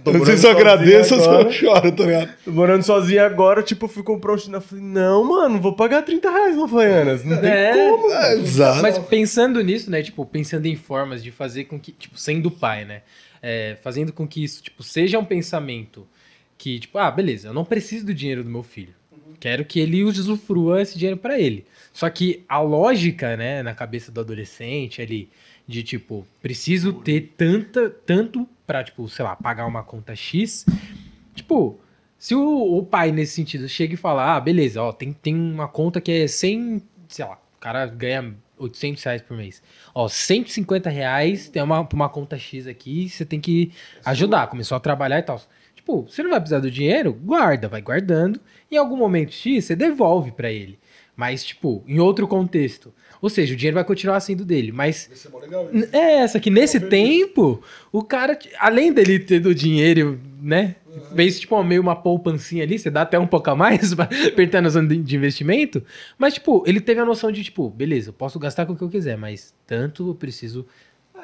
[0.04, 2.34] tô Eu não sei morando se eu sozinho agradeço ou eu choro, tá ligado?
[2.44, 4.62] Tô morando sozinho agora, tipo, eu fui comprar um chinelo.
[4.64, 7.24] Eu falei, não, mano, vou pagar 30 reais no Havaianas.
[7.24, 7.90] Não tem É.
[7.90, 8.12] como.
[8.12, 8.82] É, exato.
[8.82, 10.04] Mas pensando nisso, né?
[10.04, 13.02] Tipo, pensando em formas de fazer com que, tipo, sendo pai, né?
[13.42, 16.06] É, fazendo com que isso, tipo, seja um pensamento
[16.58, 18.94] que, tipo, ah, beleza, eu não preciso do dinheiro do meu filho.
[19.40, 21.66] Quero que ele usufrua esse dinheiro pra ele.
[21.94, 25.30] Só que a lógica, né, na cabeça do adolescente ali,
[25.68, 30.66] de tipo, preciso ter tanta, tanto pra, tipo, sei lá, pagar uma conta X.
[31.34, 31.80] Tipo,
[32.18, 35.68] se o, o pai, nesse sentido, chega e fala, ah, beleza, ó, tem, tem uma
[35.68, 39.62] conta que é 100, sei lá, o cara ganha 800 reais por mês.
[39.94, 43.72] Ó, 150 reais tem uma, uma conta X aqui, você tem que
[44.04, 45.42] ajudar, começou a trabalhar e tal.
[45.86, 47.14] Tipo, você não vai precisar do dinheiro?
[47.14, 48.40] Guarda, vai guardando.
[48.72, 50.80] Em algum momento X, você devolve pra ele.
[51.16, 52.92] Mas, tipo, em outro contexto.
[53.22, 55.96] Ou seja, o dinheiro vai continuar sendo dele, mas ser mó legal isso.
[55.96, 60.76] É essa, que nesse tempo, o cara, além dele ter do dinheiro, né?
[61.16, 63.94] Fez tipo meio uma poupancinha ali, você dá até um pouco a mais,
[64.28, 65.84] apertando a zona de de investimento.
[66.18, 68.84] Mas, tipo, ele teve a noção de, tipo, beleza, eu posso gastar com o que
[68.84, 70.66] eu quiser, mas tanto eu preciso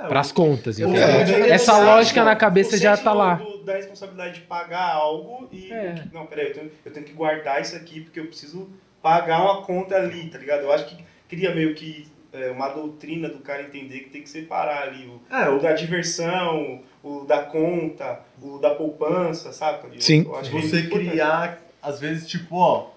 [0.08, 0.80] pras contas.
[0.80, 1.46] eu- entendeu?
[1.46, 1.50] É.
[1.50, 3.36] Essa lógica na cabeça já tá lá.
[3.36, 5.72] do- da responsabilidade de pagar algo e.
[5.72, 6.04] É.
[6.12, 8.70] Não, peraí, eu tenho, eu tenho que guardar isso aqui porque eu preciso
[9.02, 10.62] pagar uma conta ali, tá ligado?
[10.62, 14.30] Eu acho que cria meio que é, uma doutrina do cara entender que tem que
[14.30, 19.88] separar ali o, É, o da diversão, o da conta, o da poupança, saca?
[19.88, 20.24] Eu- Sim.
[20.26, 22.90] eu acho que é Você criar, às vezes, tipo, ó,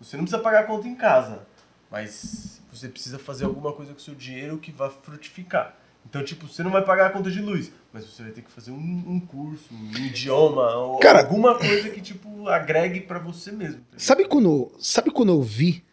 [0.00, 1.42] você não precisa pagar a conta em casa,
[1.90, 5.74] mas você precisa fazer alguma coisa com o seu dinheiro que vá frutificar.
[6.08, 8.50] Então, tipo, você não vai pagar a conta de luz, mas você vai ter que
[8.50, 13.52] fazer um, um curso, um idioma, ou Cara- alguma coisa que, tipo, agregue pra você
[13.52, 13.84] mesmo.
[13.96, 15.84] Sabe quando, sabe quando eu vi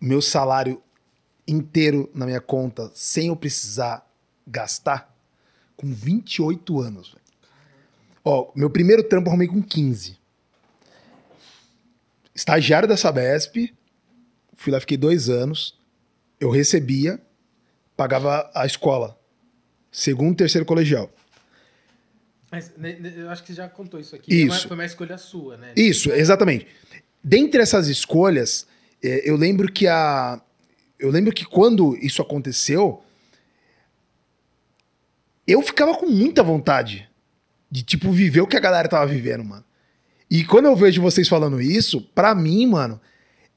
[0.00, 0.82] meu salário
[1.46, 4.06] inteiro na minha conta sem eu precisar
[4.46, 5.14] gastar?
[5.76, 7.22] Com 28 anos, velho.
[8.24, 10.16] Ó, meu primeiro trampo eu arrumei com 15.
[12.34, 13.74] Estagiário da Sabesp,
[14.54, 15.76] fui lá, fiquei dois anos.
[16.40, 17.20] Eu recebia,
[17.96, 19.17] pagava a escola.
[19.90, 21.10] Segundo, terceiro colegial.
[22.50, 24.32] Mas né, né, eu acho que você já contou isso aqui.
[24.44, 24.68] Isso.
[24.68, 25.72] Foi uma- escolha sua, né?
[25.76, 26.66] Isso, exatamente.
[27.22, 28.66] Dentre essas escolhas,
[29.02, 30.40] eh, eu lembro que a.
[30.98, 33.02] Eu lembro que quando isso aconteceu,
[35.46, 37.08] eu ficava com muita vontade
[37.70, 39.64] de, tipo, viver o que a galera tava vivendo, mano.
[40.30, 43.00] E quando eu vejo vocês falando isso, pra mim, mano,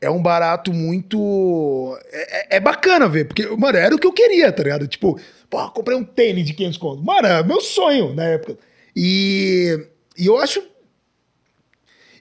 [0.01, 1.97] é um barato muito.
[2.11, 4.87] É, é- é bacana ver, porque, mano, era o que eu queria, tá ligado?
[4.87, 5.19] Tipo,
[5.49, 7.03] pô, comprei um tênis de 500 conto.
[7.03, 8.57] Mano, é meu sonho na época.
[8.95, 9.87] E,
[10.17, 10.61] e eu acho.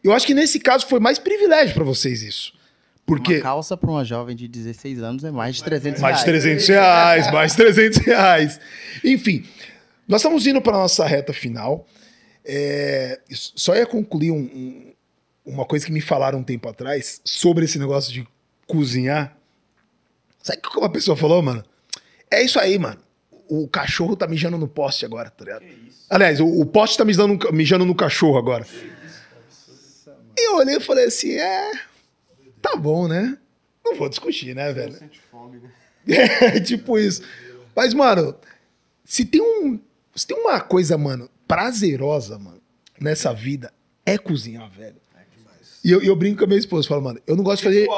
[0.03, 2.53] Eu acho que nesse caso foi mais privilégio pra vocês isso.
[3.07, 3.35] Porque.
[3.37, 6.43] Uma calça pra uma jovem de 16 anos é mais de 300 Mais de reais.
[6.43, 8.61] 300 reais, mais de 300 reais.
[9.05, 9.45] Enfim,
[10.07, 11.87] nós estamos indo para nossa reta final.
[12.45, 14.90] É, só ia concluir um- um-
[15.45, 18.27] uma coisa que me falaram um tempo atrás sobre esse negócio de
[18.67, 19.37] cozinhar.
[20.43, 21.65] Sabe o que uma pessoa falou, mano?
[22.31, 22.99] É isso aí, mano.
[23.49, 25.65] O cachorro tá mijando no poste agora, tá ligado?
[26.09, 28.65] Aliás, o, o poste tá mijando, no- mijando no cachorro agora.
[30.39, 31.71] E eu olhei e falei assim: é.
[32.63, 33.37] Tá bom, né?
[33.85, 34.93] Não vou discutir, né, velho?
[34.93, 35.71] Sente fome, né?
[36.57, 37.23] É, tipo isso.
[37.75, 38.35] Mas, mano,
[39.05, 39.79] se tem um.
[40.15, 42.61] Se tem uma coisa, mano, prazerosa, mano,
[43.01, 43.73] nessa vida,
[44.05, 44.97] é cozinhar, velho.
[45.83, 47.89] E eu, eu brinco com a minha esposa, falo, mano, eu não gosto de fazer.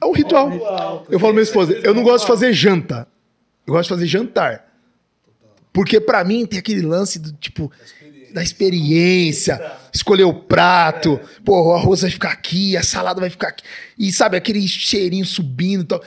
[0.00, 0.50] É um ritual.
[1.08, 3.06] Eu falo pra minha esposa, eu não gosto de fazer janta.
[3.66, 4.66] Eu gosto de fazer jantar.
[5.72, 7.70] Porque pra mim tem aquele lance do tipo
[8.32, 13.48] da experiência, escolher o prato, pô, o arroz vai ficar aqui, a salada vai ficar
[13.48, 13.64] aqui.
[13.98, 16.02] E sabe, aquele cheirinho subindo e tal.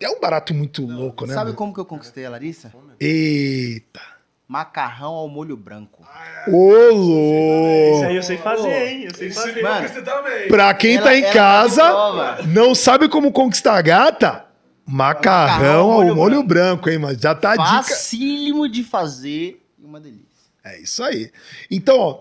[0.00, 1.34] É um barato muito louco, né?
[1.34, 1.56] Sabe mano?
[1.56, 2.72] como que eu conquistei a Larissa?
[2.98, 4.13] Eita.
[4.46, 6.06] Macarrão ao molho branco.
[6.46, 9.04] Ô, Isso aí eu sei fazer, hein?
[9.04, 9.62] Eu sei Isso fazer.
[9.62, 10.48] Mano, você também.
[10.48, 12.42] Pra quem Ela- tá em ela casa, tá prova.
[12.46, 14.44] não sabe como conquistar a gata?
[14.86, 17.82] Macarrão Macarrão ao molho molho branco, hein, mas já tá a dica.
[17.84, 20.24] Facílimo de fazer e uma delícia.
[20.62, 21.32] É isso aí.
[21.70, 22.20] Então, ó,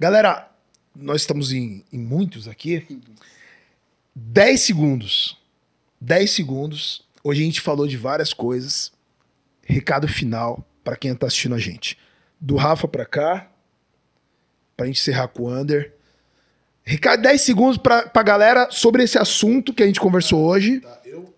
[0.00, 0.48] galera,
[0.96, 2.98] nós estamos em, em muitos aqui.
[4.14, 5.36] 10 segundos.
[6.00, 7.04] 10 segundos.
[7.22, 8.90] Hoje a gente falou de várias coisas.
[9.64, 11.98] Recado final para quem tá assistindo a gente.
[12.40, 13.52] Do Rafa pra cá,
[14.74, 15.94] pra gente encerrar com o Under.
[16.82, 20.80] Recado 10 segundos pra, pra galera sobre esse assunto que a gente conversou hoje.
[20.80, 21.34] Tá, eu,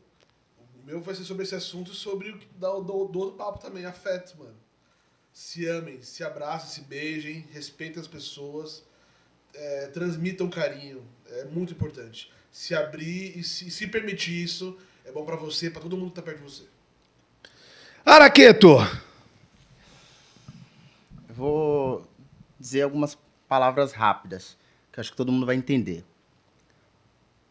[0.80, 3.18] o meu vai ser sobre esse assunto e sobre o que dá o do, do
[3.18, 4.54] outro papo também, afeto, mano.
[5.32, 8.84] Se amem, se abracem, se beijem, respeitem as pessoas,
[9.52, 11.02] é, transmitam carinho.
[11.28, 12.30] É muito importante.
[12.52, 16.16] Se abrir e se, se permitir isso é bom pra você, pra todo mundo que
[16.16, 16.62] tá perto de você.
[18.04, 19.09] Araqueto!
[21.40, 22.06] Vou
[22.58, 23.16] dizer algumas
[23.48, 24.58] palavras rápidas,
[24.92, 26.04] que acho que todo mundo vai entender.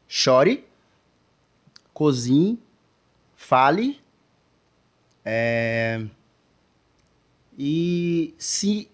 [0.08, 0.64] Chore,
[1.92, 2.62] cozinhe,
[3.36, 4.00] fale,
[5.26, 6.06] é,
[7.58, 8.88] e se,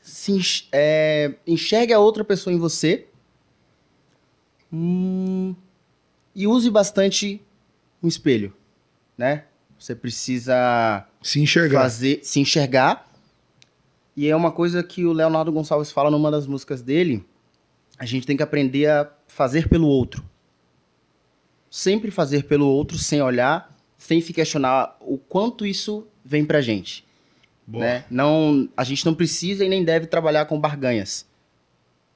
[0.00, 3.06] se é, enxergue a outra pessoa em você
[4.72, 5.54] Hum,
[6.34, 7.40] e use bastante
[8.02, 8.52] um espelho,
[9.16, 9.44] né?
[9.78, 11.82] Você precisa Se enxergar.
[11.82, 13.05] fazer, se enxergar.
[14.16, 17.24] E é uma coisa que o Leonardo Gonçalves fala numa das músicas dele.
[17.98, 20.24] A gente tem que aprender a fazer pelo outro.
[21.70, 27.04] Sempre fazer pelo outro, sem olhar, sem se questionar o quanto isso vem pra gente.
[27.68, 28.04] Né?
[28.08, 31.26] Não, a gente não precisa e nem deve trabalhar com barganhas.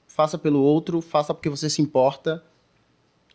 [0.07, 2.43] Faça pelo outro, faça porque você se importa,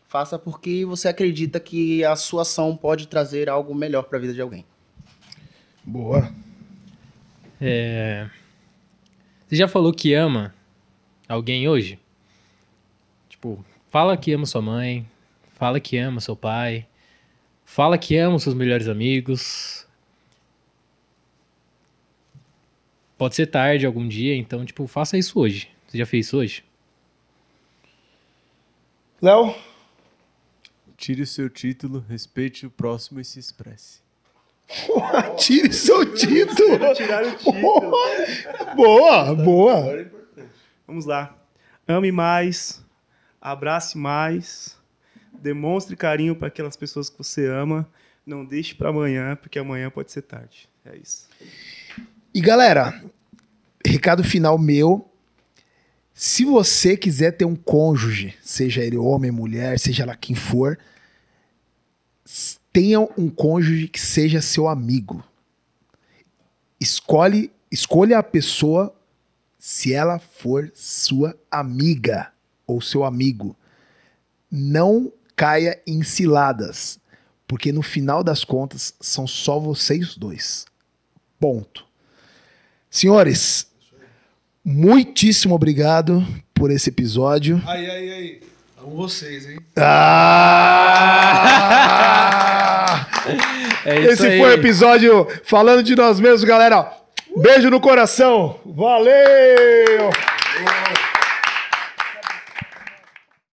[0.08, 4.32] faça porque você acredita que a sua ação pode trazer algo melhor para a vida
[4.32, 4.64] de alguém.
[5.84, 6.32] Boa.
[7.60, 8.28] É...
[9.46, 10.52] Você já falou que ama
[11.28, 12.00] alguém hoje?
[13.28, 15.08] Tipo, fala que ama sua mãe,
[15.54, 16.86] fala que ama seu pai,
[17.64, 19.86] fala que ama os seus melhores amigos.
[23.16, 25.70] Pode ser tarde algum dia, então, tipo, faça isso hoje.
[25.86, 26.64] Você já fez isso hoje?
[29.22, 29.54] Léo?
[30.96, 34.05] Tire o seu título, respeite o próximo e se expresse.
[35.36, 36.74] Tire seu título.
[36.74, 37.90] O título.
[38.74, 40.10] Boa, boa.
[40.86, 41.36] Vamos lá.
[41.86, 42.84] Ame mais,
[43.40, 44.76] abrace mais,
[45.32, 47.88] demonstre carinho para aquelas pessoas que você ama.
[48.26, 50.68] Não deixe para amanhã, porque amanhã pode ser tarde.
[50.84, 51.28] É isso.
[52.34, 53.04] E galera,
[53.86, 55.08] recado final meu.
[56.12, 60.78] Se você quiser ter um cônjuge, seja ele homem, mulher, seja lá quem for,
[62.76, 65.24] tenha um cônjuge que seja seu amigo.
[66.78, 68.94] Escolhe, escolha a pessoa
[69.58, 72.30] se ela for sua amiga
[72.66, 73.56] ou seu amigo.
[74.50, 77.00] Não caia em ciladas,
[77.48, 80.66] porque no final das contas são só vocês dois.
[81.40, 81.86] Ponto.
[82.90, 83.68] Senhores,
[84.62, 86.22] muitíssimo obrigado
[86.52, 87.58] por esse episódio.
[87.66, 88.42] Aí, aí, aí.
[88.76, 89.60] Amo vocês, hein?
[89.78, 91.12] Ah!
[93.84, 94.38] É Esse aí.
[94.38, 96.90] foi o episódio falando de nós mesmos, galera.
[97.36, 98.58] Beijo no coração.
[98.64, 100.10] Valeu!